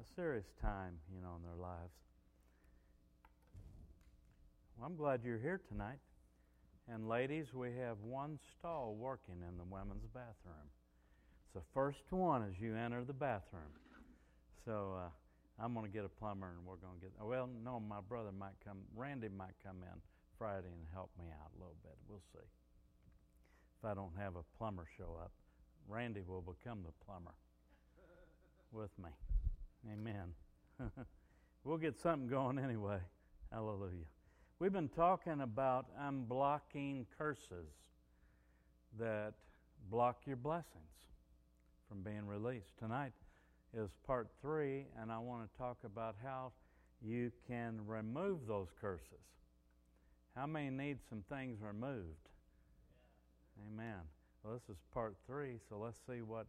a 0.00 0.14
serious 0.16 0.46
time, 0.62 0.94
you 1.14 1.20
know, 1.20 1.36
in 1.36 1.42
their 1.42 1.60
lives. 1.60 1.92
Well, 4.76 4.86
I'm 4.86 4.96
glad 4.96 5.20
you're 5.22 5.38
here 5.38 5.60
tonight. 5.68 5.98
And 6.88 7.06
ladies, 7.06 7.52
we 7.52 7.68
have 7.76 8.00
one 8.00 8.38
stall 8.56 8.96
working 8.98 9.36
in 9.46 9.58
the 9.58 9.64
women's 9.64 10.06
bathroom. 10.14 10.72
It's 11.44 11.54
the 11.54 11.68
first 11.74 12.00
one 12.10 12.42
as 12.42 12.58
you 12.58 12.74
enter 12.74 13.04
the 13.04 13.12
bathroom. 13.12 13.76
So 14.64 14.96
uh, 14.96 15.62
I'm 15.62 15.74
going 15.74 15.84
to 15.84 15.92
get 15.92 16.04
a 16.04 16.08
plumber, 16.08 16.48
and 16.48 16.64
we're 16.64 16.80
going 16.80 16.96
to 16.96 17.00
get. 17.00 17.12
Well, 17.20 17.48
no, 17.62 17.78
my 17.78 18.00
brother 18.00 18.32
might 18.32 18.56
come. 18.64 18.78
Randy 18.96 19.28
might 19.28 19.54
come 19.62 19.82
in 19.82 20.00
Friday 20.38 20.72
and 20.72 20.86
help 20.94 21.10
me 21.18 21.26
out 21.28 21.50
a 21.54 21.58
little 21.58 21.76
bit. 21.82 21.94
We'll 22.08 22.24
see. 22.32 22.40
If 22.40 23.84
I 23.84 23.92
don't 23.92 24.16
have 24.18 24.36
a 24.36 24.44
plumber 24.56 24.86
show 24.96 25.18
up, 25.20 25.32
Randy 25.88 26.22
will 26.26 26.42
become 26.42 26.80
the 26.84 26.92
plumber 27.04 27.34
with 28.72 28.90
me. 28.98 29.10
Amen. 29.88 30.34
we'll 31.64 31.78
get 31.78 31.98
something 31.98 32.28
going 32.28 32.58
anyway. 32.58 32.98
Hallelujah. 33.52 34.06
We've 34.58 34.72
been 34.72 34.88
talking 34.90 35.40
about 35.40 35.86
unblocking 35.98 37.06
curses 37.16 37.72
that 38.98 39.32
block 39.90 40.18
your 40.26 40.36
blessings 40.36 40.66
from 41.88 42.02
being 42.02 42.26
released. 42.26 42.76
Tonight 42.78 43.12
is 43.74 43.90
part 44.06 44.28
three, 44.42 44.84
and 45.00 45.10
I 45.10 45.18
want 45.18 45.50
to 45.50 45.58
talk 45.58 45.78
about 45.84 46.16
how 46.22 46.52
you 47.00 47.32
can 47.48 47.80
remove 47.86 48.46
those 48.46 48.68
curses. 48.80 49.24
How 50.36 50.46
many 50.46 50.70
need 50.70 50.98
some 51.08 51.24
things 51.28 51.58
removed? 51.62 52.28
Yeah. 53.56 53.64
Amen. 53.72 54.00
Well, 54.44 54.54
this 54.54 54.74
is 54.74 54.82
part 54.92 55.16
three, 55.26 55.58
so 55.68 55.78
let's 55.78 55.98
see 56.06 56.22
what, 56.22 56.46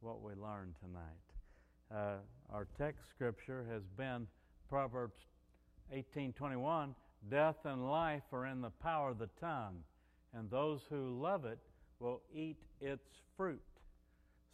what 0.00 0.22
we 0.22 0.34
learned 0.34 0.74
tonight. 0.80 1.33
Uh, 1.92 2.16
our 2.52 2.66
text 2.78 3.08
scripture 3.10 3.64
has 3.70 3.82
been 3.96 4.26
Proverbs 4.68 5.26
18:21. 5.92 6.94
Death 7.30 7.56
and 7.64 7.88
life 7.90 8.22
are 8.32 8.46
in 8.46 8.60
the 8.60 8.70
power 8.70 9.10
of 9.10 9.18
the 9.18 9.30
tongue, 9.40 9.82
and 10.32 10.50
those 10.50 10.82
who 10.88 11.20
love 11.20 11.44
it 11.44 11.58
will 11.98 12.22
eat 12.32 12.58
its 12.80 13.22
fruit. 13.36 13.62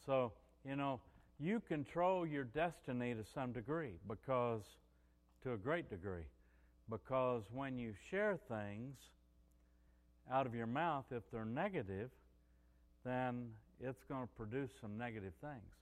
So, 0.06 0.32
you 0.64 0.76
know, 0.76 1.00
you 1.38 1.60
control 1.60 2.26
your 2.26 2.44
destiny 2.44 3.14
to 3.14 3.24
some 3.24 3.52
degree 3.52 3.98
because, 4.06 4.62
to 5.42 5.54
a 5.54 5.56
great 5.56 5.88
degree, 5.88 6.26
because 6.88 7.44
when 7.52 7.78
you 7.78 7.94
share 8.10 8.38
things 8.48 8.96
out 10.30 10.46
of 10.46 10.54
your 10.54 10.66
mouth, 10.66 11.06
if 11.10 11.22
they're 11.32 11.44
negative, 11.44 12.10
then 13.04 13.50
it's 13.80 14.04
going 14.04 14.22
to 14.22 14.32
produce 14.36 14.70
some 14.80 14.98
negative 14.98 15.32
things. 15.40 15.72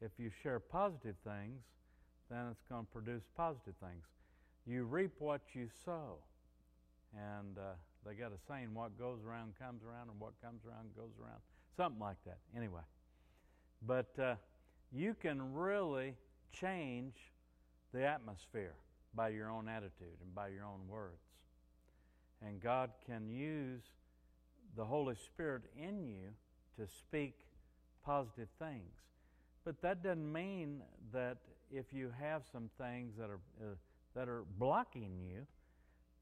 If 0.00 0.12
you 0.18 0.30
share 0.42 0.60
positive 0.60 1.16
things, 1.24 1.62
then 2.30 2.48
it's 2.50 2.62
going 2.68 2.84
to 2.84 2.92
produce 2.92 3.22
positive 3.36 3.74
things. 3.80 4.04
You 4.66 4.84
reap 4.84 5.12
what 5.18 5.40
you 5.54 5.68
sow. 5.84 6.18
And 7.14 7.56
uh, 7.56 7.74
they 8.04 8.14
got 8.14 8.32
a 8.32 8.38
saying, 8.48 8.74
what 8.74 8.98
goes 8.98 9.20
around 9.26 9.54
comes 9.58 9.82
around, 9.84 10.10
and 10.10 10.20
what 10.20 10.32
comes 10.42 10.60
around 10.66 10.88
goes 10.96 11.12
around. 11.22 11.40
Something 11.76 12.00
like 12.00 12.16
that. 12.26 12.38
Anyway. 12.56 12.82
But 13.86 14.18
uh, 14.18 14.34
you 14.92 15.14
can 15.14 15.54
really 15.54 16.14
change 16.52 17.14
the 17.92 18.04
atmosphere 18.04 18.74
by 19.14 19.28
your 19.28 19.50
own 19.50 19.68
attitude 19.68 20.18
and 20.22 20.34
by 20.34 20.48
your 20.48 20.64
own 20.64 20.80
words. 20.88 21.22
And 22.46 22.60
God 22.60 22.90
can 23.06 23.28
use 23.30 23.82
the 24.76 24.84
Holy 24.84 25.14
Spirit 25.14 25.62
in 25.76 26.06
you 26.06 26.28
to 26.78 26.86
speak 26.86 27.34
positive 28.04 28.48
things. 28.58 28.92
But 29.66 29.82
that 29.82 30.00
doesn't 30.00 30.32
mean 30.32 30.80
that 31.12 31.38
if 31.72 31.92
you 31.92 32.12
have 32.20 32.42
some 32.52 32.70
things 32.78 33.14
that 33.18 33.28
are 33.28 33.40
uh, 33.60 33.74
that 34.14 34.28
are 34.28 34.44
blocking 34.58 35.18
you, 35.20 35.44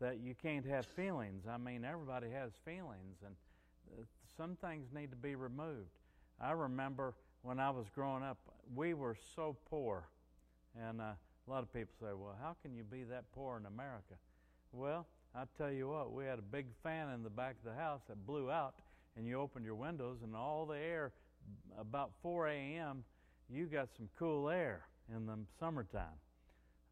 that 0.01 0.19
you 0.19 0.35
can't 0.35 0.65
have 0.65 0.87
feelings. 0.87 1.45
I 1.47 1.59
mean, 1.59 1.85
everybody 1.85 2.31
has 2.31 2.53
feelings, 2.65 3.19
and 3.25 3.37
uh, 3.93 4.03
some 4.39 4.57
things 4.57 4.87
need 4.95 5.11
to 5.11 5.17
be 5.17 5.35
removed. 5.35 5.91
I 6.41 6.53
remember 6.53 7.15
when 7.43 7.61
I 7.61 7.69
was 7.69 7.85
growing 7.95 8.23
up, 8.23 8.39
we 8.75 8.95
were 8.95 9.15
so 9.37 9.59
poor, 9.69 10.09
and 10.81 11.03
uh, 11.03 11.13
a 11.47 11.51
lot 11.51 11.63
of 11.63 11.71
people 11.71 11.93
say, 12.01 12.15
"Well, 12.15 12.37
how 12.41 12.57
can 12.63 12.75
you 12.75 12.83
be 12.83 13.05
that 13.05 13.31
poor 13.35 13.59
in 13.59 13.67
America?" 13.67 14.15
Well, 14.73 15.07
I 15.35 15.43
tell 15.59 15.71
you 15.71 15.89
what, 15.89 16.15
we 16.15 16.25
had 16.25 16.39
a 16.39 16.43
big 16.51 16.65
fan 16.83 17.11
in 17.11 17.23
the 17.23 17.29
back 17.29 17.57
of 17.63 17.71
the 17.71 17.79
house 17.79 18.01
that 18.09 18.27
blew 18.27 18.51
out, 18.51 18.77
and 19.19 19.27
you 19.27 19.39
opened 19.39 19.67
your 19.67 19.75
windows, 19.75 20.21
and 20.25 20.35
all 20.35 20.65
the 20.65 20.79
air 20.79 21.13
about 21.79 22.13
4 22.23 22.49
a.m. 22.49 23.05
You 23.51 23.67
got 23.67 23.89
some 23.97 24.09
cool 24.19 24.49
air 24.49 24.87
in 25.15 25.27
the 25.27 25.37
summertime, 25.61 26.19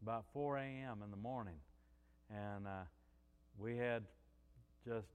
about 0.01 0.25
4 0.33 0.57
a.m. 0.57 1.01
in 1.03 1.09
the 1.09 1.17
morning, 1.17 1.57
and 2.29 2.67
uh, 2.67 2.85
we 3.57 3.75
had 3.75 4.03
just 4.85 5.07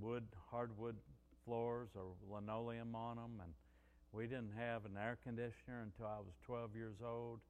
wood, 0.00 0.24
hardwood 0.50 0.96
floors 1.44 1.88
or 1.94 2.14
linoleum 2.30 2.94
on 2.94 3.16
them, 3.16 3.40
and 3.42 3.52
we 4.12 4.26
didn't 4.26 4.52
have 4.56 4.86
an 4.86 4.96
air 4.96 5.18
conditioner 5.22 5.82
until 5.82 6.06
I 6.06 6.18
was 6.18 6.34
12 6.46 6.74
years 6.74 6.96
old. 7.04 7.40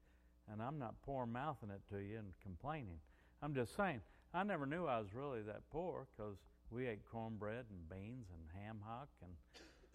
And 0.50 0.62
I'm 0.62 0.78
not 0.78 0.94
poor 1.02 1.26
mouthing 1.26 1.68
it 1.70 1.82
to 1.94 2.00
you 2.00 2.18
and 2.18 2.32
complaining. 2.42 2.98
I'm 3.42 3.54
just 3.54 3.76
saying, 3.76 4.00
I 4.32 4.42
never 4.42 4.66
knew 4.66 4.86
I 4.86 4.98
was 4.98 5.14
really 5.14 5.42
that 5.42 5.60
poor 5.70 6.06
because 6.16 6.36
we 6.70 6.86
ate 6.86 7.00
cornbread 7.10 7.66
and 7.70 7.88
beans 7.88 8.26
and 8.32 8.62
ham 8.64 8.78
hock 8.84 9.08
and 9.22 9.32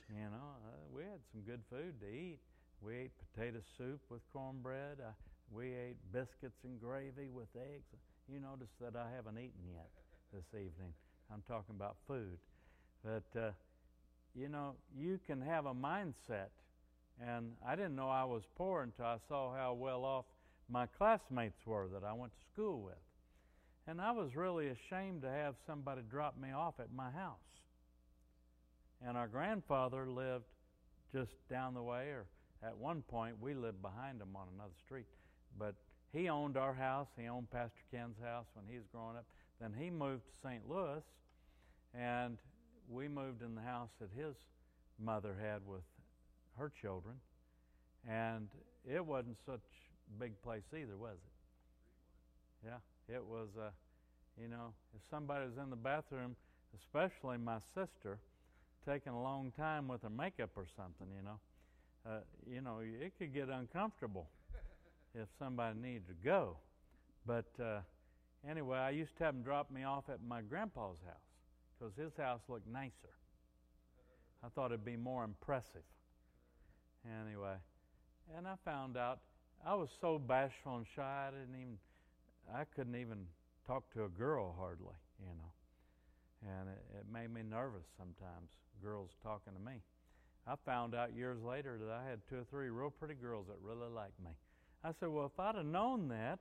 you 0.10 0.26
know 0.26 0.58
uh, 0.66 0.96
we 0.96 1.04
had 1.04 1.20
some 1.32 1.42
good 1.42 1.62
food 1.70 2.00
to 2.02 2.08
eat 2.08 2.40
we 2.86 2.96
ate 2.96 3.12
potato 3.34 3.60
soup 3.78 4.02
with 4.10 4.22
cornbread. 4.34 5.00
Uh, 5.00 5.12
we 5.52 5.68
ate 5.68 5.96
biscuits 6.12 6.58
and 6.66 6.80
gravy 6.82 7.30
with 7.34 7.48
eggs. 7.56 7.86
You 8.28 8.40
notice 8.40 8.72
that 8.82 8.96
i 8.96 9.08
haven't 9.16 9.38
eaten 9.38 9.64
yet 9.72 9.90
this 10.34 10.46
evening. 10.54 10.94
I'm 11.32 11.44
talking 11.48 11.76
about 11.76 11.96
food. 12.08 12.38
But 13.04 13.40
uh, 13.40 13.52
you 14.36 14.50
know 14.50 14.76
you 14.98 15.20
can 15.26 15.42
have 15.42 15.66
a 15.66 15.74
mindset. 15.74 16.52
And 17.26 17.52
i 17.66 17.76
didn't 17.76 17.96
know 17.96 18.10
i 18.10 18.24
was 18.24 18.44
poor 18.58 18.82
until 18.82 19.06
i 19.06 19.18
saw 19.30 19.54
how 19.56 19.74
well 19.74 20.04
off 20.04 20.26
my 20.70 20.88
classmates 20.98 21.66
were 21.66 21.88
that 21.94 22.04
i 22.04 22.12
went 22.12 22.34
to 22.34 22.54
school 22.54 22.82
with. 22.82 22.96
And 23.86 24.00
I 24.02 24.12
was 24.12 24.36
really 24.36 24.70
ashamed 24.70 25.22
to 25.24 25.30
have 25.30 25.56
somebody 25.68 26.02
drop 26.10 26.40
me 26.42 26.52
off 26.52 26.76
at 26.80 26.92
my 26.94 27.12
house. 27.12 27.38
And 29.06 29.18
our 29.18 29.28
grandfather 29.28 30.08
lived 30.10 30.46
just 31.14 31.32
down 31.50 31.74
the 31.74 31.84
way, 31.84 32.08
or 32.08 32.26
at 32.66 32.78
one 32.78 33.02
point 33.04 33.36
we 33.42 33.54
lived 33.54 33.82
behind 33.82 34.22
him 34.22 34.36
on 34.36 34.48
another 34.56 34.74
street. 34.86 35.06
But 35.58 35.76
he 36.12 36.30
owned 36.30 36.58
our 36.58 36.74
house, 36.74 37.08
he 37.20 37.28
owned 37.28 37.50
Pastor 37.52 37.84
Ken's 37.92 38.18
house 38.24 38.46
when 38.54 38.66
he 38.70 38.78
was 38.78 38.86
growing 38.92 39.18
up. 39.18 39.26
Then 39.60 39.74
he 39.78 39.90
moved 39.90 40.24
to 40.26 40.48
St. 40.48 40.68
Louis, 40.70 41.04
and 41.94 42.38
we 42.90 43.08
moved 43.08 43.42
in 43.42 43.56
the 43.56 43.62
house 43.62 43.90
that 44.00 44.10
his 44.16 44.36
mother 45.00 45.36
had 45.40 45.62
with 45.66 45.84
her 46.58 46.72
children. 46.82 47.16
And 48.10 48.50
it 48.90 49.04
wasn't 49.06 49.38
such 49.46 49.62
a 50.10 50.20
big 50.20 50.40
place 50.42 50.64
either, 50.74 50.98
was 50.98 51.18
it? 51.18 52.68
Yeah. 52.68 53.16
It 53.16 53.24
was, 53.24 53.50
uh, 53.60 53.70
you 54.42 54.48
know, 54.48 54.74
if 54.96 55.02
somebody 55.10 55.46
was 55.46 55.58
in 55.58 55.70
the 55.70 55.76
bathroom, 55.76 56.36
especially 56.78 57.38
my 57.38 57.60
sister, 57.76 58.20
taking 58.88 59.14
a 59.14 59.22
long 59.22 59.52
time 59.58 59.88
with 59.88 60.04
her 60.04 60.10
makeup 60.10 60.52
or 60.56 60.66
something, 60.76 61.08
you 61.16 61.24
know, 61.24 61.40
uh, 62.06 62.20
you 62.50 62.62
know, 62.62 62.80
it 62.82 63.14
could 63.18 63.34
get 63.34 63.50
uncomfortable 63.50 64.28
if 65.16 65.28
somebody 65.40 65.80
needed 65.80 66.08
to 66.08 66.14
go. 66.24 66.58
But 67.26 67.46
uh, 67.62 67.80
anyway, 68.50 68.78
I 68.78 68.90
used 68.90 69.18
to 69.18 69.24
have 69.26 69.36
them 69.36 69.44
drop 69.44 69.72
me 69.72 69.84
off 69.84 70.06
at 70.10 70.20
my 70.28 70.42
grandpa's 70.42 70.98
house 71.06 71.16
because 71.80 71.94
his 71.96 72.12
house 72.18 72.42
looked 72.50 72.68
nicer. 72.68 73.14
I 74.44 74.50
thought 74.50 74.72
it'd 74.72 74.84
be 74.84 74.98
more 74.98 75.24
impressive. 75.24 75.84
Anyway, 77.26 77.56
and 78.36 78.48
I 78.48 78.56
found 78.66 78.98
out 78.98 79.20
I 79.66 79.76
was 79.76 79.90
so 80.02 80.20
bashful 80.20 80.78
and 80.78 80.86
shy, 80.96 81.28
I 81.28 81.32
didn't 81.32 81.56
even 81.56 81.78
I 82.54 82.66
couldn't 82.76 82.96
even 82.96 83.26
talk 83.66 83.84
to 83.94 84.04
a 84.04 84.10
girl 84.10 84.54
hardly, 84.58 84.96
you 85.20 85.28
know. 85.28 86.50
And 86.60 86.70
it, 86.70 87.00
it 87.00 87.06
made 87.12 87.34
me 87.34 87.42
nervous 87.50 87.86
sometimes, 87.98 88.50
girls 88.84 89.12
talking 89.24 89.54
to 89.54 89.60
me. 89.60 89.82
I 90.46 90.56
found 90.66 90.94
out 90.94 91.16
years 91.16 91.42
later 91.42 91.78
that 91.78 91.90
I 91.90 92.10
had 92.10 92.20
two 92.30 92.38
or 92.38 92.44
three 92.50 92.70
real 92.70 92.90
pretty 92.90 93.14
girls 93.14 93.48
that 93.48 93.58
really 93.62 93.90
liked 93.90 94.20
me. 94.20 94.32
I 94.84 94.92
said, 95.00 95.10
Well, 95.10 95.26
if 95.26 95.40
I'd 95.40 95.56
have 95.56 95.66
known 95.66 96.10
that, 96.10 96.40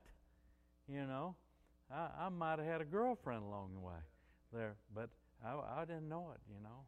you 0.87 1.05
know, 1.05 1.35
I, 1.91 2.25
I 2.25 2.29
might 2.29 2.59
have 2.59 2.67
had 2.67 2.81
a 2.81 2.85
girlfriend 2.85 3.43
along 3.43 3.71
the 3.75 3.79
way 3.79 4.01
there. 4.51 4.75
But 4.93 5.09
I, 5.45 5.81
I 5.81 5.85
didn't 5.85 6.09
know 6.09 6.31
it, 6.33 6.41
you 6.49 6.61
know. 6.61 6.83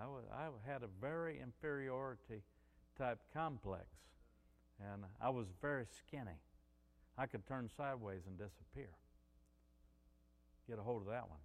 I, 0.00 0.06
was, 0.06 0.24
I 0.32 0.70
had 0.70 0.82
a 0.82 0.88
very 1.00 1.40
inferiority 1.40 2.42
type 2.96 3.18
complex. 3.32 3.86
And 4.80 5.04
I 5.20 5.30
was 5.30 5.46
very 5.60 5.86
skinny. 5.86 6.38
I 7.16 7.26
could 7.26 7.46
turn 7.46 7.68
sideways 7.76 8.22
and 8.26 8.38
disappear. 8.38 8.90
Get 10.68 10.78
a 10.78 10.82
hold 10.82 11.02
of 11.02 11.08
that 11.08 11.28
one. 11.28 11.40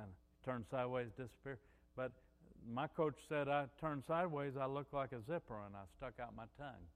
And 0.00 0.12
turn 0.44 0.64
sideways, 0.70 1.08
disappear. 1.16 1.58
But 1.96 2.12
my 2.72 2.86
coach 2.86 3.16
said 3.28 3.48
I 3.48 3.64
turned 3.80 4.02
sideways, 4.06 4.52
I 4.60 4.66
looked 4.66 4.92
like 4.92 5.12
a 5.12 5.20
zipper, 5.20 5.60
and 5.66 5.74
I 5.74 5.84
stuck 5.96 6.14
out 6.20 6.36
my 6.36 6.44
tongue. 6.58 6.86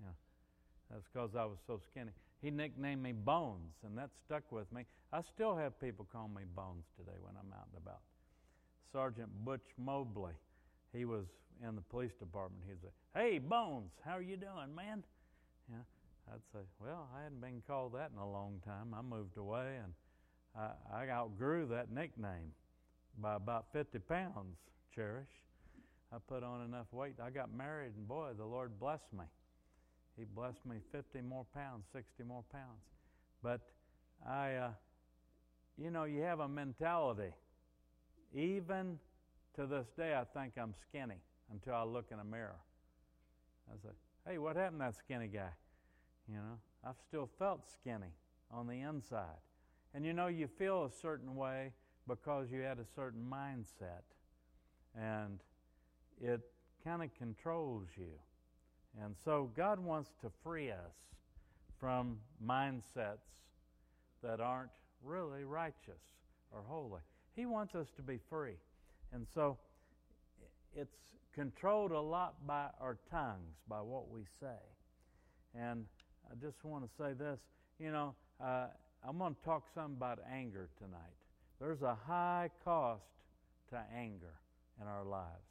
Yeah. 0.00 0.12
That's 0.90 1.04
because 1.12 1.30
I 1.36 1.44
was 1.44 1.58
so 1.66 1.80
skinny. 1.90 2.10
He 2.42 2.50
nicknamed 2.50 3.02
me 3.02 3.12
Bones, 3.12 3.74
and 3.84 3.96
that 3.96 4.10
stuck 4.26 4.50
with 4.50 4.70
me. 4.72 4.84
I 5.12 5.20
still 5.34 5.56
have 5.56 5.80
people 5.80 6.06
call 6.12 6.28
me 6.28 6.42
Bones 6.54 6.84
today 6.98 7.16
when 7.20 7.34
I'm 7.36 7.52
out 7.52 7.68
and 7.72 7.82
about. 7.82 8.00
Sergeant 8.92 9.30
Butch 9.44 9.66
Mobley, 9.78 10.34
he 10.92 11.04
was 11.04 11.24
in 11.66 11.74
the 11.76 11.80
police 11.82 12.12
department. 12.18 12.64
He'd 12.68 12.82
say, 12.82 12.92
"Hey, 13.14 13.38
Bones, 13.38 13.92
how 14.04 14.12
are 14.12 14.22
you 14.22 14.36
doing, 14.36 14.74
man?" 14.74 15.04
Yeah, 15.70 15.84
I'd 16.30 16.44
say, 16.52 16.60
"Well, 16.78 17.08
I 17.16 17.22
hadn't 17.22 17.40
been 17.40 17.62
called 17.66 17.94
that 17.94 18.10
in 18.10 18.18
a 18.18 18.30
long 18.30 18.60
time. 18.66 18.92
I 18.92 19.00
moved 19.00 19.38
away, 19.38 19.78
and 19.82 19.94
I, 20.54 20.72
I 20.92 21.08
outgrew 21.08 21.66
that 21.68 21.90
nickname 21.90 22.52
by 23.20 23.34
about 23.34 23.66
50 23.72 23.98
pounds. 24.00 24.56
Cherish, 24.94 25.28
I 26.12 26.16
put 26.26 26.42
on 26.42 26.64
enough 26.64 26.86
weight. 26.92 27.14
I 27.22 27.30
got 27.30 27.54
married, 27.54 27.92
and 27.96 28.06
boy, 28.06 28.30
the 28.36 28.44
Lord 28.44 28.78
blessed 28.78 29.12
me. 29.12 29.24
He 30.18 30.24
blessed 30.24 30.64
me 30.66 30.76
50 30.92 31.22
more 31.22 31.46
pounds, 31.54 31.84
60 31.92 32.22
more 32.24 32.44
pounds. 32.52 32.82
But 33.42 33.60
I, 34.28 34.54
uh, 34.54 34.70
you 35.78 35.90
know, 35.90 36.04
you 36.04 36.20
have 36.22 36.40
a 36.40 36.48
mentality. 36.48 37.32
Even 38.34 38.98
to 39.56 39.66
this 39.66 39.86
day, 39.96 40.14
I 40.14 40.24
think 40.38 40.52
I'm 40.58 40.74
skinny 40.88 41.20
until 41.50 41.74
I 41.74 41.84
look 41.84 42.06
in 42.12 42.18
a 42.18 42.24
mirror. 42.24 42.60
I 43.70 43.76
say, 43.82 43.94
hey, 44.26 44.38
what 44.38 44.56
happened 44.56 44.80
to 44.80 44.86
that 44.86 44.96
skinny 44.96 45.28
guy? 45.28 45.50
You 46.28 46.36
know, 46.36 46.58
I've 46.84 47.00
still 47.08 47.28
felt 47.38 47.70
skinny 47.70 48.12
on 48.50 48.66
the 48.66 48.80
inside. 48.80 49.40
And 49.94 50.04
you 50.04 50.12
know, 50.12 50.26
you 50.26 50.46
feel 50.46 50.84
a 50.84 50.90
certain 50.90 51.34
way 51.34 51.72
because 52.08 52.48
you 52.50 52.60
had 52.60 52.78
a 52.78 52.86
certain 52.94 53.24
mindset. 53.30 54.02
And 54.98 55.40
it 56.20 56.40
kind 56.84 57.02
of 57.02 57.10
controls 57.16 57.88
you. 57.96 58.12
And 59.02 59.14
so 59.24 59.50
God 59.56 59.78
wants 59.78 60.10
to 60.22 60.30
free 60.42 60.70
us 60.70 60.94
from 61.80 62.18
mindsets 62.44 63.26
that 64.22 64.40
aren't 64.40 64.70
really 65.02 65.44
righteous 65.44 66.02
or 66.50 66.62
holy. 66.66 67.00
He 67.34 67.46
wants 67.46 67.74
us 67.74 67.86
to 67.96 68.02
be 68.02 68.18
free. 68.28 68.56
And 69.12 69.26
so 69.34 69.58
it's 70.76 70.96
controlled 71.34 71.92
a 71.92 72.00
lot 72.00 72.46
by 72.46 72.66
our 72.80 72.98
tongues, 73.10 73.56
by 73.68 73.80
what 73.80 74.10
we 74.10 74.24
say. 74.40 74.60
And 75.58 75.86
I 76.30 76.34
just 76.44 76.62
want 76.64 76.84
to 76.84 76.90
say 77.02 77.12
this 77.14 77.38
you 77.82 77.90
know, 77.90 78.14
uh, 78.40 78.66
I'm 79.06 79.18
going 79.18 79.34
to 79.34 79.44
talk 79.44 79.64
some 79.74 79.92
about 79.96 80.20
anger 80.32 80.68
tonight. 80.78 81.21
There's 81.62 81.82
a 81.82 81.96
high 82.08 82.50
cost 82.64 83.04
to 83.70 83.78
anger 83.96 84.34
in 84.80 84.88
our 84.88 85.04
lives. 85.04 85.46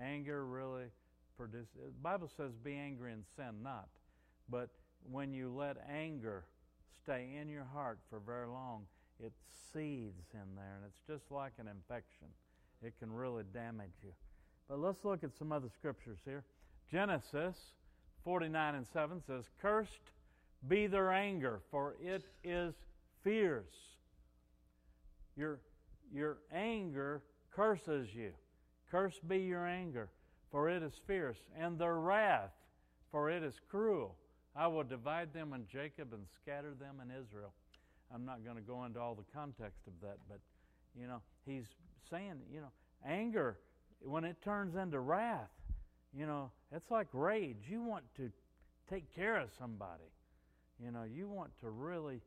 Anger 0.00 0.46
really 0.46 0.84
produces, 1.36 1.66
the 1.74 1.90
Bible 2.00 2.30
says, 2.36 2.52
be 2.62 2.76
angry 2.76 3.12
and 3.12 3.24
sin 3.34 3.60
not. 3.60 3.88
But 4.48 4.68
when 5.10 5.32
you 5.32 5.52
let 5.52 5.76
anger 5.92 6.44
stay 7.02 7.30
in 7.40 7.48
your 7.48 7.66
heart 7.74 7.98
for 8.08 8.20
very 8.20 8.46
long, 8.46 8.84
it 9.18 9.32
seeds 9.72 10.28
in 10.34 10.54
there, 10.54 10.76
and 10.76 10.84
it's 10.86 11.00
just 11.08 11.32
like 11.32 11.52
an 11.58 11.66
infection. 11.66 12.28
It 12.80 12.94
can 13.00 13.12
really 13.12 13.42
damage 13.52 13.90
you. 14.04 14.12
But 14.68 14.78
let's 14.78 15.04
look 15.04 15.24
at 15.24 15.36
some 15.36 15.50
other 15.50 15.68
scriptures 15.76 16.18
here. 16.24 16.44
Genesis 16.88 17.56
49 18.22 18.76
and 18.76 18.86
7 18.92 19.20
says, 19.26 19.46
Cursed 19.60 20.12
be 20.68 20.86
their 20.86 21.10
anger, 21.10 21.60
for 21.72 21.96
it 22.00 22.22
is 22.44 22.72
fierce. 23.24 23.90
Your, 25.40 25.58
your 26.12 26.36
anger 26.52 27.22
curses 27.50 28.08
you. 28.14 28.32
Cursed 28.90 29.26
be 29.26 29.38
your 29.38 29.66
anger, 29.66 30.10
for 30.50 30.68
it 30.68 30.82
is 30.82 30.92
fierce, 31.06 31.38
and 31.58 31.78
their 31.78 31.94
wrath, 31.94 32.50
for 33.10 33.30
it 33.30 33.42
is 33.42 33.54
cruel. 33.70 34.16
I 34.54 34.66
will 34.66 34.82
divide 34.82 35.32
them 35.32 35.54
in 35.54 35.66
Jacob 35.66 36.12
and 36.12 36.26
scatter 36.42 36.74
them 36.78 36.96
in 37.02 37.10
Israel. 37.10 37.54
I'm 38.14 38.26
not 38.26 38.44
going 38.44 38.56
to 38.56 38.62
go 38.62 38.84
into 38.84 39.00
all 39.00 39.14
the 39.14 39.24
context 39.32 39.80
of 39.86 39.94
that, 40.02 40.18
but 40.28 40.40
you 40.94 41.06
know, 41.06 41.22
he's 41.46 41.64
saying, 42.10 42.34
you 42.52 42.60
know, 42.60 42.72
anger, 43.06 43.56
when 44.02 44.24
it 44.24 44.36
turns 44.44 44.74
into 44.74 45.00
wrath, 45.00 45.48
you 46.12 46.26
know, 46.26 46.50
it's 46.70 46.90
like 46.90 47.06
rage. 47.14 47.64
You 47.66 47.80
want 47.82 48.04
to 48.16 48.30
take 48.90 49.14
care 49.14 49.38
of 49.38 49.48
somebody. 49.58 50.10
You 50.84 50.90
know, 50.90 51.04
you 51.04 51.28
want 51.28 51.52
to 51.60 51.70
really 51.70 52.20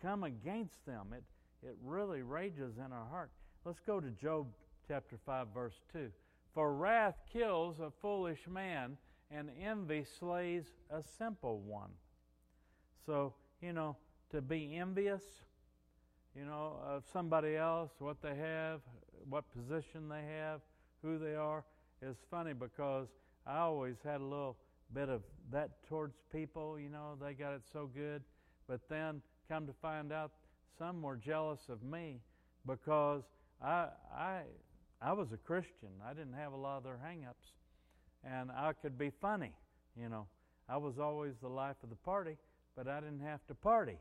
come 0.00 0.22
against 0.22 0.84
them. 0.86 1.08
It, 1.16 1.24
it 1.64 1.76
really 1.82 2.22
rages 2.22 2.76
in 2.76 2.92
our 2.92 3.06
heart. 3.10 3.30
Let's 3.64 3.80
go 3.80 4.00
to 4.00 4.10
Job 4.10 4.46
chapter 4.86 5.18
5, 5.24 5.48
verse 5.54 5.80
2. 5.92 6.10
For 6.52 6.74
wrath 6.74 7.16
kills 7.32 7.80
a 7.80 7.90
foolish 7.90 8.46
man, 8.48 8.96
and 9.30 9.50
envy 9.60 10.04
slays 10.18 10.64
a 10.90 11.02
simple 11.02 11.58
one. 11.60 11.90
So, 13.06 13.34
you 13.60 13.72
know, 13.72 13.96
to 14.30 14.42
be 14.42 14.76
envious, 14.76 15.22
you 16.36 16.44
know, 16.44 16.78
of 16.86 17.04
somebody 17.12 17.56
else, 17.56 17.90
what 17.98 18.20
they 18.22 18.34
have, 18.34 18.80
what 19.28 19.44
position 19.52 20.08
they 20.08 20.22
have, 20.38 20.60
who 21.02 21.18
they 21.18 21.34
are, 21.34 21.64
is 22.02 22.16
funny 22.30 22.52
because 22.52 23.08
I 23.46 23.58
always 23.58 23.96
had 24.04 24.20
a 24.20 24.24
little 24.24 24.56
bit 24.92 25.08
of 25.08 25.22
that 25.50 25.70
towards 25.88 26.16
people, 26.30 26.78
you 26.78 26.88
know, 26.88 27.16
they 27.20 27.32
got 27.34 27.54
it 27.54 27.62
so 27.72 27.88
good. 27.92 28.22
But 28.68 28.80
then 28.88 29.22
come 29.48 29.66
to 29.66 29.72
find 29.82 30.12
out 30.12 30.32
some 30.78 31.02
were 31.02 31.16
jealous 31.16 31.60
of 31.68 31.82
me 31.82 32.20
because 32.66 33.22
I, 33.62 33.88
I, 34.16 34.40
I 35.00 35.12
was 35.12 35.28
a 35.32 35.36
Christian. 35.36 35.90
I 36.04 36.14
didn't 36.14 36.34
have 36.34 36.52
a 36.52 36.56
lot 36.56 36.78
of 36.78 36.84
their 36.84 36.98
hangups. 37.04 37.52
And 38.24 38.50
I 38.50 38.72
could 38.72 38.98
be 38.98 39.10
funny, 39.20 39.52
you 40.00 40.08
know. 40.08 40.26
I 40.68 40.78
was 40.78 40.98
always 40.98 41.34
the 41.42 41.48
life 41.48 41.76
of 41.82 41.90
the 41.90 41.96
party, 41.96 42.36
but 42.74 42.88
I 42.88 43.00
didn't 43.00 43.20
have 43.20 43.46
to 43.48 43.54
party. 43.54 43.98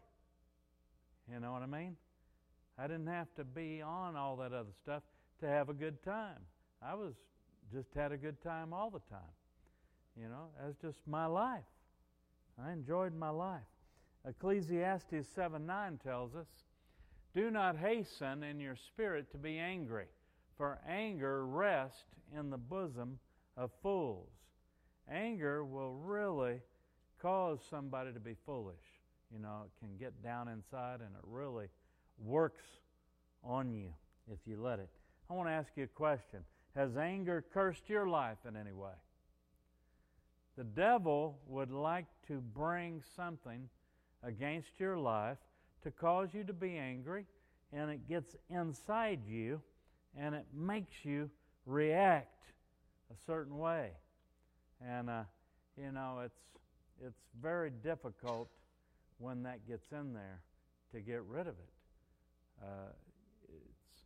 You 1.31 1.39
know 1.39 1.51
what 1.51 1.61
I 1.61 1.65
mean? 1.65 1.97
I 2.77 2.87
didn't 2.87 3.07
have 3.07 3.27
to 3.35 3.43
be 3.43 3.81
on 3.81 4.15
all 4.15 4.37
that 4.37 4.53
other 4.53 4.71
stuff 4.81 5.03
to 5.41 5.47
have 5.47 5.69
a 5.69 5.73
good 5.73 6.01
time. 6.03 6.39
I 6.81 6.95
was 6.95 7.13
just 7.73 7.89
had 7.95 8.11
a 8.11 8.17
good 8.17 8.41
time 8.41 8.73
all 8.73 8.89
the 8.89 9.01
time. 9.09 9.33
You 10.19 10.29
know, 10.29 10.49
that's 10.61 10.77
just 10.81 10.99
my 11.07 11.25
life. 11.25 11.63
I 12.63 12.71
enjoyed 12.71 13.15
my 13.15 13.29
life. 13.29 13.61
Ecclesiastes 14.27 15.27
7 15.35 15.65
9 15.65 15.99
tells 16.03 16.35
us, 16.35 16.47
Do 17.35 17.51
not 17.51 17.77
hasten 17.77 18.43
in 18.43 18.59
your 18.59 18.75
spirit 18.75 19.31
to 19.31 19.37
be 19.37 19.57
angry, 19.57 20.05
for 20.57 20.79
anger 20.87 21.45
rests 21.45 22.05
in 22.37 22.49
the 22.49 22.57
bosom 22.57 23.19
of 23.57 23.71
fools. 23.81 24.29
Anger 25.11 25.65
will 25.65 25.93
really 25.93 26.61
cause 27.21 27.59
somebody 27.69 28.13
to 28.13 28.19
be 28.19 28.36
foolish. 28.45 28.75
You 29.33 29.39
know, 29.39 29.63
it 29.65 29.71
can 29.79 29.98
get 29.98 30.24
down 30.24 30.48
inside 30.48 31.00
and 31.00 31.15
it 31.15 31.24
really 31.24 31.67
works 32.17 32.63
on 33.43 33.74
you 33.74 33.89
if 34.31 34.39
you 34.45 34.62
let 34.62 34.79
it. 34.79 34.89
I 35.29 35.33
want 35.33 35.50
to 35.50 35.53
ask 35.53 35.69
you 35.75 35.83
a 35.83 35.88
question 35.88 36.39
Has 36.75 36.95
anger 36.95 37.43
cursed 37.53 37.89
your 37.89 38.07
life 38.07 38.38
in 38.48 38.55
any 38.55 38.71
way? 38.71 38.93
The 40.55 40.63
devil 40.63 41.39
would 41.48 41.71
like 41.71 42.05
to 42.27 42.39
bring 42.39 43.01
something 43.15 43.67
against 44.24 44.80
your 44.80 44.98
life 44.98 45.38
to 45.84 45.92
cause 45.92 46.30
you 46.34 46.44
to 46.44 46.53
be 46.53 46.77
angry, 46.77 47.25
and 47.72 47.92
it 47.92 48.08
gets 48.08 48.36
inside 48.50 49.20
you 49.27 49.62
and 50.18 50.36
it 50.36 50.46
makes 50.53 51.03
you 51.03 51.30
react 51.65 52.51
a 53.12 53.15
certain 53.25 53.58
way. 53.58 53.92
And, 54.86 55.10
uh, 55.10 55.24
you 55.77 55.92
know, 55.92 56.22
it's, 56.24 56.39
it's 57.03 57.20
very 57.42 57.72
difficult 57.84 58.50
when 59.18 59.44
that 59.44 59.68
gets 59.68 59.92
in 59.92 60.13
there 60.13 60.42
to 60.92 61.00
get 61.00 61.24
rid 61.24 61.48
of 61.48 61.56
it. 61.56 61.74
Uh, 62.62 62.92
it's, 63.48 64.03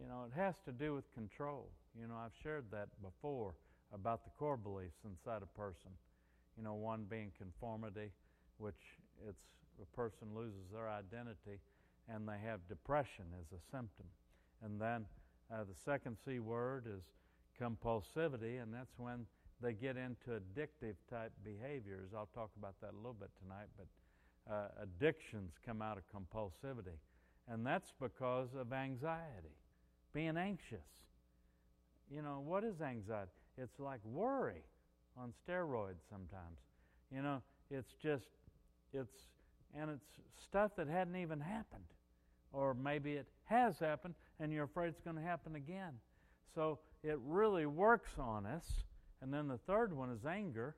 you 0.00 0.08
know, 0.08 0.24
it 0.26 0.36
has 0.36 0.54
to 0.64 0.72
do 0.72 0.94
with 0.94 1.12
control. 1.14 1.68
You 1.98 2.08
know, 2.08 2.14
I've 2.14 2.34
shared 2.42 2.64
that 2.72 2.88
before 3.02 3.54
about 3.92 4.24
the 4.24 4.30
core 4.38 4.56
beliefs 4.56 4.98
inside 5.04 5.42
a 5.42 5.58
person. 5.58 5.90
You 6.56 6.64
know, 6.64 6.74
one 6.74 7.06
being 7.08 7.30
conformity, 7.38 8.10
which 8.58 8.74
it's 9.28 9.46
a 9.80 9.96
person 9.96 10.28
loses 10.34 10.70
their 10.72 10.88
identity 10.88 11.60
and 12.08 12.28
they 12.28 12.38
have 12.44 12.60
depression 12.68 13.24
as 13.40 13.46
a 13.52 13.60
symptom. 13.70 14.06
And 14.64 14.80
then 14.80 15.06
uh, 15.52 15.64
the 15.64 15.74
second 15.84 16.16
C 16.24 16.38
word 16.38 16.86
is 16.86 17.02
compulsivity, 17.60 18.62
and 18.62 18.72
that's 18.72 18.92
when 18.98 19.26
they 19.60 19.72
get 19.72 19.96
into 19.96 20.30
addictive 20.30 20.94
type 21.10 21.32
behaviors. 21.44 22.10
I'll 22.14 22.28
talk 22.34 22.50
about 22.58 22.74
that 22.80 22.92
a 22.92 22.96
little 22.96 23.16
bit 23.18 23.30
tonight, 23.42 23.68
but 23.76 23.86
uh, 24.52 24.68
addictions 24.82 25.54
come 25.64 25.82
out 25.82 25.98
of 25.98 26.04
compulsivity. 26.14 26.98
And 27.48 27.66
that's 27.66 27.92
because 28.00 28.48
of 28.58 28.72
anxiety, 28.72 29.56
being 30.12 30.36
anxious. 30.36 30.78
You 32.10 32.22
know, 32.22 32.42
what 32.44 32.64
is 32.64 32.80
anxiety? 32.80 33.30
It's 33.56 33.80
like 33.80 34.00
worry 34.04 34.62
on 35.16 35.32
steroids 35.46 36.02
sometimes. 36.10 36.58
You 37.12 37.22
know, 37.22 37.42
it's 37.70 37.94
just, 38.02 38.26
it's, 38.96 39.28
and 39.78 39.90
it's 39.90 40.06
stuff 40.42 40.72
that 40.76 40.88
hadn't 40.88 41.16
even 41.16 41.40
happened. 41.40 41.84
Or 42.52 42.74
maybe 42.74 43.12
it 43.12 43.26
has 43.44 43.78
happened 43.78 44.14
and 44.40 44.52
you're 44.52 44.64
afraid 44.64 44.88
it's 44.88 45.00
going 45.00 45.16
to 45.16 45.22
happen 45.22 45.56
again. 45.56 45.92
So 46.54 46.78
it 47.02 47.18
really 47.24 47.66
works 47.66 48.10
on 48.18 48.46
us. 48.46 48.64
And 49.22 49.32
then 49.32 49.48
the 49.48 49.58
third 49.58 49.96
one 49.96 50.10
is 50.10 50.26
anger, 50.26 50.76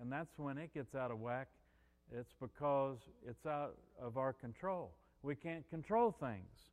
and 0.00 0.12
that's 0.12 0.38
when 0.38 0.58
it 0.58 0.74
gets 0.74 0.94
out 0.94 1.10
of 1.10 1.20
whack. 1.20 1.48
it's 2.12 2.32
because 2.40 2.98
it's 3.26 3.46
out 3.46 3.76
of 4.00 4.16
our 4.16 4.32
control. 4.32 4.92
We 5.22 5.34
can't 5.34 5.68
control 5.68 6.12
things, 6.12 6.70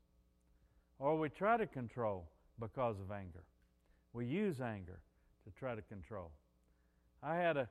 or 0.99 1.17
we 1.17 1.29
try 1.29 1.57
to 1.57 1.65
control 1.65 2.29
because 2.59 2.99
of 2.99 3.11
anger. 3.11 3.43
We 4.13 4.25
use 4.25 4.61
anger 4.61 4.99
to 5.45 5.51
try 5.59 5.75
to 5.75 5.81
control. 5.81 6.31
I 7.23 7.35
had 7.35 7.57
a, 7.57 7.67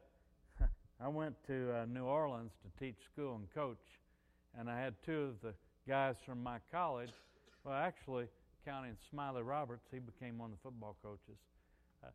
I 1.01 1.09
went 1.09 1.35
to 1.49 1.75
uh, 1.75 1.87
New 1.87 2.05
Orleans 2.05 2.53
to 2.63 2.85
teach 2.85 2.97
school 3.13 3.35
and 3.35 3.53
coach, 3.55 3.83
and 4.59 4.71
I 4.71 4.79
had 4.79 4.95
two 5.05 5.23
of 5.23 5.41
the 5.43 5.55
guys 5.89 6.17
from 6.25 6.43
my 6.43 6.59
college. 6.71 7.11
Well, 7.65 7.75
actually, 7.75 8.27
counting 8.65 8.97
Smiley 9.11 9.43
Roberts, 9.43 9.87
he 9.91 9.99
became 9.99 10.39
one 10.39 10.51
of 10.51 10.57
the 10.57 10.63
football 10.63 10.97
coaches. 11.03 11.39
Uh, 12.03 12.09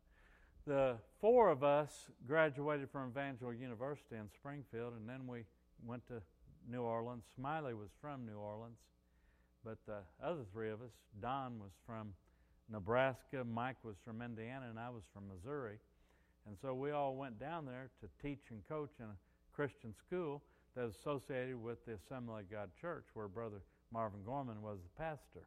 the 0.66 0.96
four 1.20 1.50
of 1.50 1.62
us 1.62 2.06
graduated 2.26 2.88
from 2.90 3.10
Evangel 3.10 3.52
University 3.52 4.16
in 4.16 4.28
Springfield, 4.34 4.94
and 4.98 5.08
then 5.08 5.26
we 5.26 5.44
went 5.86 6.06
to 6.08 6.22
New 6.68 6.82
Orleans. 6.82 7.24
Smiley 7.36 7.74
was 7.74 7.90
from 8.00 8.24
New 8.26 8.38
Orleans, 8.38 8.78
but 9.64 9.78
the 9.86 9.98
other 10.24 10.44
three 10.52 10.70
of 10.70 10.80
us, 10.80 10.92
Don 11.20 11.58
was 11.58 11.72
from 11.86 12.14
Nebraska, 12.70 13.44
Mike 13.44 13.76
was 13.82 13.96
from 14.04 14.22
Indiana, 14.22 14.66
and 14.70 14.78
I 14.78 14.88
was 14.90 15.02
from 15.12 15.24
Missouri. 15.28 15.78
And 16.50 16.58
so 16.60 16.74
we 16.74 16.90
all 16.90 17.14
went 17.14 17.38
down 17.38 17.64
there 17.64 17.90
to 18.00 18.08
teach 18.20 18.50
and 18.50 18.60
coach 18.68 18.90
in 18.98 19.04
a 19.04 19.16
Christian 19.54 19.94
school 20.04 20.42
that 20.74 20.84
was 20.84 20.96
associated 20.96 21.62
with 21.62 21.78
the 21.86 21.92
Assembly 21.94 22.42
of 22.42 22.50
God 22.50 22.70
Church, 22.80 23.04
where 23.14 23.28
Brother 23.28 23.62
Marvin 23.92 24.18
Gorman 24.26 24.60
was 24.60 24.78
the 24.82 25.00
pastor. 25.00 25.46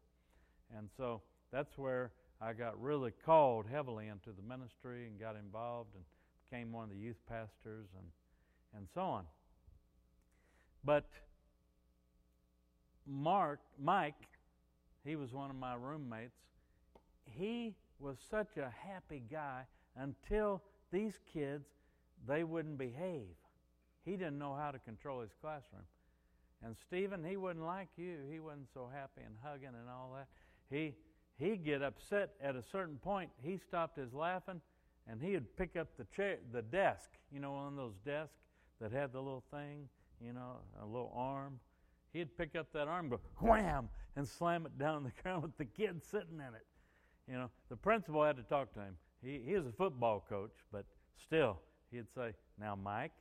And 0.77 0.87
so 0.95 1.21
that's 1.51 1.77
where 1.77 2.13
I 2.39 2.53
got 2.53 2.81
really 2.81 3.11
called 3.25 3.65
heavily 3.69 4.07
into 4.07 4.29
the 4.29 4.41
ministry 4.47 5.07
and 5.07 5.19
got 5.19 5.35
involved 5.35 5.89
and 5.93 6.05
became 6.49 6.71
one 6.71 6.85
of 6.85 6.91
the 6.91 6.95
youth 6.95 7.19
pastors 7.27 7.87
and, 7.97 8.07
and 8.77 8.87
so 8.95 9.01
on. 9.01 9.25
But 10.85 11.09
Mark, 13.05 13.59
Mike, 13.77 14.29
he 15.03 15.17
was 15.17 15.33
one 15.33 15.49
of 15.49 15.57
my 15.57 15.75
roommates. 15.75 16.39
He 17.25 17.75
was 17.99 18.15
such 18.31 18.55
a 18.55 18.71
happy 18.87 19.21
guy 19.29 19.63
until 19.97 20.61
these 20.93 21.19
kids, 21.33 21.67
they 22.25 22.45
wouldn't 22.45 22.77
behave. 22.77 23.35
He 24.05 24.11
didn't 24.11 24.37
know 24.37 24.55
how 24.55 24.71
to 24.71 24.79
control 24.79 25.21
his 25.21 25.31
classroom. 25.41 25.83
And 26.63 26.75
Stephen, 26.77 27.23
he 27.23 27.35
wouldn't 27.35 27.65
like 27.65 27.89
you. 27.97 28.19
He 28.31 28.39
wasn't 28.39 28.67
so 28.73 28.89
happy 28.93 29.21
and 29.25 29.35
hugging 29.43 29.67
and 29.67 29.89
all 29.89 30.15
that. 30.15 30.27
He 30.69 30.93
he'd 31.37 31.65
get 31.65 31.81
upset 31.81 32.31
at 32.41 32.55
a 32.55 32.63
certain 32.63 32.97
point. 32.97 33.31
He 33.41 33.57
stopped 33.57 33.97
his 33.97 34.13
laughing, 34.13 34.61
and 35.09 35.21
he'd 35.21 35.57
pick 35.57 35.75
up 35.75 35.89
the 35.97 36.05
chair, 36.15 36.37
the 36.53 36.61
desk. 36.61 37.09
You 37.33 37.39
know, 37.39 37.53
on 37.53 37.75
those 37.75 37.95
desks 38.05 38.37
that 38.79 38.91
had 38.91 39.11
the 39.11 39.19
little 39.19 39.43
thing. 39.51 39.89
You 40.25 40.31
know, 40.31 40.57
a 40.81 40.85
little 40.85 41.11
arm. 41.13 41.59
He'd 42.13 42.37
pick 42.37 42.55
up 42.55 42.67
that 42.73 42.87
arm, 42.87 43.09
go 43.09 43.19
wham, 43.41 43.89
and 44.15 44.27
slam 44.27 44.65
it 44.65 44.77
down 44.77 44.95
on 44.97 45.03
the 45.03 45.11
ground 45.23 45.41
with 45.43 45.57
the 45.57 45.65
kid 45.65 46.01
sitting 46.09 46.35
in 46.35 46.53
it. 46.53 46.65
You 47.27 47.35
know, 47.35 47.49
the 47.69 47.75
principal 47.75 48.23
had 48.23 48.37
to 48.37 48.43
talk 48.43 48.73
to 48.75 48.79
him. 48.79 48.95
He 49.23 49.41
he 49.45 49.53
was 49.55 49.65
a 49.65 49.71
football 49.71 50.25
coach, 50.27 50.53
but 50.71 50.85
still, 51.17 51.59
he'd 51.91 52.07
say, 52.15 52.33
"Now, 52.59 52.75
Mike." 52.75 53.11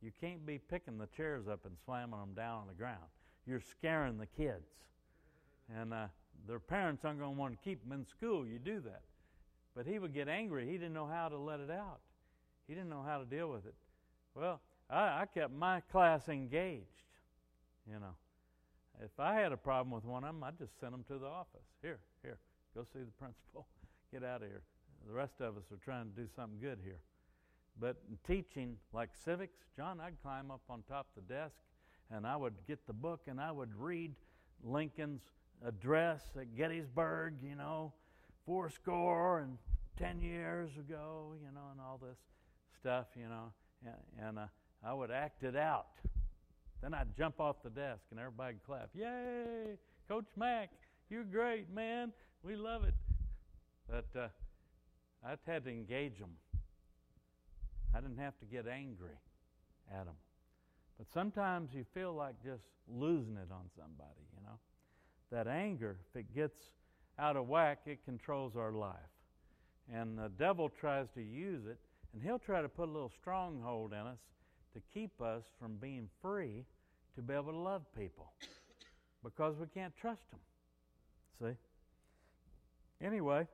You 0.00 0.12
can't 0.20 0.46
be 0.46 0.58
picking 0.58 0.98
the 0.98 1.08
chairs 1.16 1.48
up 1.48 1.64
and 1.64 1.74
slamming 1.84 2.20
them 2.20 2.34
down 2.34 2.60
on 2.60 2.66
the 2.68 2.74
ground. 2.74 3.04
You're 3.46 3.60
scaring 3.60 4.18
the 4.18 4.26
kids. 4.26 4.70
And 5.76 5.92
uh, 5.92 6.06
their 6.46 6.60
parents 6.60 7.04
aren't 7.04 7.18
going 7.18 7.34
to 7.34 7.38
want 7.38 7.52
to 7.52 7.68
keep 7.68 7.82
them 7.82 7.92
in 7.92 8.06
school. 8.06 8.46
You 8.46 8.58
do 8.58 8.80
that. 8.80 9.02
But 9.74 9.86
he 9.86 9.98
would 9.98 10.14
get 10.14 10.28
angry. 10.28 10.66
He 10.66 10.72
didn't 10.72 10.94
know 10.94 11.06
how 11.06 11.28
to 11.28 11.36
let 11.36 11.60
it 11.60 11.70
out, 11.70 12.00
he 12.66 12.74
didn't 12.74 12.90
know 12.90 13.04
how 13.06 13.18
to 13.18 13.24
deal 13.24 13.48
with 13.48 13.66
it. 13.66 13.74
Well, 14.34 14.60
I, 14.88 15.22
I 15.22 15.26
kept 15.32 15.52
my 15.52 15.80
class 15.80 16.28
engaged. 16.28 16.84
You 17.86 17.98
know, 17.98 18.14
if 19.02 19.18
I 19.18 19.34
had 19.34 19.52
a 19.52 19.56
problem 19.56 19.90
with 19.90 20.04
one 20.04 20.24
of 20.24 20.34
them, 20.34 20.44
I'd 20.44 20.58
just 20.58 20.78
send 20.78 20.92
them 20.92 21.04
to 21.08 21.18
the 21.18 21.26
office. 21.26 21.64
Here, 21.82 21.98
here, 22.22 22.38
go 22.74 22.84
see 22.92 23.00
the 23.00 23.12
principal. 23.18 23.66
Get 24.12 24.22
out 24.22 24.42
of 24.42 24.48
here. 24.48 24.62
The 25.06 25.12
rest 25.12 25.40
of 25.40 25.56
us 25.56 25.64
are 25.72 25.82
trying 25.84 26.10
to 26.10 26.20
do 26.20 26.28
something 26.34 26.58
good 26.60 26.78
here. 26.82 27.00
But 27.80 27.96
in 28.08 28.18
teaching, 28.26 28.76
like 28.92 29.10
civics, 29.24 29.58
John, 29.76 30.00
I'd 30.00 30.20
climb 30.22 30.50
up 30.50 30.62
on 30.68 30.82
top 30.88 31.06
of 31.16 31.22
the 31.26 31.34
desk 31.34 31.54
and 32.10 32.26
I 32.26 32.36
would 32.36 32.54
get 32.66 32.86
the 32.86 32.92
book 32.92 33.22
and 33.26 33.40
I 33.40 33.52
would 33.52 33.70
read 33.76 34.14
Lincoln's 34.64 35.22
address 35.64 36.22
at 36.38 36.56
Gettysburg, 36.56 37.34
you 37.42 37.54
know, 37.54 37.92
four 38.44 38.70
score 38.70 39.40
and 39.40 39.58
ten 39.96 40.20
years 40.20 40.70
ago, 40.78 41.34
you 41.40 41.52
know, 41.54 41.68
and 41.70 41.80
all 41.80 42.00
this 42.02 42.18
stuff, 42.80 43.06
you 43.16 43.28
know, 43.28 43.52
and, 43.84 44.26
and 44.26 44.38
uh, 44.38 44.46
I 44.84 44.94
would 44.94 45.10
act 45.10 45.44
it 45.44 45.56
out. 45.56 45.88
Then 46.82 46.94
I'd 46.94 47.16
jump 47.16 47.40
off 47.40 47.56
the 47.62 47.70
desk 47.70 48.02
and 48.10 48.20
everybody'd 48.20 48.64
clap. 48.64 48.90
Yay, 48.94 49.76
Coach 50.08 50.28
Mack, 50.36 50.70
you're 51.10 51.24
great, 51.24 51.70
man. 51.72 52.12
We 52.42 52.54
love 52.54 52.84
it. 52.84 52.94
But 53.88 54.06
uh, 54.18 54.28
I 55.24 55.30
had 55.46 55.64
to 55.64 55.70
engage 55.70 56.18
them. 56.18 56.30
I 57.94 58.00
didn't 58.00 58.18
have 58.18 58.38
to 58.40 58.46
get 58.46 58.66
angry 58.66 59.18
at 59.90 60.04
them. 60.04 60.14
But 60.98 61.06
sometimes 61.12 61.70
you 61.72 61.84
feel 61.94 62.12
like 62.12 62.34
just 62.44 62.62
losing 62.88 63.36
it 63.36 63.50
on 63.50 63.70
somebody, 63.76 64.26
you 64.34 64.42
know. 64.44 64.58
That 65.30 65.46
anger, 65.46 65.96
if 66.10 66.20
it 66.20 66.34
gets 66.34 66.70
out 67.18 67.36
of 67.36 67.48
whack, 67.48 67.80
it 67.86 68.04
controls 68.04 68.56
our 68.56 68.72
life. 68.72 68.94
And 69.92 70.18
the 70.18 70.30
devil 70.38 70.68
tries 70.68 71.06
to 71.14 71.22
use 71.22 71.66
it, 71.66 71.78
and 72.12 72.22
he'll 72.22 72.38
try 72.38 72.62
to 72.62 72.68
put 72.68 72.88
a 72.88 72.92
little 72.92 73.12
stronghold 73.20 73.92
in 73.92 73.98
us 73.98 74.18
to 74.74 74.80
keep 74.92 75.20
us 75.20 75.42
from 75.60 75.76
being 75.76 76.08
free 76.20 76.64
to 77.16 77.22
be 77.22 77.34
able 77.34 77.52
to 77.52 77.58
love 77.58 77.82
people 77.96 78.32
because 79.24 79.56
we 79.58 79.66
can't 79.66 79.94
trust 79.96 80.22
them. 80.30 80.40
See? 81.40 83.06
Anyway, 83.06 83.46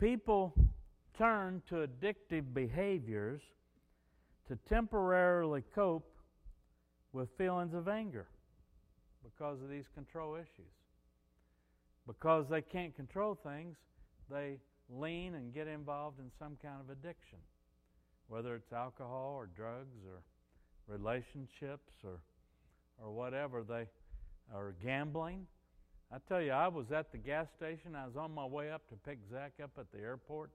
people 0.00 0.54
turn 1.16 1.62
to 1.68 1.86
addictive 1.86 2.54
behaviors 2.54 3.42
to 4.48 4.56
temporarily 4.68 5.62
cope 5.74 6.10
with 7.12 7.28
feelings 7.36 7.74
of 7.74 7.86
anger 7.86 8.26
because 9.22 9.60
of 9.62 9.68
these 9.68 9.84
control 9.94 10.34
issues. 10.34 10.72
Because 12.06 12.46
they 12.48 12.62
can't 12.62 12.96
control 12.96 13.38
things, 13.44 13.76
they 14.30 14.56
lean 14.88 15.34
and 15.34 15.52
get 15.52 15.68
involved 15.68 16.18
in 16.18 16.30
some 16.38 16.56
kind 16.62 16.76
of 16.80 16.90
addiction, 16.90 17.38
whether 18.28 18.54
it's 18.56 18.72
alcohol 18.72 19.34
or 19.36 19.46
drugs 19.46 19.98
or 20.08 20.22
relationships 20.88 21.92
or, 22.02 22.20
or 23.02 23.12
whatever. 23.12 23.62
They 23.62 23.86
are 24.54 24.74
gambling. 24.82 25.46
I 26.12 26.18
tell 26.28 26.42
you, 26.42 26.50
I 26.50 26.68
was 26.68 26.90
at 26.92 27.12
the 27.12 27.18
gas 27.18 27.46
station. 27.56 27.94
I 27.94 28.06
was 28.06 28.16
on 28.16 28.34
my 28.34 28.44
way 28.44 28.70
up 28.70 28.88
to 28.88 28.96
pick 28.96 29.18
Zach 29.30 29.52
up 29.62 29.70
at 29.78 29.92
the 29.92 30.00
airport 30.00 30.50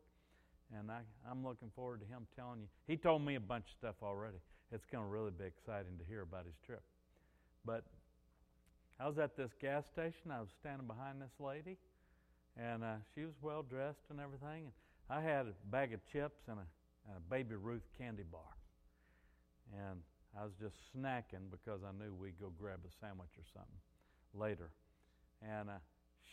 and 0.74 0.92
I, 0.92 1.00
I'm 1.30 1.44
looking 1.44 1.70
forward 1.76 2.02
to 2.02 2.08
him 2.08 2.28
telling 2.36 2.60
you. 2.62 2.68
He 2.88 2.98
told 2.98 3.22
me 3.22 3.36
a 3.36 3.40
bunch 3.40 3.66
of 3.66 3.78
stuff 3.78 3.96
already. 4.02 4.38
It's 4.72 4.86
going 4.92 5.04
to 5.04 5.10
really 5.10 5.32
be 5.32 5.46
exciting 5.46 5.98
to 6.00 6.06
hear 6.06 6.22
about 6.22 6.46
his 6.46 6.56
trip. 6.66 6.82
But 7.66 7.84
I 9.00 9.08
was 9.08 9.18
at 9.18 9.38
this 9.38 9.52
gas 9.62 9.84
station. 9.94 10.32
I 10.32 10.40
was 10.40 10.50
standing 10.60 10.88
behind 10.88 11.22
this 11.22 11.34
lady, 11.40 11.78
and 12.58 12.84
uh, 12.84 12.96
she 13.14 13.26
was 13.26 13.36
well 13.42 13.64
dressed 13.64 14.10
and 14.10 14.20
everything. 14.20 14.72
And 14.72 14.74
I 15.10 15.22
had 15.22 15.46
a 15.46 15.54
bag 15.70 15.94
of 15.94 16.00
chips 16.12 16.42
and 16.48 16.58
a, 16.58 16.68
and 17.08 17.18
a 17.18 17.24
Baby 17.30 17.56
Ruth 17.56 17.86
candy 17.98 18.24
bar. 18.24 18.42
And 19.74 20.02
I 20.40 20.44
was 20.44 20.54
just 20.60 20.76
snacking 20.96 21.52
because 21.52 21.82
I 21.86 21.92
knew 21.92 22.14
we'd 22.14 22.40
go 22.40 22.52
grab 22.60 22.80
a 22.86 22.92
sandwich 23.06 23.34
or 23.38 23.46
something 23.54 23.82
later. 24.34 24.70
And 25.42 25.70
uh, 25.70 25.74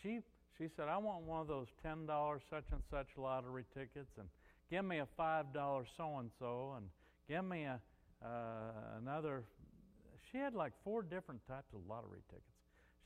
she 0.01 0.21
she 0.57 0.67
said, 0.75 0.87
I 0.87 0.97
want 0.97 1.23
one 1.23 1.41
of 1.41 1.47
those 1.47 1.67
$10 1.85 2.07
such 2.49 2.65
and 2.71 2.81
such 2.91 3.07
lottery 3.17 3.65
tickets, 3.73 4.11
and 4.19 4.27
give 4.69 4.85
me 4.85 4.99
a 4.99 5.07
$5 5.19 5.85
so 5.97 6.17
and 6.19 6.29
so, 6.37 6.75
and 6.77 6.85
give 7.27 7.43
me 7.43 7.63
a, 7.63 7.79
uh, 8.23 8.99
another. 9.01 9.43
She 10.31 10.37
had 10.37 10.53
like 10.53 10.73
four 10.83 11.01
different 11.01 11.41
types 11.47 11.73
of 11.73 11.81
lottery 11.89 12.21
tickets. 12.29 12.45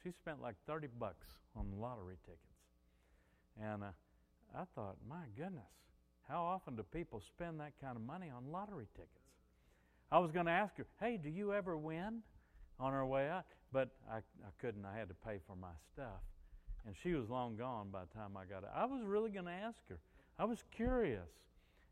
She 0.03 0.11
spent 0.11 0.41
like 0.41 0.55
30 0.67 0.87
bucks 0.99 1.27
on 1.55 1.65
lottery 1.79 2.17
tickets. 2.25 2.41
And 3.61 3.83
uh, 3.83 3.87
I 4.55 4.63
thought, 4.75 4.97
my 5.09 5.23
goodness, 5.35 5.71
how 6.27 6.43
often 6.43 6.75
do 6.75 6.83
people 6.83 7.21
spend 7.21 7.59
that 7.59 7.73
kind 7.81 7.95
of 7.95 8.01
money 8.01 8.29
on 8.29 8.51
lottery 8.51 8.87
tickets? 8.93 9.11
I 10.11 10.19
was 10.19 10.31
going 10.31 10.45
to 10.45 10.51
ask 10.51 10.77
her, 10.77 10.85
hey, 11.01 11.17
do 11.21 11.29
you 11.29 11.53
ever 11.53 11.77
win 11.77 12.21
on 12.79 12.93
our 12.93 13.05
way 13.05 13.27
out? 13.27 13.45
But 13.77 13.89
I, 14.11 14.17
I 14.17 14.49
couldn't. 14.59 14.85
I 14.85 14.97
had 14.97 15.07
to 15.09 15.13
pay 15.13 15.37
for 15.45 15.55
my 15.55 15.75
stuff 15.93 16.23
and 16.87 16.95
she 17.03 17.13
was 17.13 17.29
long 17.29 17.55
gone 17.57 17.89
by 17.91 17.99
the 18.05 18.19
time 18.19 18.31
I 18.35 18.45
got 18.45 18.63
it. 18.63 18.69
I 18.73 18.85
was 18.85 19.03
really 19.03 19.29
going 19.29 19.45
to 19.45 19.51
ask 19.51 19.77
her. 19.89 19.99
I 20.39 20.45
was 20.45 20.63
curious. 20.75 21.29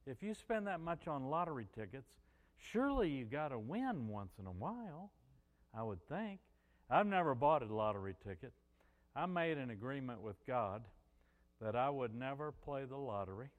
If 0.08 0.24
you 0.24 0.34
spend 0.34 0.66
that 0.66 0.80
much 0.80 1.08
on 1.08 1.30
lottery 1.30 1.68
tickets, 1.76 2.08
surely 2.72 3.10
you 3.10 3.26
got 3.26 3.50
to 3.50 3.60
win 3.60 4.08
once 4.08 4.32
in 4.40 4.48
a 4.48 4.52
while, 4.52 5.12
I 5.78 5.84
would 5.84 6.00
think. 6.10 6.40
I've 6.90 7.06
never 7.06 7.36
bought 7.36 7.62
a 7.62 7.72
lottery 7.72 8.16
ticket. 8.28 8.52
I 9.16 9.28
made 9.28 9.60
an 9.60 9.70
agreement 9.70 10.22
with 10.22 10.38
God 10.48 10.82
that 11.62 11.76
I 11.76 11.92
would 11.92 12.16
never 12.16 12.52
play 12.52 12.86
the 12.86 12.98
lottery. 12.98 13.50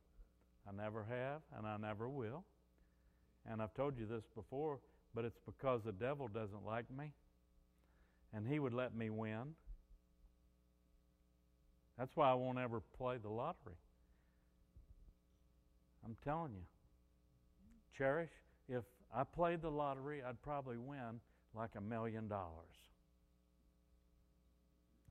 I 0.68 0.73
never 0.73 1.04
have, 1.04 1.42
and 1.56 1.64
I 1.64 1.76
never 1.76 2.09
will. 2.09 2.42
And 3.49 3.62
I've 3.62 3.75
told 3.75 3.97
you 3.97 4.06
this 4.06 4.25
before, 4.35 4.80
but 5.14 5.25
it's 5.25 5.38
because 5.47 5.83
the 5.85 5.92
devil 5.92 6.26
doesn't 6.26 6.66
like 6.66 6.87
me 6.90 7.12
and 8.37 8.47
he 8.47 8.59
would 8.59 8.75
let 8.75 8.95
me 8.95 9.09
win. 9.09 9.55
That's 11.99 12.14
why 12.14 12.31
I 12.31 12.35
won't 12.35 12.59
ever 12.59 12.83
play 12.99 13.16
the 13.16 13.31
lottery. 13.31 13.78
I'm 16.05 16.16
telling 16.23 16.52
you. 16.52 16.62
Cherish, 17.97 18.31
if 18.69 18.85
I 19.14 19.25
played 19.25 19.62
the 19.62 19.71
lottery, 19.71 20.23
I'd 20.23 20.40
probably 20.43 20.76
win 20.76 21.19
like 21.55 21.71
a 21.78 21.81
million 21.81 22.28
dollars. 22.28 22.76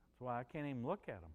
That's 0.05 0.21
why 0.21 0.39
I 0.39 0.43
can't 0.43 0.67
even 0.67 0.85
look 0.85 1.05
at 1.07 1.19
them. 1.19 1.31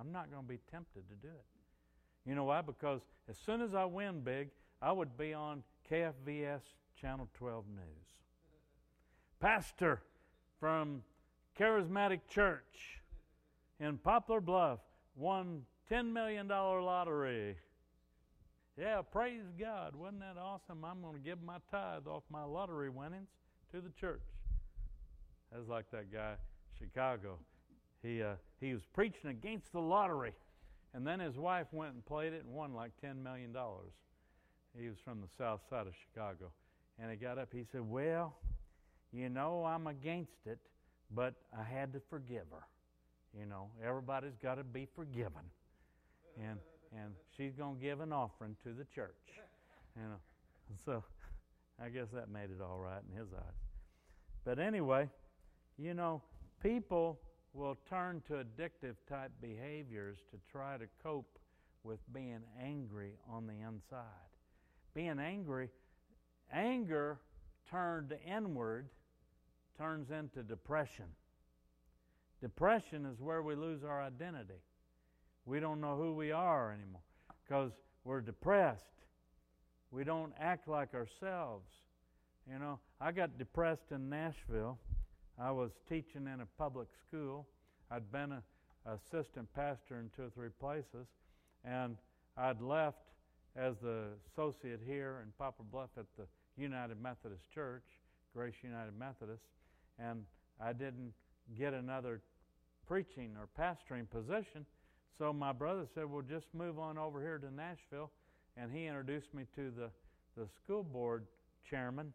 I'm 0.00 0.10
not 0.10 0.30
going 0.30 0.42
to 0.42 0.48
be 0.48 0.58
tempted 0.70 1.06
to 1.10 1.14
do 1.16 1.28
it. 1.28 2.28
You 2.28 2.34
know 2.34 2.44
why? 2.44 2.62
Because 2.62 3.02
as 3.28 3.36
soon 3.36 3.60
as 3.60 3.74
I 3.74 3.84
win 3.84 4.20
big, 4.20 4.48
I 4.80 4.90
would 4.90 5.18
be 5.18 5.34
on 5.34 5.62
KFVS 5.90 6.62
Channel 6.98 7.28
12 7.34 7.64
News. 7.68 8.06
Pastor 9.38 10.00
from 10.58 11.02
Charismatic 11.58 12.20
Church 12.28 13.00
in 13.80 13.96
Poplar 13.98 14.40
Bluff 14.40 14.80
won 15.16 15.62
$10 15.90 16.12
million 16.12 16.48
lottery. 16.48 17.56
Yeah, 18.78 19.00
praise 19.00 19.44
God. 19.58 19.96
Wasn't 19.96 20.20
that 20.20 20.36
awesome? 20.38 20.84
I'm 20.84 21.00
going 21.00 21.14
to 21.14 21.20
give 21.20 21.42
my 21.42 21.56
tithe 21.70 22.06
off 22.06 22.24
my 22.30 22.44
lottery 22.44 22.90
winnings 22.90 23.28
to 23.72 23.80
the 23.80 23.88
church. 23.98 24.20
That's 25.50 25.66
like 25.68 25.90
that 25.92 26.12
guy, 26.12 26.34
Chicago. 26.78 27.38
He, 28.02 28.22
uh, 28.22 28.34
he 28.60 28.74
was 28.74 28.82
preaching 28.92 29.30
against 29.30 29.72
the 29.72 29.80
lottery, 29.80 30.32
and 30.92 31.06
then 31.06 31.20
his 31.20 31.38
wife 31.38 31.68
went 31.72 31.94
and 31.94 32.04
played 32.04 32.34
it 32.34 32.44
and 32.44 32.52
won 32.52 32.74
like 32.74 32.90
$10 33.02 33.22
million. 33.22 33.56
He 34.78 34.88
was 34.88 34.98
from 35.02 35.22
the 35.22 35.28
south 35.38 35.60
side 35.70 35.86
of 35.86 35.94
Chicago. 35.94 36.50
And 36.98 37.10
he 37.10 37.16
got 37.16 37.38
up, 37.38 37.48
he 37.50 37.64
said, 37.72 37.82
Well, 37.82 38.34
you 39.10 39.30
know, 39.30 39.64
I'm 39.64 39.86
against 39.86 40.46
it, 40.46 40.58
but 41.14 41.34
I 41.56 41.62
had 41.62 41.92
to 41.92 42.00
forgive 42.10 42.44
her. 42.50 42.66
You 43.38 43.46
know, 43.46 43.68
everybody's 43.84 44.36
got 44.42 44.56
to 44.56 44.64
be 44.64 44.86
forgiven. 44.94 45.42
And 46.38 46.58
and 46.92 47.12
she's 47.36 47.52
going 47.54 47.76
to 47.76 47.82
give 47.82 48.00
an 48.00 48.12
offering 48.12 48.56
to 48.64 48.72
the 48.72 48.84
church. 48.94 49.16
You 49.96 50.02
know, 50.02 50.20
so 50.84 51.04
I 51.82 51.88
guess 51.88 52.06
that 52.14 52.30
made 52.30 52.50
it 52.50 52.62
all 52.62 52.78
right 52.78 53.02
in 53.10 53.18
his 53.18 53.28
eyes. 53.34 53.54
But 54.44 54.58
anyway, 54.58 55.08
you 55.78 55.94
know, 55.94 56.22
people 56.62 57.18
will 57.52 57.76
turn 57.88 58.22
to 58.28 58.34
addictive 58.34 58.94
type 59.08 59.32
behaviors 59.40 60.18
to 60.30 60.38
try 60.50 60.76
to 60.76 60.84
cope 61.02 61.38
with 61.82 61.98
being 62.12 62.40
angry 62.62 63.12
on 63.30 63.46
the 63.46 63.54
inside. 63.54 64.04
Being 64.94 65.18
angry, 65.18 65.68
anger 66.52 67.18
turned 67.70 68.14
inward 68.26 68.88
turns 69.78 70.10
into 70.10 70.42
depression. 70.42 71.06
Depression 72.40 73.06
is 73.06 73.20
where 73.20 73.42
we 73.42 73.54
lose 73.54 73.82
our 73.82 74.02
identity. 74.02 74.60
We 75.46 75.60
don't 75.60 75.80
know 75.80 75.96
who 75.96 76.14
we 76.14 76.32
are 76.32 76.72
anymore 76.72 77.02
because 77.44 77.72
we're 78.04 78.20
depressed. 78.20 78.82
We 79.90 80.04
don't 80.04 80.32
act 80.38 80.68
like 80.68 80.94
ourselves. 80.94 81.70
You 82.50 82.58
know, 82.58 82.78
I 83.00 83.12
got 83.12 83.38
depressed 83.38 83.90
in 83.90 84.08
Nashville. 84.08 84.78
I 85.38 85.50
was 85.50 85.70
teaching 85.88 86.28
in 86.32 86.40
a 86.40 86.46
public 86.58 86.88
school. 87.06 87.46
I'd 87.90 88.10
been 88.10 88.32
an 88.32 88.42
assistant 88.86 89.52
pastor 89.54 90.00
in 90.00 90.10
two 90.16 90.24
or 90.24 90.30
three 90.30 90.50
places, 90.60 91.06
and 91.64 91.96
I'd 92.36 92.60
left 92.60 92.98
as 93.56 93.74
the 93.82 94.08
associate 94.30 94.80
here 94.86 95.22
in 95.24 95.32
Poplar 95.38 95.64
Bluff 95.70 95.90
at 95.96 96.06
the 96.16 96.26
United 96.56 97.00
Methodist 97.00 97.42
Church, 97.54 97.84
Grace 98.34 98.54
United 98.62 98.92
Methodist, 98.98 99.42
and 99.98 100.24
I 100.60 100.72
didn't 100.72 101.12
get 101.58 101.74
another 101.74 102.22
preaching 102.86 103.36
or 103.38 103.48
pastoring 103.58 104.08
position 104.08 104.66
so 105.18 105.32
my 105.32 105.52
brother 105.52 105.86
said, 105.94 106.10
Well, 106.10 106.22
just 106.22 106.46
move 106.52 106.78
on 106.78 106.98
over 106.98 107.20
here 107.20 107.38
to 107.38 107.50
Nashville. 107.50 108.10
And 108.56 108.70
he 108.72 108.86
introduced 108.86 109.34
me 109.34 109.44
to 109.54 109.70
the, 109.70 109.90
the 110.36 110.48
school 110.62 110.82
board 110.82 111.26
chairman. 111.68 112.12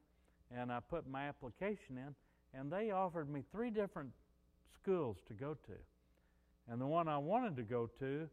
And 0.55 0.71
I 0.71 0.79
put 0.79 1.09
my 1.09 1.27
application 1.27 1.97
in. 1.97 2.15
And 2.53 2.71
they 2.71 2.91
offered 2.91 3.29
me 3.29 3.43
three 3.51 3.69
different 3.69 4.11
schools 4.75 5.17
to 5.27 5.33
go 5.33 5.53
to. 5.53 5.73
And 6.69 6.79
the 6.79 6.87
one 6.87 7.07
I 7.07 7.17
wanted 7.17 7.55
to 7.57 7.63
go 7.63 7.89
to 7.99 8.29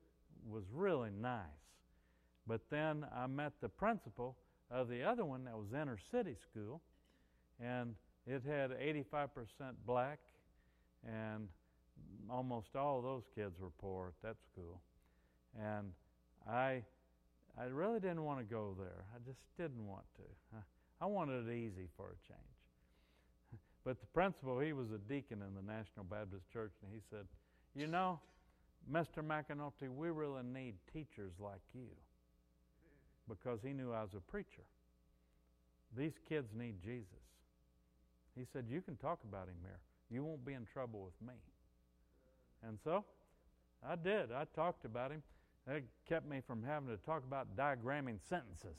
was 0.48 0.64
really 0.72 1.10
nice. 1.18 1.42
But 2.46 2.62
then 2.70 3.06
I 3.14 3.26
met 3.26 3.52
the 3.60 3.68
principal 3.68 4.36
of 4.70 4.88
the 4.88 5.02
other 5.02 5.24
one 5.24 5.44
that 5.44 5.56
was 5.56 5.68
inner 5.72 5.98
city 6.10 6.36
school. 6.50 6.82
And 7.60 7.94
it 8.28 8.42
had 8.46 8.70
85% 8.70 9.30
black 9.86 10.18
and 11.06 11.48
almost 12.30 12.76
all 12.76 13.00
those 13.00 13.22
kids 13.34 13.58
were 13.58 13.70
poor 13.80 14.08
at 14.08 14.28
that 14.28 14.36
school. 14.52 14.80
And 15.58 15.92
I, 16.46 16.82
I 17.58 17.64
really 17.70 18.00
didn't 18.00 18.24
want 18.24 18.38
to 18.40 18.44
go 18.44 18.74
there. 18.78 19.04
I 19.14 19.18
just 19.26 19.40
didn't 19.56 19.86
want 19.86 20.04
to. 20.16 20.58
I 21.00 21.06
wanted 21.06 21.48
it 21.48 21.52
easy 21.52 21.88
for 21.96 22.06
a 22.06 22.18
change. 22.26 22.40
But 23.84 24.00
the 24.00 24.06
principal, 24.06 24.58
he 24.58 24.72
was 24.74 24.88
a 24.90 24.98
deacon 24.98 25.40
in 25.40 25.54
the 25.54 25.62
National 25.62 26.04
Baptist 26.04 26.50
Church, 26.52 26.72
and 26.82 26.92
he 26.92 27.00
said, 27.08 27.24
You 27.74 27.86
know, 27.86 28.20
Mr. 28.90 29.22
McAnulty, 29.24 29.88
we 29.88 30.10
really 30.10 30.42
need 30.42 30.74
teachers 30.92 31.32
like 31.40 31.62
you. 31.72 31.88
Because 33.28 33.60
he 33.62 33.72
knew 33.72 33.92
I 33.92 34.02
was 34.02 34.14
a 34.14 34.20
preacher. 34.20 34.66
These 35.96 36.14
kids 36.28 36.48
need 36.54 36.82
Jesus. 36.82 37.28
He 38.38 38.44
said, 38.52 38.66
You 38.68 38.80
can 38.80 38.96
talk 38.96 39.18
about 39.28 39.48
him 39.48 39.56
here. 39.62 39.80
You 40.10 40.24
won't 40.24 40.44
be 40.44 40.54
in 40.54 40.64
trouble 40.72 41.02
with 41.02 41.26
me. 41.26 41.34
And 42.66 42.78
so 42.82 43.04
I 43.86 43.96
did. 43.96 44.32
I 44.32 44.44
talked 44.54 44.84
about 44.84 45.10
him. 45.10 45.22
That 45.66 45.82
kept 46.08 46.26
me 46.26 46.40
from 46.46 46.62
having 46.62 46.88
to 46.88 46.96
talk 46.96 47.24
about 47.24 47.56
diagramming 47.56 48.18
sentences. 48.28 48.76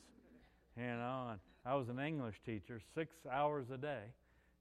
You 0.76 0.84
know, 0.84 1.28
and 1.32 1.40
I 1.66 1.76
was 1.76 1.90
an 1.90 2.00
English 2.00 2.42
teacher, 2.46 2.82
six 2.96 3.14
hours 3.32 3.70
a 3.70 3.78
day. 3.78 4.04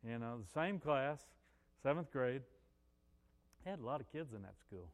You 0.06 0.18
know, 0.18 0.38
the 0.38 0.60
same 0.60 0.78
class, 0.78 1.20
seventh 1.82 2.10
grade. 2.12 2.42
I 3.64 3.70
had 3.70 3.80
a 3.80 3.86
lot 3.86 4.00
of 4.00 4.10
kids 4.12 4.32
in 4.34 4.42
that 4.42 4.58
school. 4.60 4.90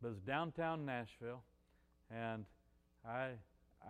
But 0.00 0.08
it 0.08 0.10
was 0.10 0.20
downtown 0.20 0.86
Nashville, 0.86 1.42
and 2.10 2.44
I 3.06 3.30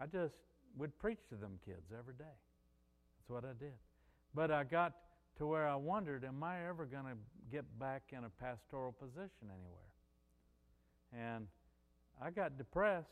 I 0.01 0.07
just 0.07 0.35
would 0.77 0.99
preach 0.99 1.21
to 1.31 1.35
them 1.35 1.59
kids 1.65 1.93
every 1.99 2.15
day. 2.15 2.25
That's 2.25 3.29
what 3.29 3.45
I 3.45 3.53
did. 3.59 3.75
But 4.35 4.51
I 4.51 4.65
got 4.65 4.95
to 5.39 5.47
where 5.47 5.67
I 5.69 5.77
wondered, 5.77 6.25
am 6.25 6.43
I 6.43 6.69
ever 6.69 6.85
going 6.85 7.05
to 7.05 7.17
get 7.51 7.65
back 7.79 8.03
in 8.13 8.25
a 8.25 8.29
pastoral 8.29 8.93
position 8.93 9.45
anywhere? 9.45 9.89
And 11.13 11.47
I 12.21 12.31
got 12.31 12.59
depressed, 12.59 13.07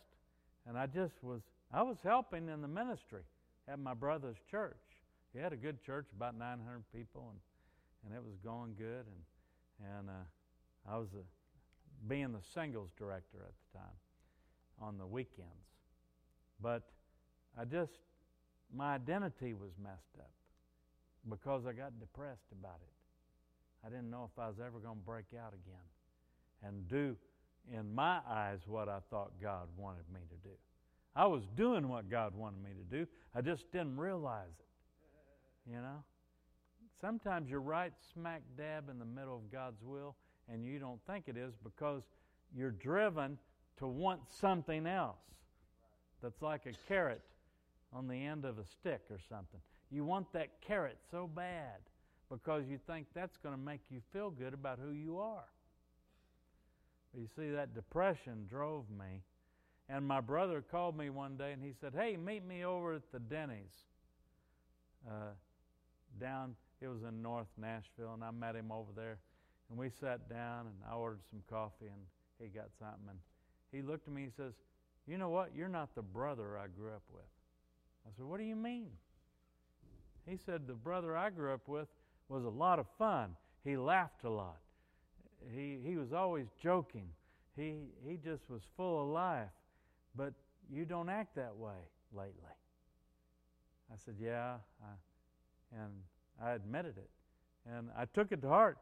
and 0.67 0.77
I 0.77 0.87
just 0.87 1.15
was, 1.23 1.41
I 1.73 1.83
was 1.83 1.97
helping 2.03 2.49
in 2.49 2.61
the 2.61 2.69
ministry 2.69 3.23
at 3.69 3.79
my 3.79 3.95
brother's 3.95 4.37
church. 4.51 4.77
He 5.33 5.39
had 5.39 5.53
a 5.53 5.57
good 5.57 5.83
church, 5.85 6.07
about 6.15 6.37
900 6.37 6.83
people, 6.93 7.31
and, 7.31 7.39
and 8.05 8.15
it 8.15 8.25
was 8.25 8.37
going 8.45 8.75
good. 8.77 9.07
And, 9.07 9.99
and 9.99 10.11
uh, 10.11 10.93
I 10.93 10.99
was 10.99 11.09
a, 11.15 12.09
being 12.09 12.33
the 12.33 12.43
singles 12.55 12.91
director 12.99 13.39
at 13.47 13.53
the 13.73 13.79
time 13.79 13.97
on 14.81 14.99
the 14.99 15.07
weekends. 15.07 15.51
But 16.61 16.83
I 17.59 17.65
just, 17.65 17.93
my 18.75 18.95
identity 18.95 19.55
was 19.55 19.71
messed 19.81 20.19
up 20.19 20.31
because 21.29 21.67
I 21.67 21.73
got 21.73 21.99
depressed 21.99 22.47
about 22.53 22.81
it. 22.83 23.87
I 23.87 23.91
didn't 23.91 24.11
know 24.11 24.29
if 24.33 24.39
I 24.39 24.49
was 24.49 24.57
ever 24.59 24.79
going 24.79 24.97
to 24.97 25.05
break 25.05 25.27
out 25.39 25.53
again 25.53 25.87
and 26.63 26.89
do, 26.89 27.17
in 27.73 27.95
my 27.95 28.21
eyes, 28.29 28.61
what 28.67 28.89
I 28.89 28.99
thought 29.11 29.33
God 29.41 29.69
wanted 29.77 30.05
me 30.13 30.21
to 30.29 30.49
do. 30.49 30.55
I 31.15 31.27
was 31.27 31.43
doing 31.57 31.89
what 31.89 32.11
God 32.11 32.35
wanted 32.35 32.63
me 32.63 32.71
to 32.71 32.99
do, 32.99 33.07
I 33.35 33.41
just 33.41 33.71
didn't 33.73 33.97
realize 33.97 34.53
it. 34.59 35.71
You 35.71 35.77
know? 35.77 36.05
Sometimes 37.01 37.51
you're 37.51 37.61
right 37.61 37.93
smack 38.13 38.43
dab 38.57 38.89
in 38.91 38.99
the 38.99 39.05
middle 39.05 39.37
of 39.37 39.51
God's 39.51 39.83
will 39.83 40.17
and 40.49 40.65
you 40.65 40.79
don't 40.79 41.01
think 41.07 41.25
it 41.27 41.37
is 41.37 41.55
because 41.63 42.05
you're 42.55 42.71
driven 42.71 43.39
to 43.79 43.87
want 43.87 44.21
something 44.29 44.87
else 44.87 45.17
that's 46.23 46.41
like 46.41 46.67
a 46.67 46.73
carrot 46.89 47.23
on 47.93 48.09
the 48.09 48.15
end 48.15 48.45
of 48.45 48.59
a 48.59 48.65
stick 48.65 49.03
or 49.11 49.19
something. 49.29 49.61
You 49.91 50.05
want 50.05 50.33
that 50.33 50.61
carrot 50.67 50.99
so 51.11 51.29
bad 51.33 51.81
because 52.31 52.65
you 52.69 52.79
think 52.87 53.07
that's 53.15 53.37
going 53.37 53.55
to 53.55 53.61
make 53.61 53.81
you 53.91 54.01
feel 54.13 54.31
good 54.31 54.53
about 54.53 54.79
who 54.79 54.93
you 54.93 55.19
are. 55.19 55.45
But 57.13 57.21
you 57.21 57.29
see, 57.37 57.51
that 57.51 57.75
depression 57.75 58.47
drove 58.51 58.85
me. 58.91 59.23
And 59.89 60.07
my 60.07 60.21
brother 60.21 60.65
called 60.69 60.99
me 60.99 61.11
one 61.11 61.37
day 61.37 61.53
and 61.53 61.63
he 61.63 61.73
said, 61.81 61.93
Hey, 61.97 62.17
meet 62.17 62.45
me 62.45 62.65
over 62.65 62.95
at 62.95 63.13
the 63.13 63.21
Denny's. 63.21 63.85
Uh, 65.07 65.35
down, 66.21 66.57
it 66.81 66.89
was 66.89 67.03
in 67.09 67.23
North 67.23 67.47
Nashville, 67.57 68.15
and 68.15 68.25
I 68.25 68.33
met 68.33 68.57
him 68.57 68.73
over 68.73 68.91
there. 68.97 69.19
And 69.71 69.79
we 69.79 69.91
sat 70.01 70.29
down 70.29 70.67
and 70.67 70.75
I 70.91 70.95
ordered 70.95 71.21
some 71.31 71.43
coffee 71.49 71.87
and 71.87 72.03
he 72.41 72.49
got 72.49 72.69
something. 72.79 73.09
And 73.09 73.19
he 73.73 73.83
looked 73.83 74.09
at 74.09 74.15
me 74.15 74.25
and 74.25 74.33
he 74.37 74.43
says, 74.43 74.53
You 75.07 75.19
know 75.19 75.29
what? 75.29 75.51
You're 75.55 75.69
not 75.69 75.95
the 75.95 76.03
brother 76.03 76.59
I 76.59 76.67
grew 76.67 76.91
up 76.91 77.03
with. 77.13 77.25
I 78.07 78.11
said, 78.17 78.27
What 78.27 78.39
do 78.39 78.45
you 78.45 78.57
mean? 78.57 78.91
He 80.29 80.37
said, 80.45 80.67
The 80.67 80.75
brother 80.75 81.17
I 81.17 81.31
grew 81.31 81.53
up 81.55 81.69
with 81.69 81.89
was 82.29 82.45
a 82.45 82.49
lot 82.51 82.79
of 82.79 82.87
fun. 82.99 83.37
He 83.65 83.77
laughed 83.77 84.25
a 84.25 84.31
lot. 84.31 84.59
He, 85.55 85.79
he 85.85 85.97
was 85.97 86.13
always 86.13 86.47
joking. 86.63 87.09
He, 87.57 87.89
he 88.07 88.17
just 88.17 88.43
was 88.51 88.63
full 88.77 89.03
of 89.03 89.09
life. 89.09 89.49
But 90.17 90.33
you 90.73 90.85
don't 90.85 91.09
act 91.09 91.37
that 91.37 91.57
way 91.57 91.79
lately. 92.13 92.33
I 93.93 93.97
said, 94.05 94.15
Yeah. 94.21 94.57
I, 94.83 94.93
and 95.73 95.93
I 96.43 96.53
admitted 96.53 96.97
it. 96.97 97.11
And 97.69 97.89
I 97.97 98.05
took 98.07 98.33
it 98.33 98.43
to 98.43 98.49
heart. 98.49 98.79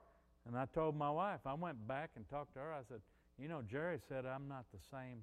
And 0.46 0.57
I 0.59 0.66
told 0.74 0.94
my 0.96 1.11
wife, 1.11 1.40
I 1.46 1.54
went 1.54 1.87
back 1.88 2.11
and 2.16 2.28
talked 2.28 2.54
to 2.54 2.61
her. 2.61 2.72
I 2.72 2.83
said, 2.87 3.00
You 3.38 3.48
know, 3.48 3.62
Jerry 3.62 3.98
said 4.09 4.26
I'm 4.26 4.48
not 4.48 4.64
the 4.72 4.80
same 4.90 5.22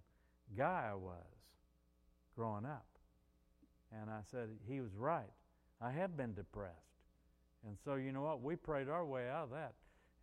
guy 0.57 0.89
I 0.91 0.95
was 0.95 1.23
growing 2.35 2.65
up. 2.65 2.85
And 3.91 4.09
I 4.09 4.21
said, 4.31 4.49
He 4.67 4.81
was 4.81 4.91
right. 4.95 5.29
I 5.81 5.91
have 5.91 6.15
been 6.15 6.33
depressed. 6.33 6.75
And 7.65 7.77
so, 7.83 7.95
you 7.95 8.11
know 8.11 8.21
what? 8.21 8.41
We 8.41 8.55
prayed 8.55 8.89
our 8.89 9.05
way 9.05 9.29
out 9.29 9.45
of 9.45 9.49
that. 9.51 9.73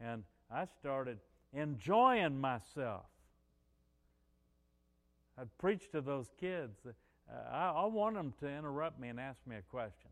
And 0.00 0.24
I 0.50 0.66
started 0.80 1.18
enjoying 1.52 2.38
myself. 2.40 3.06
I'd 5.40 5.56
preach 5.58 5.90
to 5.92 6.00
those 6.00 6.26
kids. 6.40 6.78
Uh, 6.86 6.92
I, 7.52 7.70
I 7.70 7.84
want 7.86 8.16
them 8.16 8.34
to 8.40 8.48
interrupt 8.48 8.98
me 8.98 9.08
and 9.08 9.20
ask 9.20 9.38
me 9.46 9.56
a 9.56 9.62
question. 9.62 10.10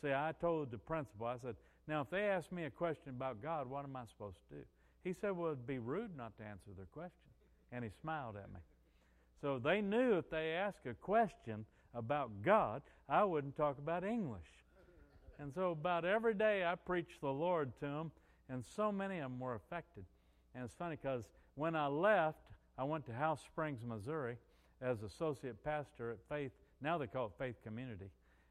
See, 0.00 0.10
I 0.10 0.32
told 0.40 0.70
the 0.70 0.78
principal, 0.78 1.26
I 1.26 1.36
said, 1.42 1.56
now, 1.88 2.02
if 2.02 2.10
they 2.10 2.24
ask 2.24 2.52
me 2.52 2.64
a 2.64 2.70
question 2.70 3.14
about 3.16 3.42
God, 3.42 3.68
what 3.68 3.84
am 3.84 3.96
I 3.96 4.04
supposed 4.04 4.36
to 4.50 4.56
do? 4.56 4.62
He 5.04 5.14
said, 5.14 5.34
Well, 5.34 5.52
it'd 5.52 5.66
be 5.66 5.78
rude 5.78 6.14
not 6.16 6.36
to 6.36 6.44
answer 6.44 6.70
their 6.76 6.86
question. 6.92 7.30
And 7.72 7.82
he 7.82 7.90
smiled 8.02 8.36
at 8.36 8.52
me. 8.52 8.60
So 9.40 9.58
they 9.58 9.80
knew 9.80 10.18
if 10.18 10.28
they 10.28 10.52
asked 10.52 10.86
a 10.86 10.92
question 10.92 11.64
about 11.94 12.42
God, 12.42 12.82
I 13.08 13.24
wouldn't 13.24 13.56
talk 13.56 13.78
about 13.78 14.04
English. 14.04 14.42
And 15.38 15.52
so 15.52 15.70
about 15.70 16.04
every 16.04 16.34
day 16.34 16.64
I 16.64 16.74
preached 16.74 17.20
the 17.20 17.32
Lord 17.32 17.72
to 17.80 17.86
them, 17.86 18.10
and 18.48 18.64
so 18.64 18.90
many 18.90 19.18
of 19.18 19.30
them 19.30 19.38
were 19.38 19.54
affected. 19.54 20.04
And 20.54 20.64
it's 20.64 20.74
funny 20.74 20.96
because 21.00 21.24
when 21.54 21.76
I 21.76 21.86
left, 21.86 22.38
I 22.76 22.84
went 22.84 23.06
to 23.06 23.12
House 23.12 23.42
Springs, 23.44 23.80
Missouri 23.84 24.36
as 24.80 25.02
associate 25.02 25.62
pastor 25.64 26.12
at 26.12 26.18
Faith. 26.28 26.52
Now 26.80 26.98
they 26.98 27.06
call 27.06 27.26
it 27.26 27.32
Faith 27.38 27.56
Community. 27.64 28.10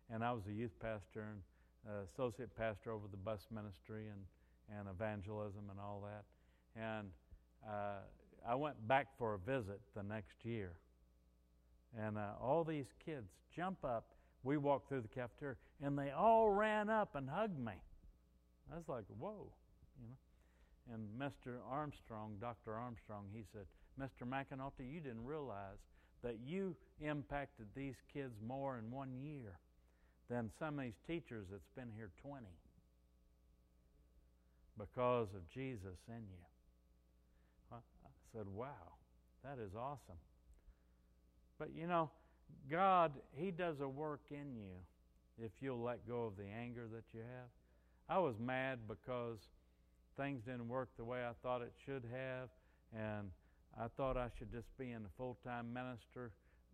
And 0.10 0.24
I 0.24 0.32
was 0.32 0.44
a 0.48 0.54
youth 0.54 0.78
pastor 0.82 1.28
and 1.32 1.42
uh, 1.88 2.04
associate 2.14 2.56
pastor 2.58 2.92
over 2.92 3.08
the 3.10 3.18
bus 3.18 3.48
ministry 3.52 4.06
and, 4.08 4.80
and 4.80 4.88
evangelism 4.90 5.64
and 5.70 5.80
all 5.80 6.06
that. 6.06 6.24
And 6.82 7.10
uh, 7.68 8.00
I 8.48 8.56
went 8.56 8.76
back 8.88 9.08
for 9.18 9.34
a 9.34 9.40
visit 9.40 9.80
the 9.96 10.04
next 10.04 10.46
year. 10.46 10.74
And 11.98 12.18
uh, 12.18 12.32
all 12.42 12.64
these 12.64 12.94
kids 13.04 13.30
jump 13.56 13.84
up. 13.84 14.06
We 14.44 14.58
walked 14.58 14.90
through 14.90 15.02
the 15.02 15.08
cafeteria, 15.08 15.56
and 15.82 15.98
they 15.98 16.12
all 16.12 16.50
ran 16.50 16.90
up 16.90 17.16
and 17.16 17.30
hugged 17.30 17.60
me. 17.60 17.74
I 18.72 18.76
was 18.76 18.88
like, 18.88 19.06
whoa, 19.18 19.52
you 20.00 20.08
know. 20.08 20.94
And 20.94 21.08
Mr. 21.20 21.58
Armstrong, 21.70 22.38
Dr. 22.40 22.74
Armstrong, 22.74 23.26
he 23.34 23.44
said, 23.52 23.66
Mr. 24.00 24.28
McAnulty, 24.28 24.90
you 24.92 25.00
didn't 25.02 25.26
realize 25.26 25.80
that 26.24 26.38
you 26.46 26.76
impacted 27.02 27.68
these 27.76 27.96
kids 28.14 28.34
more 28.46 28.78
in 28.78 28.90
one 28.92 29.14
year 29.22 29.60
than 30.30 30.50
some 30.60 30.80
of 30.80 30.86
these 30.86 31.00
teachers 31.06 31.46
that's 31.52 31.70
been 31.76 31.92
here 31.96 32.12
20 32.22 32.46
because 34.78 35.28
of 35.36 35.50
Jesus 35.54 35.98
in 36.08 36.24
you. 36.30 36.46
I 37.72 37.78
said, 38.34 38.48
wow, 38.48 38.96
that 39.44 39.58
is 39.60 39.72
awesome. 39.76 40.20
But 41.60 41.70
you 41.76 41.88
know, 41.88 42.12
God, 42.70 43.14
He 43.36 43.52
does 43.52 43.80
a 43.82 43.88
work 43.88 44.22
in 44.30 44.56
you 44.56 45.44
if 45.44 45.52
you'll 45.62 45.82
let 45.82 46.08
go 46.08 46.26
of 46.26 46.38
the 46.38 46.46
anger 46.46 46.88
that 46.94 47.04
you 47.14 47.22
have. 47.22 47.50
I 48.10 48.20
was 48.20 48.36
mad 48.40 48.80
because 48.88 49.38
things 50.18 50.42
didn't 50.46 50.68
work 50.68 50.90
the 50.98 51.06
way 51.06 51.20
I 51.20 51.34
thought 51.44 51.62
it 51.62 51.74
should 51.86 52.04
have, 52.12 52.50
and 52.94 53.30
I 53.80 53.88
thought 53.96 54.18
I 54.18 54.30
should 54.38 54.52
just 54.52 54.76
be 54.78 54.92
in 54.92 55.04
a 55.04 55.10
full 55.18 55.38
time 55.44 55.74
minister 55.74 56.32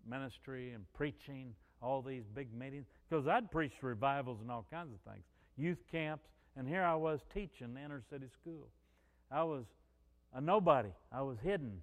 ministry 0.09 0.73
and 0.73 0.83
preaching 0.93 1.53
all 1.81 2.01
these 2.01 2.23
big 2.35 2.53
meetings 2.53 2.85
because 3.09 3.27
I'd 3.27 3.49
preached 3.51 3.81
revivals 3.81 4.39
and 4.41 4.51
all 4.51 4.65
kinds 4.71 4.91
of 4.93 5.11
things, 5.11 5.23
youth 5.57 5.77
camps, 5.91 6.25
and 6.57 6.67
here 6.67 6.83
I 6.83 6.95
was 6.95 7.19
teaching 7.33 7.77
inner 7.83 8.01
city 8.09 8.27
school. 8.41 8.67
I 9.31 9.43
was 9.43 9.65
a 10.33 10.41
nobody. 10.41 10.89
I 11.11 11.21
was 11.21 11.37
hidden. 11.43 11.81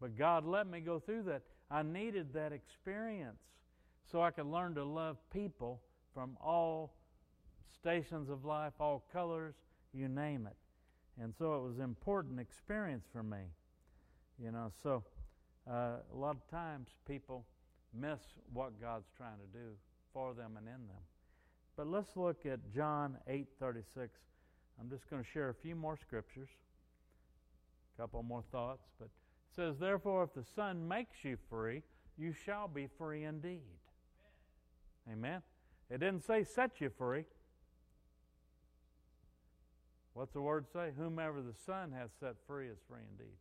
But 0.00 0.16
God 0.18 0.44
let 0.44 0.66
me 0.66 0.80
go 0.80 0.98
through 0.98 1.24
that. 1.24 1.42
I 1.72 1.82
needed 1.82 2.34
that 2.34 2.52
experience 2.52 3.40
so 4.10 4.20
I 4.20 4.30
could 4.30 4.46
learn 4.46 4.74
to 4.74 4.84
love 4.84 5.16
people 5.32 5.80
from 6.12 6.36
all 6.38 6.92
stations 7.72 8.28
of 8.28 8.44
life, 8.44 8.74
all 8.78 9.02
colors, 9.10 9.54
you 9.94 10.06
name 10.06 10.46
it. 10.46 10.56
And 11.22 11.34
so 11.34 11.54
it 11.54 11.62
was 11.62 11.78
an 11.78 11.84
important 11.84 12.38
experience 12.38 13.06
for 13.10 13.22
me. 13.22 13.38
You 14.38 14.52
know, 14.52 14.70
so 14.82 15.02
uh, 15.70 15.96
a 16.12 16.16
lot 16.16 16.36
of 16.36 16.46
times 16.50 16.88
people 17.08 17.46
miss 17.94 18.20
what 18.52 18.78
God's 18.78 19.08
trying 19.16 19.38
to 19.38 19.58
do 19.58 19.70
for 20.12 20.34
them 20.34 20.58
and 20.58 20.66
in 20.66 20.86
them. 20.88 21.02
But 21.76 21.86
let's 21.86 22.16
look 22.16 22.44
at 22.44 22.60
John 22.74 23.16
8:36. 23.26 24.08
I'm 24.78 24.90
just 24.90 25.08
going 25.08 25.22
to 25.22 25.28
share 25.28 25.48
a 25.48 25.54
few 25.54 25.74
more 25.74 25.96
scriptures, 25.96 26.48
a 27.96 28.02
couple 28.02 28.22
more 28.22 28.42
thoughts, 28.50 28.84
but 28.98 29.08
says, 29.54 29.78
"Therefore, 29.78 30.24
if 30.24 30.34
the 30.34 30.44
Son 30.44 30.86
makes 30.86 31.24
you 31.24 31.36
free, 31.48 31.82
you 32.16 32.32
shall 32.32 32.68
be 32.68 32.86
free 32.86 33.24
indeed." 33.24 33.62
Amen. 35.06 35.18
Amen. 35.18 35.42
It 35.90 35.98
didn't 35.98 36.24
say 36.24 36.44
set 36.44 36.80
you 36.80 36.90
free. 36.90 37.24
What's 40.14 40.32
the 40.32 40.42
word 40.42 40.66
say? 40.72 40.92
Whomever 40.96 41.40
the 41.40 41.54
Son 41.54 41.92
has 41.92 42.10
set 42.20 42.36
free 42.46 42.68
is 42.68 42.78
free 42.88 43.00
indeed. 43.12 43.36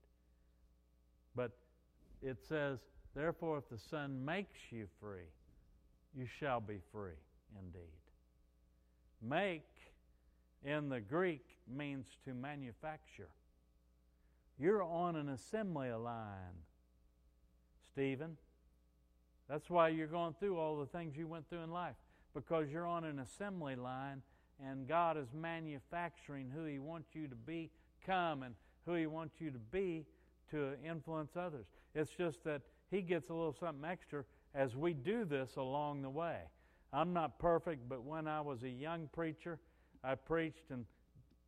But 1.36 1.52
it 2.22 2.38
says, 2.48 2.80
Therefore, 3.14 3.58
if 3.58 3.70
the 3.70 3.78
Son 3.78 4.24
makes 4.24 4.72
you 4.72 4.88
free, 5.02 5.28
you 6.16 6.26
shall 6.26 6.62
be 6.62 6.80
free 6.92 7.20
indeed. 7.60 7.82
Make 9.22 9.68
in 10.64 10.90
the 10.90 11.02
Greek 11.02 11.46
means 11.68 12.08
to 12.26 12.34
manufacture. 12.34 13.30
You're 14.62 14.84
on 14.84 15.16
an 15.16 15.30
assembly 15.30 15.92
line, 15.92 16.62
Stephen. 17.92 18.38
That's 19.50 19.70
why 19.70 19.90
you're 19.90 20.06
going 20.06 20.36
through 20.40 20.60
all 20.60 20.78
the 20.78 20.86
things 20.86 21.18
you 21.18 21.28
went 21.28 21.50
through 21.50 21.64
in 21.64 21.72
life, 21.72 21.96
because 22.36 22.70
you're 22.72 22.86
on 22.86 23.04
an 23.04 23.20
assembly 23.20 23.76
line 23.76 24.22
and 24.64 24.88
God 24.88 25.18
is 25.18 25.28
manufacturing 25.34 26.52
who 26.56 26.66
He 26.66 26.78
wants 26.78 27.10
you 27.14 27.28
to 27.28 27.36
become 27.36 28.44
and 28.44 28.54
who 28.86 28.94
He 28.94 29.08
wants 29.08 29.36
you 29.40 29.50
to 29.50 29.58
be 29.58 30.06
to 30.52 30.74
influence 30.88 31.32
others. 31.36 31.66
It's 31.96 32.12
just 32.12 32.44
that 32.44 32.62
he 32.92 33.02
gets 33.02 33.30
a 33.30 33.34
little 33.34 33.56
something 33.58 33.90
extra 33.90 34.26
as 34.54 34.76
we 34.76 34.94
do 34.94 35.26
this 35.26 35.56
along 35.56 36.02
the 36.02 36.10
way. 36.10 36.42
I'm 36.94 37.14
not 37.14 37.40
perfect, 37.40 37.88
but 37.88 38.04
when 38.04 38.28
I 38.28 38.42
was 38.42 38.64
a 38.64 38.70
young 38.70 39.10
preacher, 39.14 39.60
I 40.04 40.16
preached, 40.16 40.70
and 40.70 40.86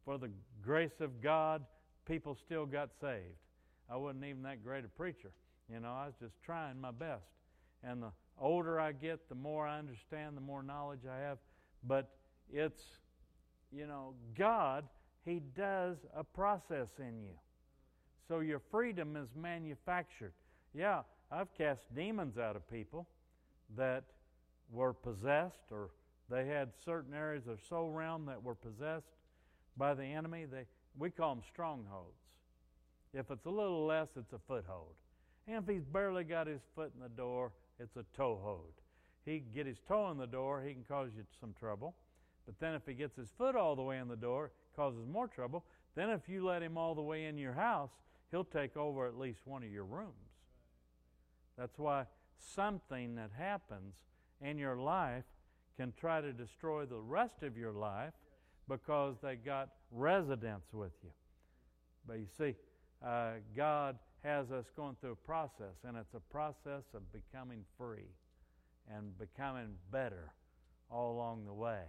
for 0.05 0.17
the 0.17 0.29
grace 0.63 1.01
of 1.01 1.21
God, 1.21 1.63
people 2.05 2.35
still 2.35 2.65
got 2.65 2.89
saved. 2.99 3.37
I 3.89 3.97
wasn't 3.97 4.25
even 4.25 4.43
that 4.43 4.63
great 4.63 4.85
a 4.85 4.87
preacher. 4.87 5.31
You 5.71 5.79
know, 5.79 5.91
I 5.91 6.05
was 6.05 6.15
just 6.19 6.35
trying 6.43 6.79
my 6.79 6.91
best. 6.91 7.25
And 7.83 8.01
the 8.01 8.11
older 8.39 8.79
I 8.79 8.91
get, 8.91 9.29
the 9.29 9.35
more 9.35 9.67
I 9.67 9.79
understand, 9.79 10.37
the 10.37 10.41
more 10.41 10.63
knowledge 10.63 11.01
I 11.09 11.19
have. 11.19 11.37
But 11.85 12.09
it's, 12.51 12.81
you 13.71 13.87
know, 13.87 14.13
God, 14.37 14.85
He 15.25 15.41
does 15.55 15.97
a 16.15 16.23
process 16.23 16.87
in 16.99 17.21
you. 17.21 17.33
So 18.27 18.39
your 18.39 18.61
freedom 18.71 19.17
is 19.17 19.27
manufactured. 19.35 20.33
Yeah, 20.73 21.01
I've 21.31 21.53
cast 21.57 21.81
demons 21.93 22.37
out 22.37 22.55
of 22.55 22.69
people 22.69 23.07
that 23.75 24.03
were 24.71 24.93
possessed 24.93 25.71
or 25.71 25.89
they 26.29 26.45
had 26.45 26.69
certain 26.85 27.13
areas 27.13 27.47
of 27.47 27.59
soul 27.67 27.91
realm 27.91 28.25
that 28.27 28.41
were 28.41 28.55
possessed 28.55 29.11
by 29.77 29.93
the 29.93 30.03
enemy. 30.03 30.45
They, 30.45 30.65
we 30.97 31.09
call 31.09 31.35
them 31.35 31.43
strongholds. 31.51 32.17
If 33.13 33.29
it's 33.29 33.45
a 33.45 33.49
little 33.49 33.85
less, 33.85 34.07
it's 34.15 34.33
a 34.33 34.39
foothold. 34.47 34.95
And 35.47 35.57
if 35.57 35.67
he's 35.67 35.85
barely 35.85 36.23
got 36.23 36.47
his 36.47 36.61
foot 36.75 36.91
in 36.95 37.01
the 37.01 37.09
door, 37.09 37.51
it's 37.79 37.95
a 37.97 38.05
toehold. 38.15 38.73
He 39.25 39.39
can 39.39 39.51
get 39.53 39.67
his 39.67 39.77
toe 39.87 40.09
in 40.11 40.17
the 40.17 40.27
door, 40.27 40.61
he 40.61 40.73
can 40.73 40.83
cause 40.83 41.09
you 41.15 41.23
some 41.39 41.53
trouble. 41.59 41.95
But 42.45 42.59
then 42.59 42.73
if 42.75 42.85
he 42.85 42.93
gets 42.93 43.15
his 43.15 43.29
foot 43.37 43.55
all 43.55 43.75
the 43.75 43.81
way 43.81 43.99
in 43.99 44.07
the 44.07 44.15
door, 44.15 44.45
it 44.45 44.75
causes 44.75 45.05
more 45.09 45.27
trouble. 45.27 45.63
Then 45.95 46.09
if 46.09 46.27
you 46.27 46.45
let 46.45 46.61
him 46.61 46.77
all 46.77 46.95
the 46.95 47.01
way 47.01 47.25
in 47.25 47.37
your 47.37 47.53
house, 47.53 47.91
he'll 48.31 48.43
take 48.43 48.75
over 48.75 49.07
at 49.07 49.17
least 49.17 49.39
one 49.45 49.63
of 49.63 49.71
your 49.71 49.85
rooms. 49.85 50.11
That's 51.57 51.77
why 51.77 52.05
something 52.55 53.15
that 53.15 53.29
happens 53.37 53.93
in 54.41 54.57
your 54.57 54.75
life 54.75 55.23
can 55.77 55.93
try 55.99 56.19
to 56.19 56.33
destroy 56.33 56.85
the 56.85 56.99
rest 56.99 57.43
of 57.43 57.57
your 57.57 57.71
life 57.71 58.13
because 58.67 59.15
they 59.21 59.35
got 59.35 59.69
residence 59.91 60.65
with 60.73 60.91
you. 61.03 61.09
But 62.07 62.19
you 62.19 62.27
see, 62.37 62.55
uh, 63.05 63.33
God 63.55 63.97
has 64.23 64.51
us 64.51 64.65
going 64.75 64.95
through 65.01 65.11
a 65.11 65.27
process, 65.27 65.75
and 65.85 65.97
it's 65.97 66.13
a 66.13 66.19
process 66.31 66.83
of 66.93 67.01
becoming 67.11 67.63
free 67.77 68.09
and 68.93 69.17
becoming 69.17 69.75
better 69.91 70.31
all 70.89 71.13
along 71.13 71.45
the 71.45 71.53
way. 71.53 71.81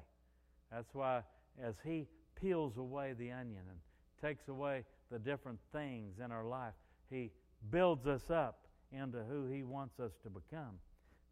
That's 0.73 0.95
why, 0.95 1.23
as 1.63 1.77
He 1.85 2.07
peels 2.41 2.77
away 2.77 3.15
the 3.19 3.31
onion 3.31 3.63
and 3.69 3.79
takes 4.21 4.49
away 4.49 4.85
the 5.11 5.19
different 5.19 5.59
things 5.73 6.15
in 6.25 6.33
our 6.33 6.45
life, 6.45 6.75
He 7.11 7.31
builds 7.71 8.07
us 8.07 8.31
up 8.31 8.67
into 8.93 9.19
who 9.25 9.47
He 9.47 9.63
wants 9.63 10.01
us 10.01 10.13
to 10.25 10.31
become. 10.31 10.79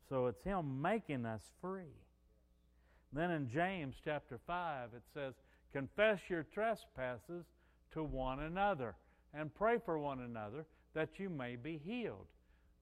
So 0.08 0.26
it's 0.26 0.42
Him 0.42 0.80
making 0.80 1.26
us 1.26 1.42
free. 1.60 1.94
Then 3.12 3.30
in 3.30 3.48
James 3.48 3.96
chapter 4.04 4.38
5, 4.46 4.90
it 4.96 5.02
says, 5.12 5.34
Confess 5.72 6.18
your 6.28 6.44
trespasses 6.54 7.44
to 7.92 8.02
one 8.02 8.40
another 8.40 8.94
and 9.34 9.54
pray 9.54 9.78
for 9.84 9.98
one 9.98 10.20
another 10.20 10.64
that 10.94 11.18
you 11.18 11.28
may 11.28 11.56
be 11.56 11.80
healed. 11.84 12.26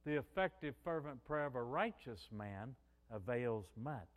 The 0.04 0.18
effective, 0.18 0.74
fervent 0.84 1.24
prayer 1.24 1.46
of 1.46 1.54
a 1.56 1.62
righteous 1.62 2.28
man 2.32 2.74
avails 3.12 3.66
much. 3.80 4.08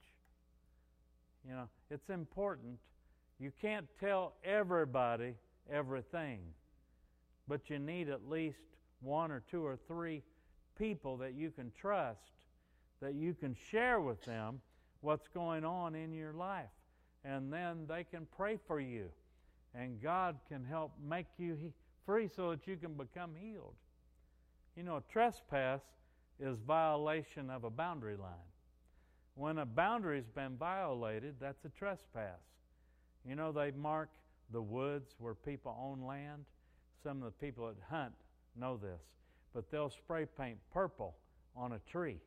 You 1.48 1.56
know, 1.56 1.70
it's 1.90 2.10
important. 2.10 2.78
You 3.40 3.52
can't 3.62 3.88
tell 4.00 4.34
everybody 4.44 5.36
everything, 5.72 6.40
but 7.48 7.70
you 7.70 7.80
need 7.80 8.10
at 8.10 8.30
least 8.30 8.58
one 9.02 9.32
or 9.32 9.44
two 9.52 9.66
or 9.66 9.78
three 9.88 10.24
people 10.78 11.18
that 11.18 11.34
you 11.34 11.52
can 11.52 11.72
trust, 11.80 12.20
that 13.02 13.16
you 13.16 13.34
can 13.34 13.56
share 13.70 14.00
with 14.00 14.24
them 14.24 14.62
what's 15.04 15.28
going 15.28 15.66
on 15.66 15.96
in 15.96 16.14
your 16.14 16.34
life. 16.34 16.72
And 17.26 17.52
then 17.52 17.86
they 17.88 18.04
can 18.04 18.26
pray 18.36 18.58
for 18.68 18.80
you. 18.80 19.10
And 19.76 20.02
God 20.02 20.38
can 20.48 20.64
help 20.64 20.94
make 21.08 21.28
you 21.38 21.58
free 22.06 22.30
so 22.34 22.52
that 22.52 22.68
you 22.68 22.78
can 22.78 22.94
become 22.94 23.32
healed. 23.40 23.76
You 24.76 24.84
know, 24.84 25.02
trespass 25.12 25.82
is 26.40 26.58
violation 26.66 27.50
of 27.50 27.64
a 27.64 27.70
boundary 27.70 28.18
line. 28.18 28.32
When 29.36 29.58
a 29.58 29.66
boundary's 29.66 30.30
been 30.36 30.58
violated, 30.58 31.36
that's 31.40 31.66
a 31.66 31.70
trespass. 31.70 32.40
You 33.28 33.36
know, 33.36 33.52
they 33.52 33.72
mark 33.72 34.10
the 34.52 34.62
woods 34.62 35.16
where 35.18 35.34
people 35.34 35.76
own 35.82 36.06
land. 36.06 36.46
Some 37.04 37.18
of 37.18 37.26
the 37.26 37.46
people 37.46 37.68
that 37.68 37.76
hunt 37.90 38.14
know 38.56 38.78
this. 38.78 39.02
But 39.54 39.70
they'll 39.72 39.90
spray 39.90 40.26
paint 40.38 40.58
purple 40.72 41.16
on 41.56 41.74
a 41.74 41.80
tree 41.92 42.20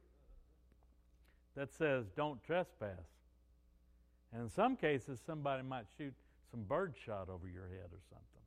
that 1.56 1.72
says, 1.72 2.06
don't 2.16 2.42
trespass. 2.44 3.06
And 4.32 4.42
in 4.42 4.48
some 4.48 4.76
cases, 4.76 5.18
somebody 5.26 5.62
might 5.62 5.86
shoot 5.96 6.14
some 6.50 6.62
bird 6.62 6.94
shot 7.04 7.28
over 7.28 7.48
your 7.48 7.66
head 7.66 7.88
or 7.90 8.00
something, 8.10 8.46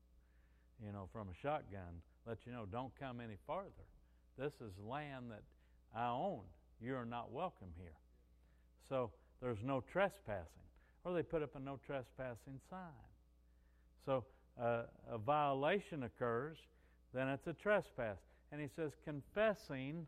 you 0.86 0.92
know, 0.92 1.10
from 1.12 1.28
a 1.30 1.36
shotgun, 1.42 2.02
let 2.26 2.38
you 2.46 2.52
know, 2.52 2.66
don't 2.72 2.94
come 3.00 3.20
any 3.20 3.38
farther. 3.46 3.70
This 4.38 4.54
is 4.62 4.74
land 4.88 5.32
that 5.32 5.44
I 5.96 6.10
own. 6.10 6.42
You 6.80 6.96
are 6.96 7.06
not 7.06 7.32
welcome 7.32 7.70
here. 7.78 7.98
So 8.88 9.12
there's 9.42 9.64
no 9.64 9.84
trespassing. 9.92 10.46
Or 11.04 11.14
they 11.14 11.24
put 11.24 11.42
up 11.42 11.56
a 11.56 11.60
no 11.60 11.80
trespassing 11.86 12.60
sign. 12.70 12.80
So 14.06 14.24
uh, 14.62 14.84
a 15.12 15.18
violation 15.18 16.04
occurs, 16.04 16.58
then 17.14 17.28
it's 17.28 17.48
a 17.48 17.54
trespass. 17.54 18.18
And 18.52 18.62
he 18.62 18.68
says, 18.68 18.92
confessing 19.04 20.06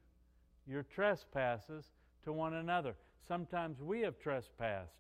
your 0.67 0.83
trespasses 0.83 1.85
to 2.23 2.34
one 2.34 2.53
another. 2.53 2.95
Sometimes 3.27 3.81
we 3.81 4.01
have 4.01 4.19
trespassed, 4.19 4.91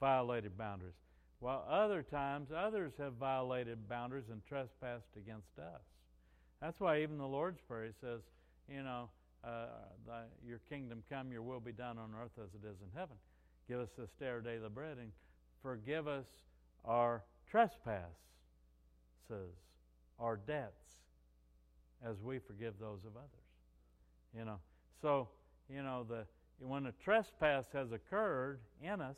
violated 0.00 0.56
boundaries, 0.56 0.94
while 1.40 1.66
other 1.68 2.02
times 2.02 2.48
others 2.56 2.92
have 2.98 3.14
violated 3.14 3.88
boundaries 3.88 4.26
and 4.30 4.44
trespassed 4.46 5.16
against 5.16 5.58
us. 5.58 5.82
That's 6.60 6.80
why 6.80 7.02
even 7.02 7.18
the 7.18 7.26
Lord's 7.26 7.60
Prayer 7.60 7.90
says, 8.00 8.20
you 8.68 8.82
know, 8.82 9.08
uh, 9.44 9.66
your 10.46 10.60
kingdom 10.70 11.02
come, 11.10 11.30
your 11.30 11.42
will 11.42 11.60
be 11.60 11.72
done 11.72 11.98
on 11.98 12.14
earth 12.22 12.32
as 12.42 12.48
it 12.54 12.66
is 12.66 12.76
in 12.80 12.88
heaven. 12.98 13.16
Give 13.68 13.80
us 13.80 13.90
this 13.98 14.10
day 14.18 14.28
our 14.28 14.40
daily 14.40 14.68
bread 14.72 14.96
and 14.98 15.10
forgive 15.62 16.08
us 16.08 16.26
our 16.84 17.24
trespasses, 17.50 18.08
our 20.18 20.36
debts, 20.36 20.84
as 22.04 22.20
we 22.22 22.38
forgive 22.38 22.74
those 22.78 23.00
of 23.04 23.16
others. 23.16 23.28
You 24.36 24.44
know, 24.44 24.58
so 25.00 25.28
you 25.68 25.82
know 25.82 26.04
the 26.08 26.24
when 26.58 26.86
a 26.86 26.92
trespass 26.92 27.66
has 27.72 27.92
occurred 27.92 28.60
in 28.82 29.00
us, 29.00 29.16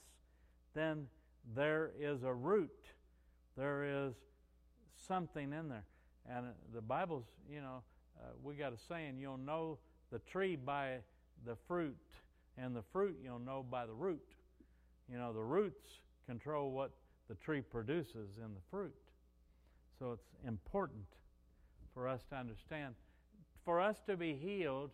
then 0.74 1.06
there 1.54 1.90
is 1.98 2.22
a 2.22 2.32
root. 2.32 2.70
There 3.56 4.06
is 4.06 4.14
something 4.94 5.52
in 5.52 5.68
there, 5.68 5.84
and 6.28 6.46
the 6.74 6.80
Bible's 6.80 7.26
you 7.50 7.60
know 7.60 7.82
uh, 8.20 8.30
we 8.42 8.54
got 8.54 8.72
a 8.72 8.78
saying 8.88 9.18
you'll 9.18 9.38
know 9.38 9.78
the 10.10 10.18
tree 10.20 10.56
by 10.56 10.98
the 11.44 11.56
fruit, 11.66 11.96
and 12.56 12.74
the 12.74 12.82
fruit 12.92 13.18
you'll 13.22 13.38
know 13.38 13.64
by 13.68 13.86
the 13.86 13.92
root. 13.92 14.34
You 15.10 15.18
know, 15.18 15.32
the 15.32 15.42
roots 15.42 16.00
control 16.26 16.70
what 16.70 16.90
the 17.28 17.34
tree 17.36 17.60
produces 17.60 18.38
in 18.38 18.54
the 18.54 18.60
fruit. 18.70 18.94
So 19.98 20.12
it's 20.12 20.28
important 20.46 21.06
for 21.94 22.08
us 22.08 22.22
to 22.30 22.36
understand. 22.36 22.94
For 23.64 23.80
us 23.80 23.96
to 24.06 24.16
be 24.16 24.34
healed, 24.34 24.90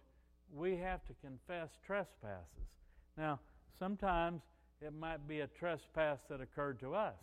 we 0.52 0.76
have 0.76 1.04
to 1.06 1.14
confess 1.24 1.70
trespasses. 1.84 2.68
Now, 3.16 3.40
sometimes 3.78 4.42
it 4.80 4.92
might 4.92 5.26
be 5.26 5.40
a 5.40 5.46
trespass 5.46 6.18
that 6.28 6.40
occurred 6.40 6.78
to 6.80 6.94
us. 6.94 7.16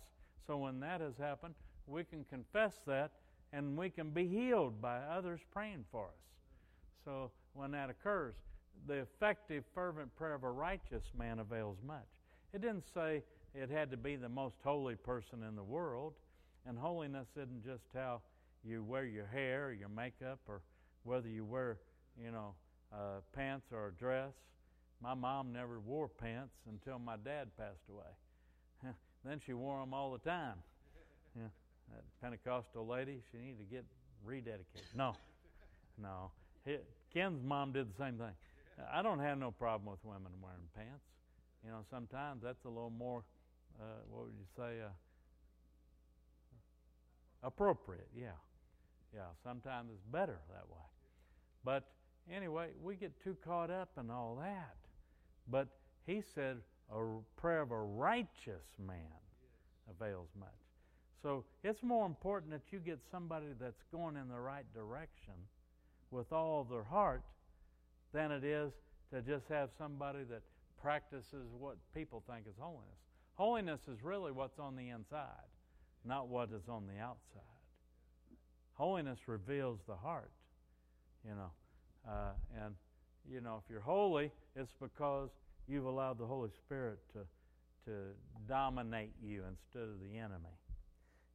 So 0.48 0.58
when 0.58 0.80
that 0.80 1.02
has 1.02 1.14
happened, 1.20 1.54
we 1.86 2.04
can 2.04 2.26
confess 2.30 2.74
that 2.88 3.12
and 3.54 3.78
we 3.78 3.90
can 3.90 4.10
be 4.12 4.28
healed 4.28 4.82
by 4.82 4.98
others 4.98 5.42
praying 5.52 5.86
for 5.92 6.06
us. 6.06 7.06
So 7.06 7.32
when 7.54 7.72
that 7.72 7.90
occurs, 7.90 8.36
the 8.88 8.96
effective, 8.96 9.64
fervent 9.74 10.16
prayer 10.16 10.36
of 10.36 10.44
a 10.44 10.52
righteous 10.52 11.04
man 11.18 11.40
avails 11.40 11.78
much. 11.86 12.08
It 12.54 12.62
didn't 12.62 12.86
say 12.94 13.24
it 13.54 13.70
had 13.70 13.92
to 13.92 13.98
be 13.98 14.16
the 14.16 14.30
most 14.30 14.56
holy 14.64 14.96
person 14.96 15.44
in 15.48 15.56
the 15.56 15.64
world. 15.64 16.14
And 16.68 16.78
holiness 16.78 17.28
isn't 17.36 17.64
just 17.64 17.84
how 17.94 18.22
you 18.64 18.84
wear 18.84 19.06
your 19.06 19.28
hair 19.28 19.68
or 19.68 19.74
your 19.74 19.90
makeup 19.90 20.40
or 20.48 20.62
whether 21.04 21.28
you 21.28 21.46
wear, 21.46 21.78
you 22.22 22.32
know, 22.32 22.54
uh, 22.94 23.22
pants 23.34 23.68
or 23.72 23.88
a 23.88 23.92
dress. 23.92 24.34
My 25.02 25.14
mom 25.14 25.54
never 25.54 25.80
wore 25.80 26.08
pants 26.08 26.54
until 26.70 27.00
my 27.00 27.16
dad 27.16 27.50
passed 27.58 27.88
away. 27.90 28.92
then 29.26 29.40
she 29.46 29.54
wore 29.54 29.80
them 29.80 29.94
all 29.94 30.12
the 30.12 30.20
time. 30.30 30.56
Yeah, 31.36 31.44
that 31.94 32.04
Pentecostal 32.22 32.88
lady, 32.88 33.22
she 33.32 33.38
needed 33.38 33.60
to 33.60 33.64
get 33.66 33.86
rededicated. 34.28 34.96
No, 34.96 35.16
no. 36.02 36.32
Ken's 37.14 37.44
mom 37.44 37.72
did 37.72 37.88
the 37.88 38.04
same 38.04 38.18
thing. 38.18 38.34
I 38.92 39.04
don't 39.04 39.20
have 39.20 39.38
no 39.38 39.52
problem 39.52 39.92
with 39.92 40.04
women 40.04 40.32
wearing 40.42 40.68
pants. 40.76 41.06
You 41.64 41.70
know, 41.70 41.86
sometimes 41.92 42.42
that's 42.44 42.66
a 42.66 42.68
little 42.68 42.90
more, 42.90 43.24
uh, 43.80 43.84
what 44.10 44.26
would 44.26 44.34
you 44.34 44.46
say, 44.58 44.82
uh, 44.84 44.90
appropriate. 47.44 48.08
Yeah, 48.16 48.38
yeah. 49.14 49.22
Sometimes 49.44 49.90
it's 49.94 50.04
better 50.12 50.40
that 50.52 50.68
way. 50.68 50.84
But 51.64 51.84
anyway, 52.36 52.68
we 52.82 52.96
get 52.96 53.12
too 53.24 53.36
caught 53.46 53.70
up 53.70 53.90
in 54.00 54.10
all 54.10 54.38
that. 54.42 54.76
But 55.48 55.68
he 56.06 56.22
said, 56.36 56.58
a 56.92 57.04
prayer 57.40 57.62
of 57.62 57.72
a 57.72 57.80
righteous 57.80 58.66
man 58.86 58.96
avails 59.90 60.30
much. 60.40 60.50
So 61.22 61.44
it's 61.64 61.84
more 61.84 62.06
important 62.06 62.52
that 62.52 62.62
you 62.72 62.80
get 62.80 63.00
somebody 63.12 63.48
that's 63.60 63.84
going 63.92 64.16
in 64.16 64.30
the 64.30 64.40
right 64.40 64.66
direction 64.74 65.34
with 66.12 66.32
all 66.32 66.64
their 66.64 66.84
heart 66.84 67.24
than 68.14 68.32
it 68.32 68.44
is 68.44 68.72
to 69.12 69.22
just 69.22 69.48
have 69.50 69.70
somebody 69.78 70.24
that 70.30 70.42
practices 70.82 71.48
what 71.58 71.76
people 71.94 72.24
think 72.30 72.46
is 72.48 72.56
holiness. 72.58 72.86
Holiness 73.36 73.82
is 73.88 74.04
really 74.04 74.32
what's 74.32 74.60
on 74.60 74.76
the 74.76 74.90
inside, 74.90 75.50
not 76.06 76.28
what 76.28 76.50
is 76.50 76.68
on 76.70 76.88
the 76.88 77.02
outside. 77.02 77.44
Holiness 78.74 79.20
reveals 79.28 79.80
the 79.88 79.96
heart, 79.96 80.32
you 81.26 81.36
know. 81.36 81.52
Uh, 82.10 82.32
and, 82.64 82.74
you 83.32 83.40
know, 83.40 83.62
if 83.64 83.70
you're 83.70 83.82
holy, 83.82 84.32
it's 84.56 84.74
because 84.82 85.30
you've 85.68 85.86
allowed 85.86 86.18
the 86.18 86.26
Holy 86.26 86.50
Spirit 86.50 86.98
to, 87.14 87.20
to 87.86 87.98
dominate 88.48 89.12
you 89.22 89.44
instead 89.48 89.84
of 89.84 90.00
the 90.02 90.18
enemy. 90.18 90.58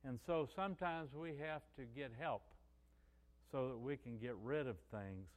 And 0.05 0.19
so 0.27 0.49
sometimes 0.57 1.11
we 1.15 1.31
have 1.41 1.63
to 1.77 1.85
get 1.97 2.11
help 2.19 2.43
so 3.53 3.69
that 3.69 3.79
we 3.79 3.97
can 3.97 4.19
get 4.19 4.35
rid 4.43 4.67
of 4.67 4.77
things 4.91 5.29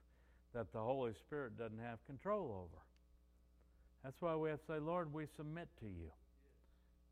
that 0.53 0.73
the 0.73 0.79
Holy 0.79 1.13
Spirit 1.13 1.57
doesn't 1.57 1.79
have 1.79 2.03
control 2.07 2.65
over. 2.65 2.81
That's 4.03 4.19
why 4.19 4.35
we 4.35 4.49
have 4.49 4.59
to 4.61 4.65
say, 4.65 4.79
Lord, 4.79 5.13
we 5.13 5.25
submit 5.35 5.67
to 5.81 5.85
you. 5.85 6.09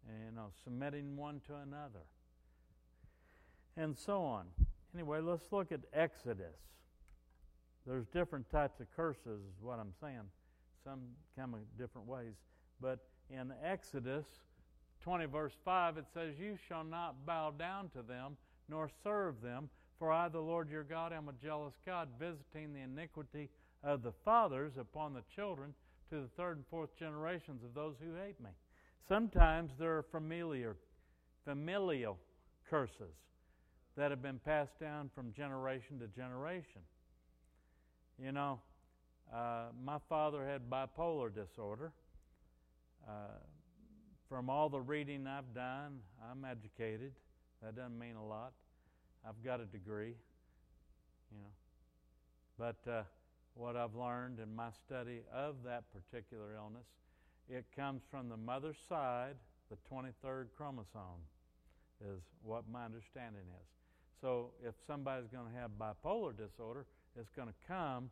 And, 0.10 0.18
you 0.26 0.36
know, 0.36 0.48
submitting 0.64 1.16
one 1.16 1.42
to 1.48 1.56
another. 1.56 2.06
And 3.78 3.96
so 3.96 4.22
on. 4.22 4.46
Anyway, 4.94 5.20
let's 5.20 5.52
look 5.52 5.72
at 5.72 5.82
Exodus. 5.94 6.56
There's 7.86 8.08
different 8.08 8.50
types 8.50 8.80
of 8.80 8.88
curses, 8.96 9.42
is 9.42 9.62
what 9.62 9.80
I'm 9.80 9.94
saying. 10.02 10.30
Some 10.84 11.02
come 11.38 11.54
in 11.54 11.62
different 11.78 12.08
ways. 12.08 12.34
But 12.82 13.00
in 13.30 13.54
Exodus 13.64 14.26
20, 15.04 15.26
verse 15.26 15.54
5, 15.64 15.98
it 15.98 16.06
says, 16.14 16.34
You 16.40 16.58
shall 16.68 16.84
not 16.84 17.26
bow 17.26 17.52
down 17.52 17.90
to 17.90 18.02
them, 18.02 18.38
nor 18.70 18.90
serve 19.04 19.42
them, 19.42 19.70
for 20.00 20.12
I, 20.12 20.30
the 20.30 20.40
Lord 20.40 20.70
your 20.70 20.84
God, 20.84 21.14
am 21.14 21.30
a 21.30 21.34
jealous 21.34 21.76
God, 21.86 22.10
visiting 22.20 22.74
the 22.74 22.82
iniquity 22.82 23.50
of 23.84 24.02
the 24.02 24.12
fathers 24.24 24.74
upon 24.80 25.14
the 25.14 25.24
children 25.34 25.74
to 26.10 26.22
the 26.22 26.30
third 26.36 26.58
and 26.58 26.66
fourth 26.68 26.98
generations 26.98 27.64
of 27.64 27.74
those 27.74 27.96
who 28.00 28.16
hate 28.16 28.40
me. 28.40 28.50
Sometimes 29.08 29.72
there 29.78 29.98
are 29.98 30.06
familiar, 30.12 30.76
familial 31.46 32.18
curses 32.70 33.14
that 33.96 34.10
have 34.10 34.22
been 34.22 34.40
passed 34.40 34.78
down 34.80 35.10
from 35.14 35.32
generation 35.34 36.00
to 36.00 36.08
generation. 36.08 36.82
You 38.22 38.32
know, 38.32 38.60
uh, 39.34 39.66
my 39.84 39.98
father 40.08 40.46
had 40.46 40.70
bipolar 40.70 41.34
disorder. 41.34 41.92
Uh, 43.06 43.12
from 44.30 44.50
all 44.50 44.70
the 44.70 44.80
reading 44.80 45.28
I've 45.28 45.54
done, 45.54 46.00
I'm 46.32 46.46
educated. 46.46 47.12
That 47.62 47.76
doesn't 47.76 48.00
mean 48.00 48.16
a 48.16 48.26
lot. 48.26 48.54
I've 49.28 49.44
got 49.44 49.60
a 49.60 49.66
degree, 49.66 50.16
you 51.32 51.38
know. 51.38 51.52
But 52.58 52.90
uh, 52.90 53.04
what 53.54 53.76
I've 53.76 53.96
learned 53.96 54.40
in 54.40 54.56
my 54.56 54.70
study 54.86 55.22
of 55.34 55.56
that 55.66 55.84
particular 55.92 56.56
illness, 56.56 56.88
it 57.50 57.66
comes 57.76 58.02
from 58.10 58.30
the 58.30 58.38
mother's 58.38 58.78
side, 58.88 59.36
the 59.70 59.78
23rd 59.94 60.48
chromosome, 60.56 61.22
is 62.02 62.22
what 62.44 62.64
my 62.72 62.86
understanding 62.86 63.44
is. 63.62 63.68
So 64.22 64.52
if 64.66 64.74
somebody's 64.88 65.28
going 65.28 65.52
to 65.52 65.60
have 65.60 65.72
bipolar 65.80 66.36
disorder, 66.36 66.86
it's 67.20 67.30
going 67.36 67.48
to 67.48 67.54
come 67.68 68.10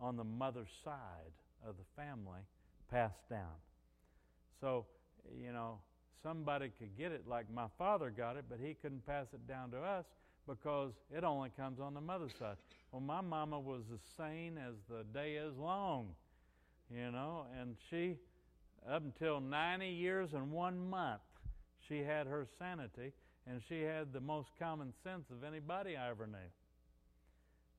on 0.00 0.16
the 0.16 0.24
mother's 0.24 0.68
side 0.84 1.32
of 1.66 1.76
the 1.76 2.02
family 2.02 2.40
passed 2.90 3.28
down. 3.30 3.56
So, 4.60 4.86
you 5.40 5.52
know, 5.52 5.78
somebody 6.22 6.70
could 6.78 6.96
get 6.96 7.12
it 7.12 7.26
like 7.28 7.52
my 7.52 7.66
father 7.78 8.10
got 8.10 8.36
it, 8.36 8.44
but 8.48 8.58
he 8.62 8.74
couldn't 8.74 9.06
pass 9.06 9.26
it 9.32 9.46
down 9.46 9.70
to 9.70 9.78
us 9.78 10.04
because 10.48 10.92
it 11.10 11.24
only 11.24 11.50
comes 11.56 11.80
on 11.80 11.94
the 11.94 12.00
mother's 12.00 12.32
side. 12.38 12.56
Well, 12.90 13.00
my 13.00 13.20
mama 13.20 13.58
was 13.58 13.82
as 13.92 14.00
sane 14.16 14.58
as 14.58 14.74
the 14.88 15.04
day 15.18 15.34
is 15.34 15.56
long, 15.56 16.08
you 16.90 17.10
know, 17.10 17.46
and 17.60 17.76
she, 17.90 18.16
up 18.90 19.02
until 19.02 19.40
90 19.40 19.88
years 19.88 20.30
and 20.34 20.50
one 20.50 20.90
month, 20.90 21.22
she 21.88 21.98
had 21.98 22.26
her 22.26 22.46
sanity, 22.58 23.12
and 23.48 23.60
she 23.68 23.82
had 23.82 24.12
the 24.12 24.20
most 24.20 24.48
common 24.58 24.92
sense 25.02 25.24
of 25.30 25.44
anybody 25.44 25.96
I 25.96 26.10
ever 26.10 26.26
knew. 26.26 26.38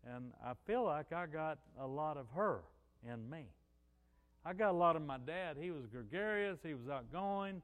And 0.06 0.32
I 0.44 0.54
feel 0.66 0.84
like 0.84 1.14
I 1.14 1.26
got 1.26 1.60
a 1.80 1.88
lot 1.88 2.18
of 2.18 2.26
her 2.36 2.62
in 3.08 3.30
me. 3.30 3.46
I 4.46 4.54
got 4.54 4.72
a 4.72 4.78
lot 4.78 4.96
of 4.96 5.02
my 5.02 5.18
dad. 5.18 5.56
He 5.60 5.72
was 5.72 5.86
gregarious, 5.86 6.60
he 6.62 6.74
was 6.74 6.90
outgoing, 6.90 7.62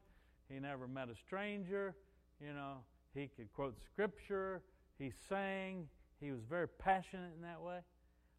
he 0.50 0.60
never 0.60 0.88
met 0.88 1.10
a 1.10 1.16
stranger. 1.16 1.96
You 2.40 2.54
know, 2.54 2.78
he 3.14 3.30
could 3.36 3.52
quote 3.54 3.76
scripture, 3.84 4.62
he 4.98 5.12
sang, 5.28 5.88
he 6.22 6.32
was 6.32 6.40
very 6.50 6.68
passionate 6.68 7.34
in 7.36 7.42
that 7.42 7.62
way. 7.62 7.80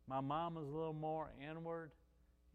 My 0.07 0.21
mom 0.21 0.55
was 0.55 0.67
a 0.67 0.73
little 0.73 0.95
more 0.95 1.33
inward, 1.51 1.91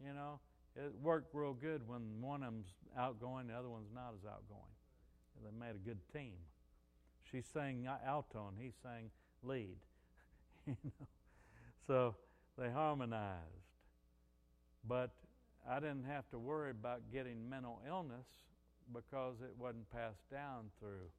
you 0.04 0.12
know. 0.12 0.40
It 0.74 0.92
worked 1.00 1.34
real 1.34 1.54
good 1.54 1.88
when 1.88 2.02
one 2.20 2.42
of 2.42 2.52
them's 2.52 2.66
outgoing, 2.98 3.46
the 3.46 3.54
other 3.54 3.70
one's 3.70 3.88
not 3.94 4.12
as 4.18 4.26
outgoing. 4.26 4.60
They 5.42 5.50
made 5.58 5.74
a 5.74 5.78
good 5.78 5.98
team. 6.12 6.34
She 7.30 7.40
sang 7.40 7.88
alto 8.06 8.48
and 8.48 8.58
he 8.58 8.72
sang 8.82 9.10
lead, 9.42 9.76
you 10.66 10.76
know. 10.84 11.06
So 11.86 12.14
they 12.58 12.70
harmonized. 12.70 13.42
But 14.88 15.10
I 15.68 15.80
didn't 15.80 16.04
have 16.04 16.28
to 16.30 16.38
worry 16.38 16.70
about 16.70 17.00
getting 17.12 17.48
mental 17.48 17.80
illness 17.88 18.26
because 18.92 19.36
it 19.42 19.52
wasn't 19.58 19.90
passed 19.90 20.30
down 20.30 20.70
through 20.78 21.10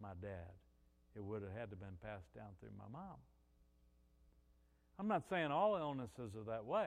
my 0.00 0.12
dad. 0.22 0.52
It 1.16 1.24
would 1.24 1.42
have 1.42 1.52
had 1.52 1.70
to 1.70 1.76
been 1.76 1.96
passed 2.02 2.32
down 2.34 2.48
through 2.60 2.70
my 2.78 2.84
mom. 2.92 3.16
I'm 4.98 5.08
not 5.08 5.24
saying 5.28 5.50
all 5.50 5.76
illnesses 5.76 6.34
are 6.36 6.44
that 6.52 6.64
way, 6.64 6.86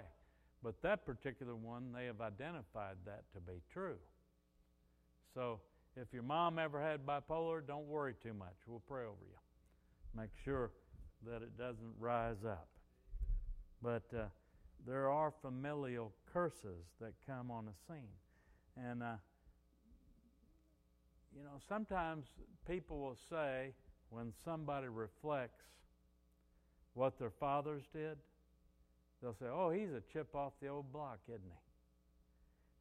but 0.63 0.81
that 0.81 1.05
particular 1.05 1.55
one, 1.55 1.91
they 1.93 2.05
have 2.05 2.21
identified 2.21 2.95
that 3.05 3.23
to 3.33 3.41
be 3.41 3.61
true. 3.73 3.97
So 5.33 5.59
if 5.95 6.07
your 6.13 6.23
mom 6.23 6.57
ever 6.57 6.81
had 6.81 7.05
bipolar, 7.05 7.65
don't 7.65 7.87
worry 7.87 8.13
too 8.23 8.33
much. 8.33 8.55
We'll 8.65 8.81
pray 8.87 9.03
over 9.03 9.17
you. 9.21 10.19
Make 10.19 10.29
sure 10.45 10.71
that 11.25 11.41
it 11.41 11.57
doesn't 11.57 11.93
rise 11.99 12.43
up. 12.45 12.67
But 13.81 14.03
uh, 14.15 14.25
there 14.85 15.09
are 15.09 15.31
familial 15.41 16.13
curses 16.31 16.85
that 16.99 17.13
come 17.25 17.51
on 17.51 17.67
a 17.67 17.91
scene. 17.91 18.09
And, 18.75 19.03
uh, 19.03 19.15
you 21.35 21.43
know, 21.43 21.59
sometimes 21.67 22.27
people 22.67 22.99
will 22.99 23.17
say 23.29 23.73
when 24.09 24.31
somebody 24.43 24.87
reflects 24.87 25.65
what 26.93 27.19
their 27.19 27.29
fathers 27.29 27.83
did, 27.93 28.17
they'll 29.21 29.35
say, 29.35 29.45
oh, 29.51 29.69
he's 29.69 29.91
a 29.91 30.01
chip 30.11 30.35
off 30.35 30.53
the 30.61 30.67
old 30.67 30.91
block, 30.91 31.19
isn't 31.27 31.41
he? 31.43 31.59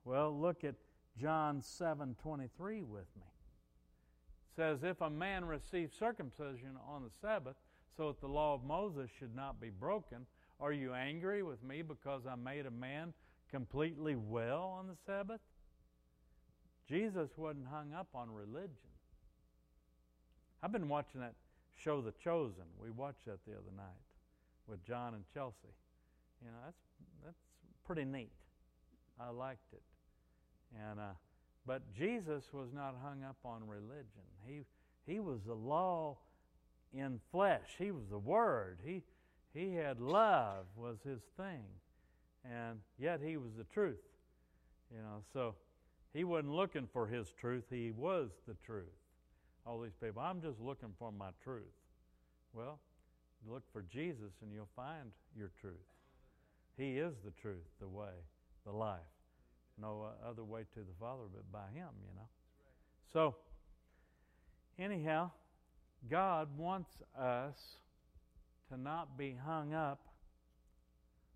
Well, 0.04 0.38
look 0.38 0.64
at 0.64 0.76
John 1.20 1.61
7 1.61 2.16
23 2.22 2.82
with 2.82 3.06
me. 3.16 3.26
It 3.26 4.56
says, 4.56 4.85
If 4.85 5.00
a 5.00 5.11
man 5.11 5.44
receives 5.44 5.96
circumcision 5.98 6.78
on 6.88 7.02
the 7.02 7.11
Sabbath, 7.20 7.56
so 7.96 8.09
that 8.09 8.20
the 8.20 8.28
law 8.28 8.54
of 8.54 8.62
Moses 8.62 9.11
should 9.18 9.35
not 9.35 9.61
be 9.61 9.70
broken, 9.70 10.26
are 10.61 10.73
you 10.73 10.95
angry 10.95 11.42
with 11.42 11.62
me 11.62 11.83
because 11.83 12.23
I 12.27 12.35
made 12.35 12.66
a 12.66 12.71
man 12.71 13.12
completely 13.51 14.16
well 14.16 14.75
on 14.79 14.87
the 14.87 14.97
Sabbath? 15.07 15.40
Jesus 16.88 17.31
wasn't 17.37 17.66
hung 17.66 17.92
up 17.92 18.09
on 18.14 18.31
religion. 18.31 18.71
I've 20.62 20.73
been 20.73 20.88
watching 20.88 21.21
that 21.21 21.35
show, 21.77 22.01
The 22.01 22.12
Chosen. 22.23 22.64
We 22.81 22.90
watched 22.90 23.27
that 23.27 23.45
the 23.47 23.53
other 23.53 23.73
night 23.77 24.01
with 24.66 24.85
John 24.85 25.14
and 25.14 25.25
Chelsea. 25.33 25.75
You 26.42 26.49
know, 26.49 26.59
that's 26.64 26.81
that's 27.25 27.38
pretty 27.85 28.05
neat. 28.05 28.31
I 29.21 29.31
liked 29.31 29.73
it. 29.73 29.83
And 30.90 31.01
uh, 31.01 31.14
but 31.66 31.83
Jesus 31.95 32.45
was 32.53 32.69
not 32.73 32.95
hung 33.03 33.25
up 33.25 33.37
on 33.45 33.66
religion. 33.66 34.27
He 34.47 34.62
he 35.07 35.21
was 35.21 35.40
the 35.47 35.55
law 35.55 36.19
in 36.92 37.21
flesh. 37.31 37.77
He 37.79 37.90
was 37.90 38.09
the 38.11 38.19
Word. 38.19 38.79
He 38.85 39.03
he 39.57 39.75
had 39.75 40.01
love 40.01 40.66
was 40.77 40.99
his 41.03 41.21
thing, 41.37 41.64
and 42.45 42.79
yet 42.99 43.21
he 43.25 43.37
was 43.38 43.53
the 43.57 43.64
truth. 43.64 43.97
You 44.92 44.99
know, 44.99 45.23
so 45.33 45.55
he 46.12 46.25
wasn't 46.25 46.53
looking 46.53 46.87
for 46.92 47.07
his 47.07 47.33
truth. 47.40 47.64
He 47.71 47.90
was 47.90 48.31
the 48.47 48.55
truth. 48.64 48.85
All 49.66 49.81
these 49.81 49.97
people, 50.01 50.23
I'm 50.23 50.40
just 50.40 50.61
looking 50.61 50.90
for 50.99 51.11
my 51.11 51.31
truth. 51.42 51.64
Well, 52.53 52.79
look 53.49 53.62
for 53.73 53.83
Jesus 53.83 54.33
and 54.42 54.53
you'll 54.53 54.69
find 54.77 55.11
your 55.37 55.51
truth. 55.61 55.75
He 56.77 56.99
is 56.99 57.14
the 57.25 57.33
truth, 57.33 57.66
the 57.81 57.88
way, 57.88 58.12
the 58.64 58.73
life. 58.73 59.01
No 59.81 60.09
other 60.27 60.45
way 60.45 60.62
to 60.75 60.81
the 60.81 60.95
Father 61.01 61.25
but 61.33 61.51
by 61.51 61.66
Him, 61.75 61.88
you 62.03 62.14
know. 62.14 62.29
So, 63.12 63.35
anyhow, 64.79 65.31
God 66.09 66.49
wants 66.57 67.03
us 67.19 67.57
to 68.70 68.81
not 68.81 69.16
be 69.16 69.37
hung 69.44 69.74
up 69.74 70.00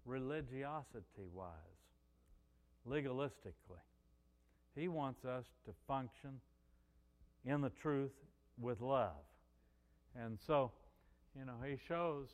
religiosity 0.04 1.28
wise, 1.32 1.48
legalistically. 2.88 3.82
He 4.74 4.88
wants 4.88 5.24
us 5.24 5.44
to 5.66 5.72
function 5.86 6.40
in 7.44 7.60
the 7.60 7.70
truth 7.70 8.12
with 8.60 8.80
love. 8.80 9.24
And 10.16 10.38
so, 10.46 10.72
you 11.38 11.44
know, 11.44 11.54
he 11.64 11.76
shows, 11.88 12.28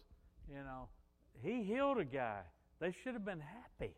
you 0.49 0.63
know, 0.63 0.89
he 1.43 1.63
healed 1.63 1.99
a 1.99 2.05
guy. 2.05 2.41
They 2.81 2.95
should 3.03 3.15
have 3.15 3.25
been 3.25 3.41
happy 3.41 3.95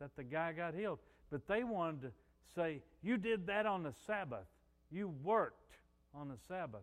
that 0.00 0.14
the 0.16 0.24
guy 0.24 0.52
got 0.52 0.74
healed. 0.74 0.98
But 1.30 1.46
they 1.46 1.64
wanted 1.64 2.02
to 2.02 2.12
say, 2.54 2.80
You 3.02 3.16
did 3.16 3.46
that 3.46 3.66
on 3.66 3.82
the 3.82 3.92
Sabbath. 4.06 4.46
You 4.90 5.12
worked 5.22 5.74
on 6.14 6.28
the 6.28 6.38
Sabbath. 6.48 6.82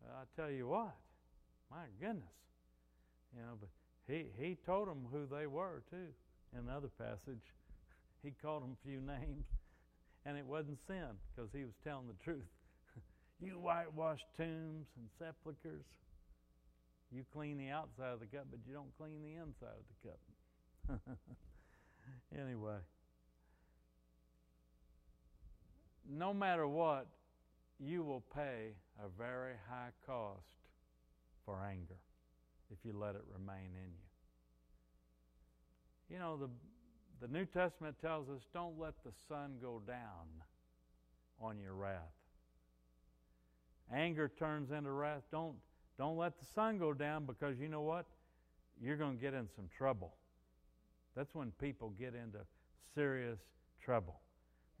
Well, 0.00 0.16
I 0.16 0.40
tell 0.40 0.50
you 0.50 0.68
what, 0.68 0.94
my 1.70 1.86
goodness. 2.00 2.34
You 3.34 3.42
know, 3.42 3.54
but 3.60 3.68
he, 4.06 4.26
he 4.38 4.56
told 4.66 4.88
them 4.88 5.06
who 5.12 5.26
they 5.30 5.46
were, 5.46 5.82
too, 5.90 6.10
in 6.52 6.68
another 6.68 6.88
passage. 6.98 7.42
He 8.22 8.34
called 8.42 8.62
them 8.62 8.76
a 8.76 8.86
few 8.86 9.00
names, 9.00 9.46
and 10.26 10.36
it 10.36 10.44
wasn't 10.44 10.76
sin 10.86 11.08
because 11.34 11.48
he 11.54 11.64
was 11.64 11.72
telling 11.82 12.06
the 12.06 12.22
truth. 12.22 12.44
you 13.40 13.52
whitewash 13.52 14.20
tombs 14.36 14.88
and 14.98 15.08
sepulchres. 15.18 15.86
You 17.10 17.24
clean 17.32 17.56
the 17.56 17.70
outside 17.70 18.12
of 18.12 18.20
the 18.20 18.26
cup, 18.26 18.48
but 18.50 18.60
you 18.68 18.74
don't 18.74 18.94
clean 18.98 19.22
the 19.22 19.40
inside 19.40 19.72
of 19.72 19.86
the 19.88 20.08
cup. 20.10 21.18
anyway, 22.38 22.76
no 26.06 26.34
matter 26.34 26.66
what, 26.68 27.06
you 27.78 28.04
will 28.04 28.22
pay 28.34 28.74
a 29.02 29.08
very 29.16 29.54
high 29.66 29.92
cost 30.06 30.59
anger 31.56 31.98
if 32.70 32.78
you 32.84 32.92
let 32.96 33.14
it 33.14 33.22
remain 33.32 33.70
in 33.74 33.90
you. 33.90 34.10
You 36.14 36.18
know, 36.18 36.36
the, 36.36 36.48
the 37.26 37.32
New 37.32 37.44
Testament 37.44 37.96
tells 38.00 38.28
us 38.28 38.42
don't 38.52 38.78
let 38.78 38.94
the 39.04 39.12
sun 39.28 39.54
go 39.62 39.80
down 39.86 40.26
on 41.40 41.58
your 41.58 41.74
wrath. 41.74 42.00
Anger 43.92 44.30
turns 44.38 44.70
into 44.70 44.90
wrath. 44.90 45.22
Don't 45.30 45.54
don't 45.98 46.16
let 46.16 46.38
the 46.38 46.46
sun 46.54 46.78
go 46.78 46.94
down 46.94 47.26
because 47.26 47.58
you 47.58 47.68
know 47.68 47.82
what? 47.82 48.06
You're 48.80 48.96
going 48.96 49.16
to 49.16 49.20
get 49.20 49.34
in 49.34 49.48
some 49.54 49.68
trouble. 49.76 50.14
That's 51.14 51.34
when 51.34 51.50
people 51.60 51.92
get 51.98 52.14
into 52.14 52.38
serious 52.94 53.38
trouble 53.84 54.20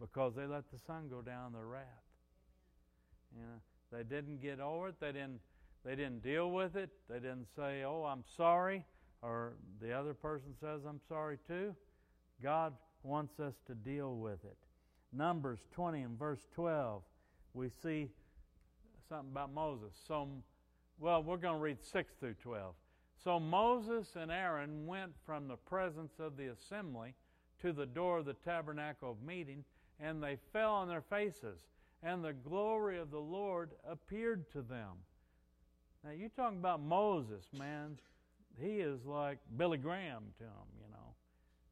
because 0.00 0.34
they 0.34 0.46
let 0.46 0.70
the 0.72 0.78
sun 0.86 1.08
go 1.10 1.20
down 1.20 1.52
their 1.52 1.66
wrath. 1.66 1.84
You 3.36 3.42
know, 3.42 3.60
they 3.92 4.02
didn't 4.02 4.40
get 4.40 4.60
over 4.60 4.88
it. 4.88 4.94
They 4.98 5.12
didn't. 5.12 5.40
They 5.84 5.96
didn't 5.96 6.22
deal 6.22 6.50
with 6.50 6.76
it. 6.76 6.90
They 7.08 7.20
didn't 7.20 7.48
say, 7.56 7.84
"Oh, 7.84 8.04
I'm 8.04 8.24
sorry," 8.36 8.84
or 9.22 9.56
the 9.80 9.92
other 9.92 10.14
person 10.14 10.54
says, 10.60 10.84
"I'm 10.84 11.00
sorry 11.08 11.38
too." 11.38 11.74
God 12.42 12.76
wants 13.02 13.40
us 13.40 13.54
to 13.66 13.74
deal 13.74 14.16
with 14.16 14.44
it. 14.44 14.58
Numbers 15.12 15.60
20 15.72 16.02
and 16.02 16.18
verse 16.18 16.46
12, 16.52 17.02
we 17.54 17.68
see 17.68 18.10
something 19.08 19.32
about 19.32 19.52
Moses. 19.52 19.96
So, 20.06 20.28
well, 20.98 21.22
we're 21.22 21.36
going 21.36 21.56
to 21.56 21.62
read 21.62 21.82
6 21.82 22.14
through 22.14 22.34
12. 22.34 22.74
So 23.16 23.40
Moses 23.40 24.16
and 24.16 24.30
Aaron 24.30 24.86
went 24.86 25.12
from 25.26 25.48
the 25.48 25.56
presence 25.56 26.18
of 26.18 26.36
the 26.36 26.48
assembly 26.48 27.14
to 27.60 27.72
the 27.72 27.86
door 27.86 28.18
of 28.18 28.24
the 28.24 28.34
tabernacle 28.34 29.10
of 29.10 29.22
meeting, 29.22 29.64
and 29.98 30.22
they 30.22 30.36
fell 30.52 30.72
on 30.72 30.88
their 30.88 31.02
faces, 31.02 31.66
and 32.02 32.24
the 32.24 32.32
glory 32.32 32.98
of 32.98 33.10
the 33.10 33.20
Lord 33.20 33.72
appeared 33.84 34.50
to 34.52 34.62
them. 34.62 35.04
Now, 36.04 36.10
you're 36.12 36.30
talking 36.30 36.58
about 36.58 36.80
Moses, 36.80 37.44
man. 37.56 37.98
He 38.58 38.80
is 38.80 39.04
like 39.04 39.38
Billy 39.56 39.78
Graham 39.78 40.24
to 40.38 40.44
them, 40.44 40.68
you 40.78 40.90
know, 40.90 41.14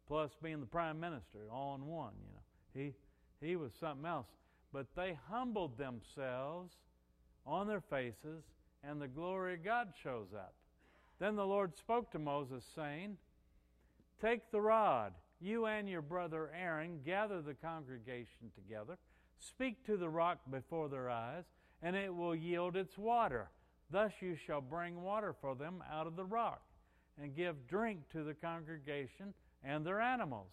plus 0.07 0.31
being 0.43 0.61
the 0.61 0.67
prime 0.67 1.01
minister, 1.01 1.39
all 1.51 1.75
in 1.75 1.87
one, 1.87 2.13
you 2.21 2.33
know. 2.33 2.41
He, 2.75 3.47
he 3.47 3.57
was 3.57 3.73
something 3.81 4.07
else. 4.07 4.27
But 4.73 4.87
they 4.95 5.19
humbled 5.31 5.79
themselves 5.79 6.75
on 7.47 7.67
their 7.67 7.81
faces, 7.81 8.45
and 8.85 9.01
the 9.01 9.09
glory 9.09 9.55
of 9.55 9.65
God 9.65 9.89
shows 10.03 10.29
up. 10.35 10.55
Then 11.19 11.35
the 11.35 11.47
Lord 11.47 11.77
spoke 11.77 12.11
to 12.13 12.19
Moses, 12.19 12.65
saying, 12.75 13.17
Take 14.21 14.51
the 14.51 14.61
rod, 14.61 15.15
you 15.41 15.67
and 15.67 15.89
your 15.89 16.03
brother 16.03 16.51
Aaron, 16.59 17.01
gather 17.05 17.41
the 17.41 17.55
congregation 17.55 18.53
together, 18.55 18.99
speak 19.39 19.85
to 19.87 19.97
the 19.97 20.09
rock 20.09 20.39
before 20.51 20.89
their 20.89 21.09
eyes, 21.09 21.45
and 21.83 21.97
it 21.97 22.15
will 22.15 22.35
yield 22.35 22.77
its 22.77 22.99
water. 22.99 23.49
Thus 23.91 24.13
you 24.21 24.37
shall 24.47 24.61
bring 24.61 25.03
water 25.03 25.35
for 25.41 25.55
them 25.55 25.83
out 25.91 26.07
of 26.07 26.17
the 26.17 26.25
rock, 26.25 26.63
and 27.21 27.35
give 27.35 27.67
drink 27.67 28.01
to 28.13 28.23
the 28.23 28.35
congregation 28.35 29.35
and 29.65 29.85
their 29.85 30.01
animals. 30.01 30.51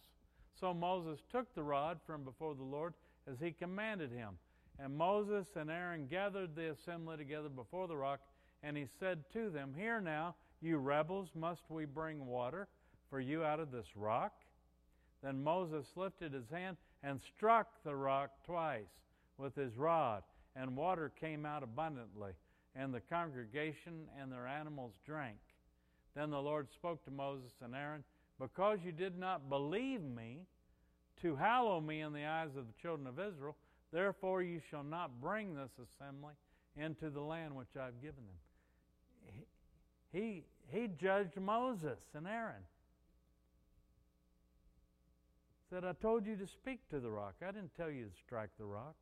So 0.59 0.73
Moses 0.73 1.19
took 1.31 1.53
the 1.53 1.63
rod 1.63 1.99
from 2.05 2.23
before 2.23 2.55
the 2.55 2.63
Lord 2.63 2.93
as 3.29 3.37
he 3.39 3.51
commanded 3.51 4.11
him. 4.11 4.37
And 4.79 4.97
Moses 4.97 5.47
and 5.55 5.69
Aaron 5.69 6.07
gathered 6.07 6.55
the 6.55 6.71
assembly 6.71 7.17
together 7.17 7.49
before 7.49 7.87
the 7.87 7.97
rock, 7.97 8.19
and 8.63 8.75
he 8.75 8.87
said 8.99 9.23
to 9.33 9.49
them, 9.49 9.73
Hear 9.77 10.01
now, 10.01 10.35
you 10.61 10.77
rebels, 10.77 11.29
must 11.35 11.61
we 11.69 11.85
bring 11.85 12.25
water 12.25 12.67
for 13.09 13.19
you 13.19 13.43
out 13.43 13.59
of 13.59 13.71
this 13.71 13.95
rock? 13.95 14.33
Then 15.23 15.43
Moses 15.43 15.85
lifted 15.95 16.33
his 16.33 16.49
hand 16.49 16.77
and 17.03 17.19
struck 17.35 17.67
the 17.83 17.95
rock 17.95 18.31
twice 18.45 18.87
with 19.37 19.55
his 19.55 19.77
rod, 19.77 20.23
and 20.55 20.75
water 20.75 21.11
came 21.19 21.45
out 21.45 21.63
abundantly, 21.63 22.31
and 22.75 22.93
the 22.93 22.99
congregation 22.99 24.07
and 24.21 24.31
their 24.31 24.47
animals 24.47 24.93
drank. 25.05 25.37
Then 26.15 26.29
the 26.29 26.41
Lord 26.41 26.67
spoke 26.73 27.03
to 27.05 27.11
Moses 27.11 27.51
and 27.63 27.75
Aaron, 27.75 28.03
Because 28.39 28.79
you 28.83 28.91
did 28.91 29.17
not 29.17 29.49
believe 29.49 30.01
me 30.01 30.41
to 31.21 31.35
hallow 31.35 31.79
me 31.79 32.01
in 32.01 32.13
the 32.13 32.25
eyes 32.25 32.49
of 32.57 32.67
the 32.67 32.81
children 32.81 33.07
of 33.07 33.19
Israel, 33.19 33.55
therefore 33.91 34.41
you 34.41 34.59
shall 34.69 34.83
not 34.83 35.21
bring 35.21 35.55
this 35.55 35.71
assembly 35.73 36.33
into 36.77 37.09
the 37.09 37.21
land 37.21 37.55
which 37.55 37.75
I've 37.79 38.01
given 38.01 38.23
them. 38.25 39.43
He, 40.11 40.43
he 40.69 40.87
judged 40.87 41.37
Moses 41.37 41.99
and 42.13 42.25
Aaron. 42.25 42.63
Said, 45.69 45.83
I 45.83 45.93
told 45.93 46.25
you 46.25 46.35
to 46.37 46.47
speak 46.47 46.87
to 46.89 46.99
the 46.99 47.09
rock. 47.09 47.35
I 47.41 47.51
didn't 47.51 47.75
tell 47.75 47.89
you 47.89 48.05
to 48.05 48.11
strike 48.25 48.51
the 48.57 48.65
rock. 48.65 48.95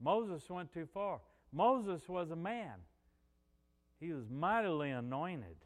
Moses 0.00 0.48
went 0.48 0.72
too 0.72 0.86
far. 0.92 1.18
Moses 1.52 2.08
was 2.08 2.30
a 2.30 2.36
man. 2.36 2.74
He 4.00 4.12
was 4.12 4.24
mightily 4.30 4.90
anointed. 4.90 5.56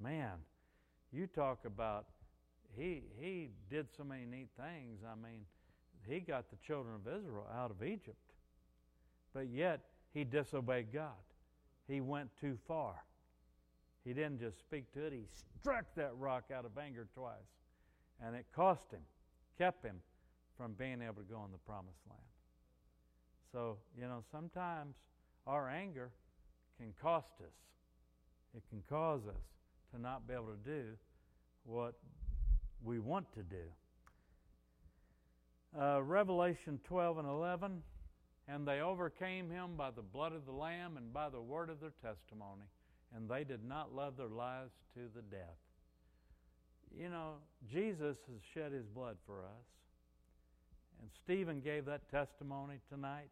Man, 0.00 0.32
you 1.12 1.26
talk 1.26 1.58
about 1.66 2.06
he 2.76 3.02
he 3.20 3.50
did 3.70 3.86
so 3.96 4.04
many 4.04 4.24
neat 4.24 4.48
things. 4.56 5.00
I 5.06 5.14
mean, 5.14 5.42
he 6.08 6.20
got 6.20 6.50
the 6.50 6.56
children 6.66 6.94
of 6.94 7.06
Israel 7.06 7.46
out 7.54 7.70
of 7.70 7.82
Egypt. 7.82 8.16
But 9.32 9.48
yet 9.48 9.80
he 10.12 10.24
disobeyed 10.24 10.92
God. 10.92 11.10
He 11.88 12.00
went 12.00 12.30
too 12.40 12.56
far. 12.66 12.94
He 14.04 14.12
didn't 14.12 14.38
just 14.38 14.58
speak 14.60 14.92
to 14.94 15.06
it, 15.06 15.12
he 15.12 15.24
struck 15.60 15.86
that 15.96 16.12
rock 16.18 16.44
out 16.54 16.64
of 16.64 16.76
anger 16.78 17.08
twice. 17.14 17.34
And 18.24 18.36
it 18.36 18.46
cost 18.54 18.92
him, 18.92 19.00
kept 19.58 19.84
him 19.84 19.96
from 20.56 20.74
being 20.74 21.02
able 21.02 21.22
to 21.22 21.28
go 21.28 21.42
in 21.44 21.52
the 21.52 21.58
promised 21.58 21.98
land. 22.08 22.20
So, 23.50 23.78
you 23.98 24.04
know, 24.04 24.22
sometimes 24.30 24.94
our 25.46 25.68
anger 25.68 26.10
can 26.78 26.92
cost 27.00 27.32
us. 27.40 27.52
It 28.56 28.62
can 28.70 28.82
cause 28.88 29.22
us 29.28 29.42
to 29.94 30.00
not 30.00 30.26
be 30.26 30.34
able 30.34 30.46
to 30.46 30.70
do 30.70 30.84
what 31.64 31.94
we 32.82 32.98
want 32.98 33.26
to 33.34 33.42
do. 33.42 33.64
Uh, 35.78 36.02
Revelation 36.02 36.78
12 36.84 37.18
and 37.18 37.28
11, 37.28 37.82
and 38.48 38.66
they 38.66 38.80
overcame 38.80 39.50
him 39.50 39.70
by 39.76 39.90
the 39.90 40.02
blood 40.02 40.32
of 40.32 40.46
the 40.46 40.52
Lamb 40.52 40.96
and 40.96 41.12
by 41.12 41.28
the 41.28 41.40
word 41.40 41.68
of 41.70 41.80
their 41.80 41.92
testimony 42.02 42.66
and 43.14 43.28
they 43.28 43.44
did 43.44 43.64
not 43.64 43.94
love 43.94 44.16
their 44.16 44.28
lives 44.28 44.72
to 44.94 45.00
the 45.14 45.22
death. 45.22 45.58
You 46.96 47.08
know, 47.08 47.34
Jesus 47.70 48.16
has 48.26 48.40
shed 48.52 48.72
his 48.72 48.86
blood 48.86 49.16
for 49.26 49.40
us. 49.40 49.66
And 51.00 51.10
Stephen 51.24 51.60
gave 51.60 51.84
that 51.86 52.10
testimony 52.10 52.76
tonight. 52.88 53.30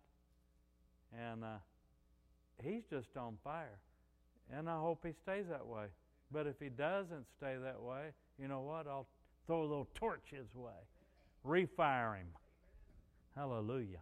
And 1.16 1.44
uh, 1.44 1.58
he's 2.62 2.82
just 2.90 3.16
on 3.16 3.36
fire. 3.44 3.78
And 4.52 4.68
I 4.68 4.78
hope 4.78 5.04
he 5.06 5.12
stays 5.12 5.46
that 5.50 5.66
way. 5.66 5.86
But 6.30 6.46
if 6.46 6.58
he 6.60 6.68
doesn't 6.68 7.26
stay 7.36 7.56
that 7.62 7.80
way, 7.80 8.08
you 8.38 8.48
know 8.48 8.60
what? 8.60 8.86
I'll 8.86 9.06
throw 9.46 9.60
a 9.60 9.68
little 9.68 9.88
torch 9.94 10.30
his 10.30 10.54
way, 10.54 10.72
refire 11.46 12.16
him. 12.16 12.28
Hallelujah. 13.36 14.00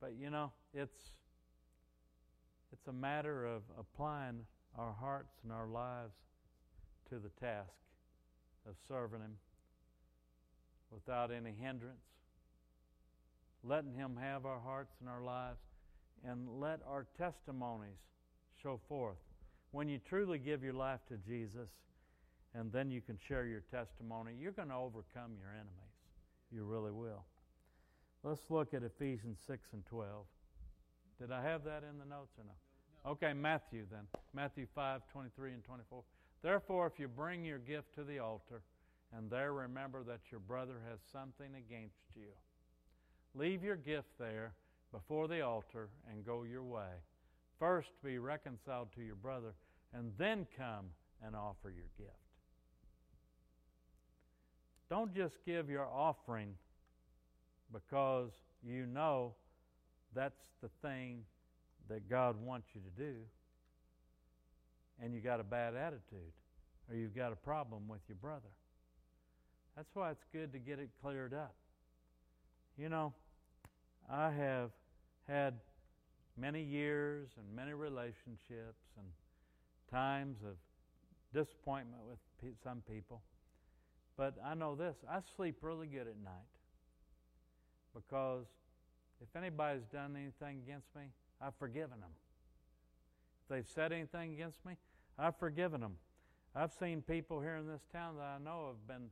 But 0.00 0.14
you 0.18 0.30
know, 0.30 0.52
it's 0.72 1.10
it's 2.72 2.86
a 2.86 2.92
matter 2.92 3.46
of 3.46 3.62
applying 3.78 4.40
our 4.78 4.92
hearts 4.92 5.34
and 5.42 5.52
our 5.52 5.66
lives 5.66 6.14
to 7.10 7.16
the 7.18 7.30
task 7.44 7.68
of 8.68 8.74
serving 8.88 9.20
Him 9.20 9.36
without 10.90 11.30
any 11.30 11.52
hindrance, 11.60 11.98
letting 13.64 13.94
Him 13.94 14.16
have 14.20 14.46
our 14.46 14.60
hearts 14.60 14.94
and 15.00 15.08
our 15.08 15.22
lives, 15.22 15.58
and 16.28 16.60
let 16.60 16.80
our 16.88 17.06
testimonies 17.16 17.98
show 18.62 18.80
forth. 18.88 19.16
When 19.72 19.88
you 19.88 19.98
truly 19.98 20.38
give 20.38 20.62
your 20.62 20.74
life 20.74 21.00
to 21.08 21.16
Jesus, 21.16 21.68
and 22.54 22.72
then 22.72 22.90
you 22.90 23.00
can 23.00 23.16
share 23.28 23.46
your 23.46 23.62
testimony, 23.70 24.32
you're 24.38 24.52
going 24.52 24.68
to 24.68 24.74
overcome 24.74 25.32
your 25.38 25.50
enemies. 25.52 25.94
You 26.50 26.64
really 26.64 26.90
will. 26.90 27.24
Let's 28.22 28.42
look 28.50 28.74
at 28.74 28.82
Ephesians 28.82 29.38
6 29.46 29.68
and 29.72 29.86
12. 29.86 30.26
Did 31.20 31.32
I 31.32 31.42
have 31.42 31.64
that 31.64 31.84
in 31.88 31.98
the 31.98 32.04
notes 32.04 32.32
or 32.38 32.44
no? 32.44 33.12
Okay, 33.12 33.32
Matthew 33.32 33.84
then. 33.90 34.02
Matthew 34.34 34.66
5, 34.74 35.02
23 35.12 35.52
and 35.52 35.64
24. 35.64 36.02
Therefore, 36.42 36.86
if 36.86 36.98
you 36.98 37.08
bring 37.08 37.44
your 37.44 37.58
gift 37.58 37.94
to 37.94 38.04
the 38.04 38.18
altar, 38.18 38.62
and 39.16 39.30
there 39.30 39.52
remember 39.52 40.02
that 40.04 40.20
your 40.30 40.40
brother 40.40 40.76
has 40.90 40.98
something 41.12 41.54
against 41.54 42.02
you, 42.14 42.32
leave 43.34 43.62
your 43.62 43.76
gift 43.76 44.08
there 44.18 44.52
before 44.92 45.28
the 45.28 45.40
altar 45.40 45.88
and 46.10 46.24
go 46.24 46.44
your 46.44 46.62
way. 46.62 46.90
First 47.58 47.90
be 48.02 48.18
reconciled 48.18 48.88
to 48.94 49.02
your 49.02 49.16
brother, 49.16 49.54
and 49.92 50.12
then 50.18 50.46
come 50.56 50.86
and 51.24 51.36
offer 51.36 51.70
your 51.70 51.88
gift. 51.98 52.16
Don't 54.88 55.14
just 55.14 55.34
give 55.44 55.68
your 55.68 55.86
offering 55.86 56.54
because 57.72 58.30
you 58.62 58.86
know 58.86 59.34
that's 60.14 60.40
the 60.62 60.70
thing 60.82 61.22
that 61.88 62.08
God 62.08 62.36
wants 62.42 62.68
you 62.74 62.80
to 62.80 63.02
do, 63.02 63.16
and 65.02 65.14
you 65.14 65.20
got 65.20 65.38
a 65.38 65.44
bad 65.44 65.74
attitude, 65.74 66.32
or 66.88 66.96
you've 66.96 67.14
got 67.14 67.32
a 67.32 67.36
problem 67.36 67.88
with 67.88 68.00
your 68.08 68.16
brother. 68.16 68.50
That's 69.76 69.90
why 69.94 70.10
it's 70.10 70.24
good 70.32 70.52
to 70.52 70.58
get 70.58 70.78
it 70.78 70.90
cleared 71.02 71.34
up. 71.34 71.54
You 72.76 72.88
know, 72.88 73.12
I 74.10 74.30
have 74.30 74.70
had 75.30 75.54
many 76.36 76.62
years 76.62 77.28
and 77.38 77.54
many 77.54 77.72
relationships 77.72 78.82
and 78.98 79.06
times 79.90 80.38
of 80.42 80.56
disappointment 81.32 82.02
with 82.08 82.18
some 82.62 82.82
people. 82.90 83.22
But 84.16 84.34
I 84.44 84.54
know 84.54 84.74
this 84.74 84.96
I 85.08 85.20
sleep 85.36 85.58
really 85.62 85.86
good 85.86 86.08
at 86.08 86.16
night 86.22 86.50
because 87.94 88.46
if 89.20 89.36
anybody's 89.36 89.84
done 89.92 90.16
anything 90.16 90.62
against 90.66 90.88
me, 90.96 91.02
I've 91.40 91.54
forgiven 91.58 92.00
them. 92.00 92.10
If 93.42 93.48
they've 93.54 93.68
said 93.68 93.92
anything 93.92 94.32
against 94.32 94.64
me, 94.64 94.76
I've 95.18 95.36
forgiven 95.36 95.80
them. 95.80 95.96
I've 96.54 96.72
seen 96.72 97.02
people 97.02 97.40
here 97.40 97.56
in 97.56 97.66
this 97.66 97.82
town 97.92 98.16
that 98.16 98.24
I 98.24 98.38
know 98.42 98.68
have 98.68 98.86
been 98.88 99.10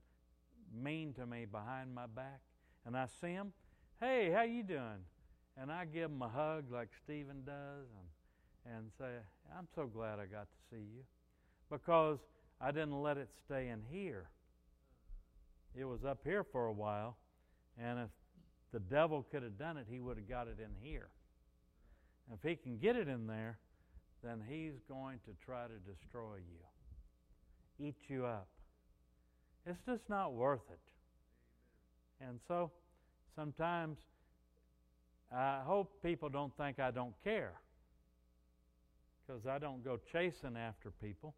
mean 0.74 1.12
to 1.14 1.26
me 1.26 1.44
behind 1.44 1.94
my 1.94 2.06
back, 2.06 2.40
and 2.84 2.96
I 2.96 3.06
see 3.06 3.32
them, 3.32 3.52
"Hey, 4.00 4.30
how 4.30 4.42
you 4.42 4.62
doing?" 4.62 5.04
And 5.60 5.72
I 5.72 5.84
give 5.86 6.10
them 6.10 6.22
a 6.22 6.28
hug 6.28 6.70
like 6.70 6.88
Stephen 7.04 7.42
does, 7.44 7.86
and 7.98 8.08
and 8.76 8.90
say, 8.98 9.10
"I'm 9.56 9.66
so 9.74 9.86
glad 9.86 10.18
I 10.18 10.26
got 10.26 10.46
to 10.50 10.58
see 10.70 10.82
you," 10.82 11.04
because 11.70 12.18
I 12.60 12.70
didn't 12.70 13.00
let 13.00 13.16
it 13.16 13.30
stay 13.44 13.68
in 13.68 13.82
here. 13.90 14.28
It 15.74 15.84
was 15.84 16.04
up 16.04 16.20
here 16.24 16.44
for 16.44 16.66
a 16.66 16.72
while, 16.72 17.16
and 17.78 18.00
if 18.00 18.10
the 18.72 18.80
devil 18.80 19.22
could 19.30 19.42
have 19.42 19.58
done 19.58 19.76
it, 19.76 19.86
he 19.88 20.00
would 20.00 20.16
have 20.16 20.28
got 20.28 20.48
it 20.48 20.58
in 20.58 20.74
here. 20.80 21.08
And 22.28 22.38
If 22.38 22.48
he 22.48 22.56
can 22.56 22.78
get 22.78 22.96
it 22.96 23.08
in 23.08 23.26
there, 23.26 23.58
then 24.22 24.42
he's 24.48 24.74
going 24.88 25.18
to 25.24 25.32
try 25.44 25.66
to 25.66 25.78
destroy 25.90 26.36
you, 26.36 27.86
eat 27.86 27.96
you 28.08 28.26
up. 28.26 28.48
It's 29.64 29.80
just 29.86 30.08
not 30.08 30.34
worth 30.34 30.68
it. 30.70 30.80
And 32.20 32.40
so 32.48 32.72
sometimes 33.36 33.98
I 35.30 35.60
hope 35.64 36.02
people 36.02 36.28
don't 36.28 36.56
think 36.56 36.78
I 36.78 36.90
don't 36.90 37.14
care 37.22 37.52
because 39.26 39.46
I 39.46 39.58
don't 39.58 39.84
go 39.84 39.98
chasing 40.10 40.56
after 40.56 40.90
people. 40.90 41.34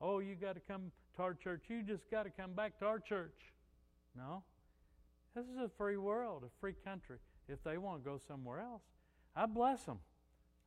Oh, 0.00 0.18
you 0.18 0.34
got 0.34 0.54
to 0.54 0.60
come 0.60 0.90
to 1.16 1.22
our 1.22 1.34
church. 1.34 1.64
You 1.68 1.82
just 1.82 2.10
got 2.10 2.24
to 2.24 2.30
come 2.30 2.52
back 2.54 2.78
to 2.80 2.86
our 2.86 2.98
church. 2.98 3.36
No. 4.16 4.42
This 5.36 5.44
is 5.44 5.58
a 5.58 5.70
free 5.78 5.96
world, 5.96 6.42
a 6.44 6.50
free 6.60 6.74
country. 6.84 7.18
If 7.48 7.62
they 7.62 7.78
want 7.78 8.02
to 8.02 8.10
go 8.10 8.18
somewhere 8.26 8.60
else, 8.60 8.82
I 9.36 9.46
bless 9.46 9.84
them. 9.84 9.98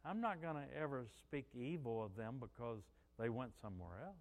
I'm 0.06 0.22
not 0.22 0.42
going 0.42 0.56
to 0.56 0.78
ever 0.78 1.08
speak 1.20 1.48
evil 1.54 2.04
of 2.04 2.16
them 2.16 2.36
because 2.40 2.82
they 3.20 3.30
went 3.30 3.52
somewhere 3.62 4.00
else. 4.06 4.16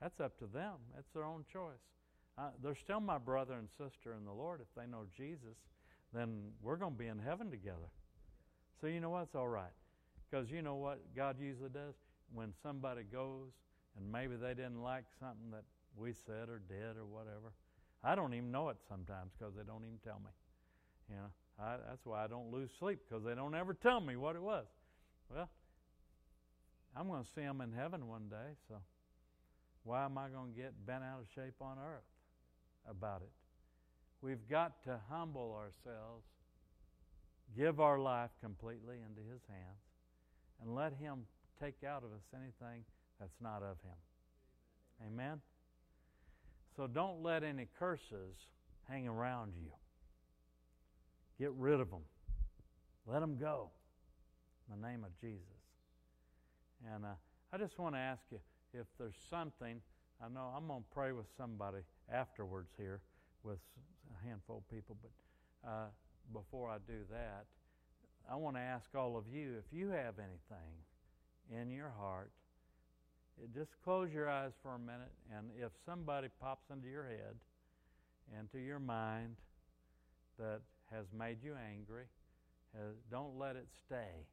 That's 0.00 0.20
up 0.20 0.38
to 0.38 0.46
them. 0.46 0.74
That's 0.94 1.08
their 1.14 1.24
own 1.24 1.44
choice. 1.50 1.80
Uh, 2.36 2.48
they're 2.62 2.74
still 2.74 3.00
my 3.00 3.18
brother 3.18 3.54
and 3.54 3.68
sister 3.70 4.14
in 4.18 4.24
the 4.24 4.32
Lord. 4.32 4.60
If 4.60 4.68
they 4.76 4.90
know 4.90 5.04
Jesus, 5.16 5.56
then 6.12 6.52
we're 6.62 6.76
going 6.76 6.92
to 6.92 6.98
be 6.98 7.06
in 7.06 7.18
heaven 7.18 7.50
together. 7.50 7.90
So 8.80 8.86
you 8.86 9.00
know 9.00 9.10
what? 9.10 9.22
It's 9.22 9.34
all 9.34 9.48
right. 9.48 9.72
Because 10.30 10.50
you 10.50 10.62
know 10.62 10.76
what 10.76 11.00
God 11.14 11.36
usually 11.40 11.70
does? 11.70 11.94
When 12.32 12.52
somebody 12.62 13.02
goes 13.02 13.50
and 13.96 14.10
maybe 14.10 14.36
they 14.36 14.54
didn't 14.54 14.82
like 14.82 15.04
something 15.20 15.50
that 15.50 15.64
we 15.96 16.12
said 16.26 16.48
or 16.48 16.60
did 16.68 16.96
or 16.96 17.04
whatever, 17.04 17.52
I 18.02 18.14
don't 18.14 18.34
even 18.34 18.50
know 18.50 18.68
it 18.70 18.76
sometimes 18.88 19.32
because 19.38 19.54
they 19.54 19.62
don't 19.62 19.84
even 19.84 19.98
tell 20.04 20.20
me. 20.20 20.30
You 21.08 21.16
know, 21.16 21.30
I, 21.62 21.76
that's 21.88 22.04
why 22.04 22.24
I 22.24 22.26
don't 22.26 22.50
lose 22.50 22.70
sleep 22.78 23.00
because 23.06 23.24
they 23.24 23.34
don't 23.34 23.54
ever 23.54 23.74
tell 23.74 24.00
me 24.00 24.16
what 24.16 24.34
it 24.36 24.42
was. 24.42 24.66
Well, 25.32 25.48
I'm 26.96 27.08
going 27.08 27.22
to 27.22 27.28
see 27.34 27.42
them 27.42 27.60
in 27.60 27.72
heaven 27.72 28.08
one 28.08 28.28
day, 28.28 28.56
so 28.68 28.76
why 29.84 30.04
am 30.04 30.18
I 30.18 30.28
going 30.28 30.52
to 30.52 30.58
get 30.58 30.86
bent 30.86 31.04
out 31.04 31.20
of 31.20 31.26
shape 31.34 31.54
on 31.60 31.76
earth 31.78 32.08
about 32.88 33.22
it? 33.22 33.30
We've 34.22 34.48
got 34.48 34.82
to 34.84 35.00
humble 35.10 35.58
ourselves, 35.58 36.24
give 37.56 37.80
our 37.80 37.98
life 37.98 38.30
completely 38.40 38.96
into 38.96 39.20
His 39.30 39.42
hands, 39.48 39.82
and 40.62 40.74
let 40.74 40.92
Him 40.94 41.26
take 41.60 41.82
out 41.84 42.04
of 42.04 42.12
us 42.12 42.22
anything 42.32 42.84
that's 43.18 43.40
not 43.40 43.64
of 43.64 43.76
Him. 43.82 45.08
Amen? 45.08 45.40
So 46.76 46.86
don't 46.86 47.22
let 47.22 47.42
any 47.42 47.66
curses 47.78 48.36
hang 48.88 49.08
around 49.08 49.54
you. 49.60 49.70
Get 51.38 51.50
rid 51.58 51.80
of 51.80 51.90
them, 51.90 52.02
let 53.06 53.20
them 53.20 53.36
go 53.36 53.70
in 54.72 54.80
the 54.80 54.86
name 54.86 55.02
of 55.02 55.10
Jesus. 55.20 55.42
And 56.94 57.04
uh, 57.04 57.08
I 57.52 57.58
just 57.58 57.78
want 57.78 57.96
to 57.96 57.98
ask 57.98 58.22
you 58.30 58.38
if 58.72 58.86
there's 58.98 59.16
something, 59.28 59.80
I 60.24 60.28
know 60.28 60.52
I'm 60.56 60.68
going 60.68 60.80
to 60.80 60.94
pray 60.94 61.10
with 61.10 61.26
somebody 61.36 61.78
afterwards 62.12 62.70
here 62.78 63.00
with 63.42 63.58
a 64.20 64.28
handful 64.28 64.58
of 64.58 64.68
people, 64.74 64.96
but 65.02 65.68
uh, 65.68 65.86
before 66.32 66.68
I 66.68 66.78
do 66.86 67.00
that, 67.10 67.46
I 68.30 68.36
want 68.36 68.56
to 68.56 68.60
ask 68.60 68.94
all 68.94 69.16
of 69.16 69.24
you 69.32 69.54
if 69.58 69.76
you 69.76 69.88
have 69.88 70.14
anything 70.18 70.72
in 71.50 71.70
your 71.70 71.92
heart, 71.98 72.30
just 73.54 73.70
close 73.82 74.12
your 74.12 74.28
eyes 74.28 74.52
for 74.62 74.74
a 74.74 74.78
minute, 74.78 75.12
and 75.36 75.48
if 75.58 75.72
somebody 75.84 76.28
pops 76.40 76.70
into 76.70 76.88
your 76.88 77.04
head, 77.04 77.36
into 78.38 78.58
your 78.58 78.78
mind, 78.78 79.36
that 80.38 80.60
has 80.90 81.06
made 81.16 81.38
you 81.42 81.54
angry, 81.72 82.04
has, 82.74 82.94
don't 83.10 83.38
let 83.38 83.56
it 83.56 83.66
stay 83.86 84.26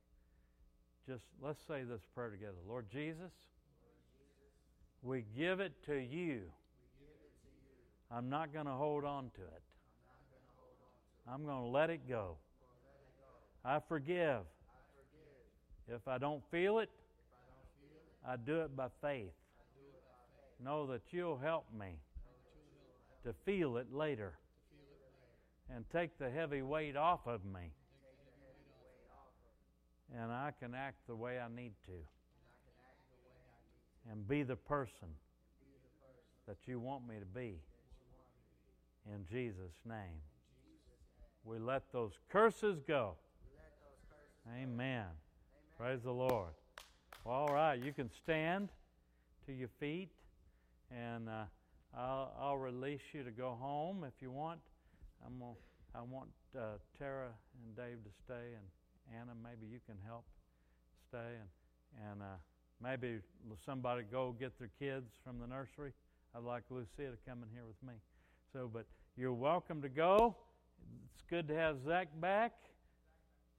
just 1.09 1.23
let's 1.41 1.59
say 1.67 1.81
this 1.83 2.01
prayer 2.13 2.29
together. 2.29 2.57
Lord 2.67 2.85
Jesus, 2.91 3.31
we 5.01 5.25
give 5.35 5.59
it 5.59 5.73
to 5.87 5.95
you. 5.95 6.41
I'm 8.11 8.29
not 8.29 8.53
going 8.53 8.65
to 8.65 8.71
hold 8.71 9.05
on 9.05 9.31
to 9.35 9.41
it. 9.41 9.61
I'm 11.31 11.45
going 11.45 11.63
to 11.63 11.69
let 11.69 11.89
it 11.89 12.07
go. 12.07 12.37
I 13.63 13.79
forgive. 13.87 14.41
If 15.87 16.07
I 16.07 16.17
don't 16.17 16.41
feel 16.49 16.79
it, 16.79 16.89
I 18.27 18.35
do 18.35 18.61
it 18.61 18.75
by 18.75 18.87
faith. 19.01 19.31
Know 20.63 20.87
that 20.87 21.01
you'll 21.11 21.37
help 21.37 21.65
me 21.77 21.99
to 23.23 23.33
feel 23.45 23.77
it 23.77 23.87
later 23.93 24.33
and 25.73 25.85
take 25.91 26.17
the 26.17 26.29
heavy 26.29 26.61
weight 26.61 26.95
off 26.95 27.27
of 27.27 27.45
me 27.45 27.71
and 30.17 30.31
I 30.31 30.51
can 30.59 30.73
act 30.73 30.97
the 31.07 31.15
way 31.15 31.39
I 31.39 31.47
need 31.53 31.73
to 31.85 31.91
and 34.11 34.27
be 34.27 34.43
the 34.43 34.55
person 34.55 35.09
that 36.47 36.57
you 36.65 36.79
want 36.79 37.07
me 37.07 37.15
to 37.19 37.25
be. 37.25 37.59
In 39.13 39.25
Jesus' 39.29 39.73
name. 39.85 40.21
We 41.43 41.57
let 41.57 41.83
those 41.91 42.13
curses 42.29 42.79
go. 42.87 43.15
Amen. 44.61 45.05
Praise 45.77 46.01
the 46.03 46.11
Lord. 46.11 46.51
Well, 47.23 47.35
all 47.35 47.53
right, 47.53 47.81
you 47.81 47.91
can 47.91 48.09
stand 48.11 48.69
to 49.45 49.53
your 49.53 49.69
feet, 49.79 50.09
and 50.91 51.29
uh, 51.29 51.43
I'll, 51.97 52.33
I'll, 52.39 52.57
release 52.57 53.01
you 53.13 53.23
to 53.23 53.31
go 53.31 53.57
home 53.59 54.03
if 54.03 54.21
you 54.21 54.31
want. 54.31 54.59
I'm 55.25 55.39
gonna, 55.39 55.51
I 55.95 56.01
want 56.01 56.29
uh, 56.57 56.77
Tara 56.97 57.29
and 57.63 57.75
Dave 57.75 58.03
to 58.03 58.11
stay 58.25 58.53
and 58.55 58.65
Anna, 59.15 59.33
maybe 59.43 59.65
you 59.71 59.79
can 59.85 59.95
help 60.05 60.25
stay 61.09 61.33
and, 61.39 61.49
and 62.11 62.21
uh, 62.21 62.37
maybe 62.81 63.19
somebody 63.65 64.03
go 64.03 64.35
get 64.39 64.57
their 64.59 64.69
kids 64.79 65.09
from 65.23 65.39
the 65.39 65.47
nursery. 65.47 65.91
I'd 66.35 66.43
like 66.43 66.63
Lucia 66.69 67.09
to 67.09 67.17
come 67.27 67.41
in 67.41 67.49
here 67.53 67.65
with 67.65 67.81
me. 67.81 67.95
So, 68.53 68.69
but 68.71 68.85
you're 69.19 69.33
welcome 69.33 69.81
to 69.81 69.89
go. 69.89 70.33
It's 71.13 71.23
good 71.29 71.49
to 71.49 71.53
have 71.53 71.83
Zach 71.85 72.07
back. 72.21 72.53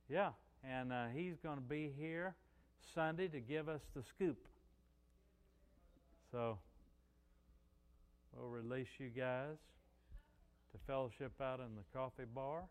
Yeah, 0.09 0.31
and 0.65 0.91
uh, 0.91 1.09
he's 1.15 1.35
going 1.43 1.57
to 1.57 1.63
be 1.63 1.93
here 1.99 2.35
Sunday 2.95 3.29
to 3.29 3.41
give 3.41 3.69
us 3.69 3.83
the 3.95 4.03
scoop. 4.03 4.39
So, 6.33 6.57
we'll 8.35 8.49
release 8.49 8.89
you 8.97 9.11
guys 9.11 9.59
to 10.73 10.79
fellowship 10.87 11.33
out 11.43 11.61
in 11.61 11.77
the 11.77 11.85
coffee 11.95 12.25
bar. 12.35 12.63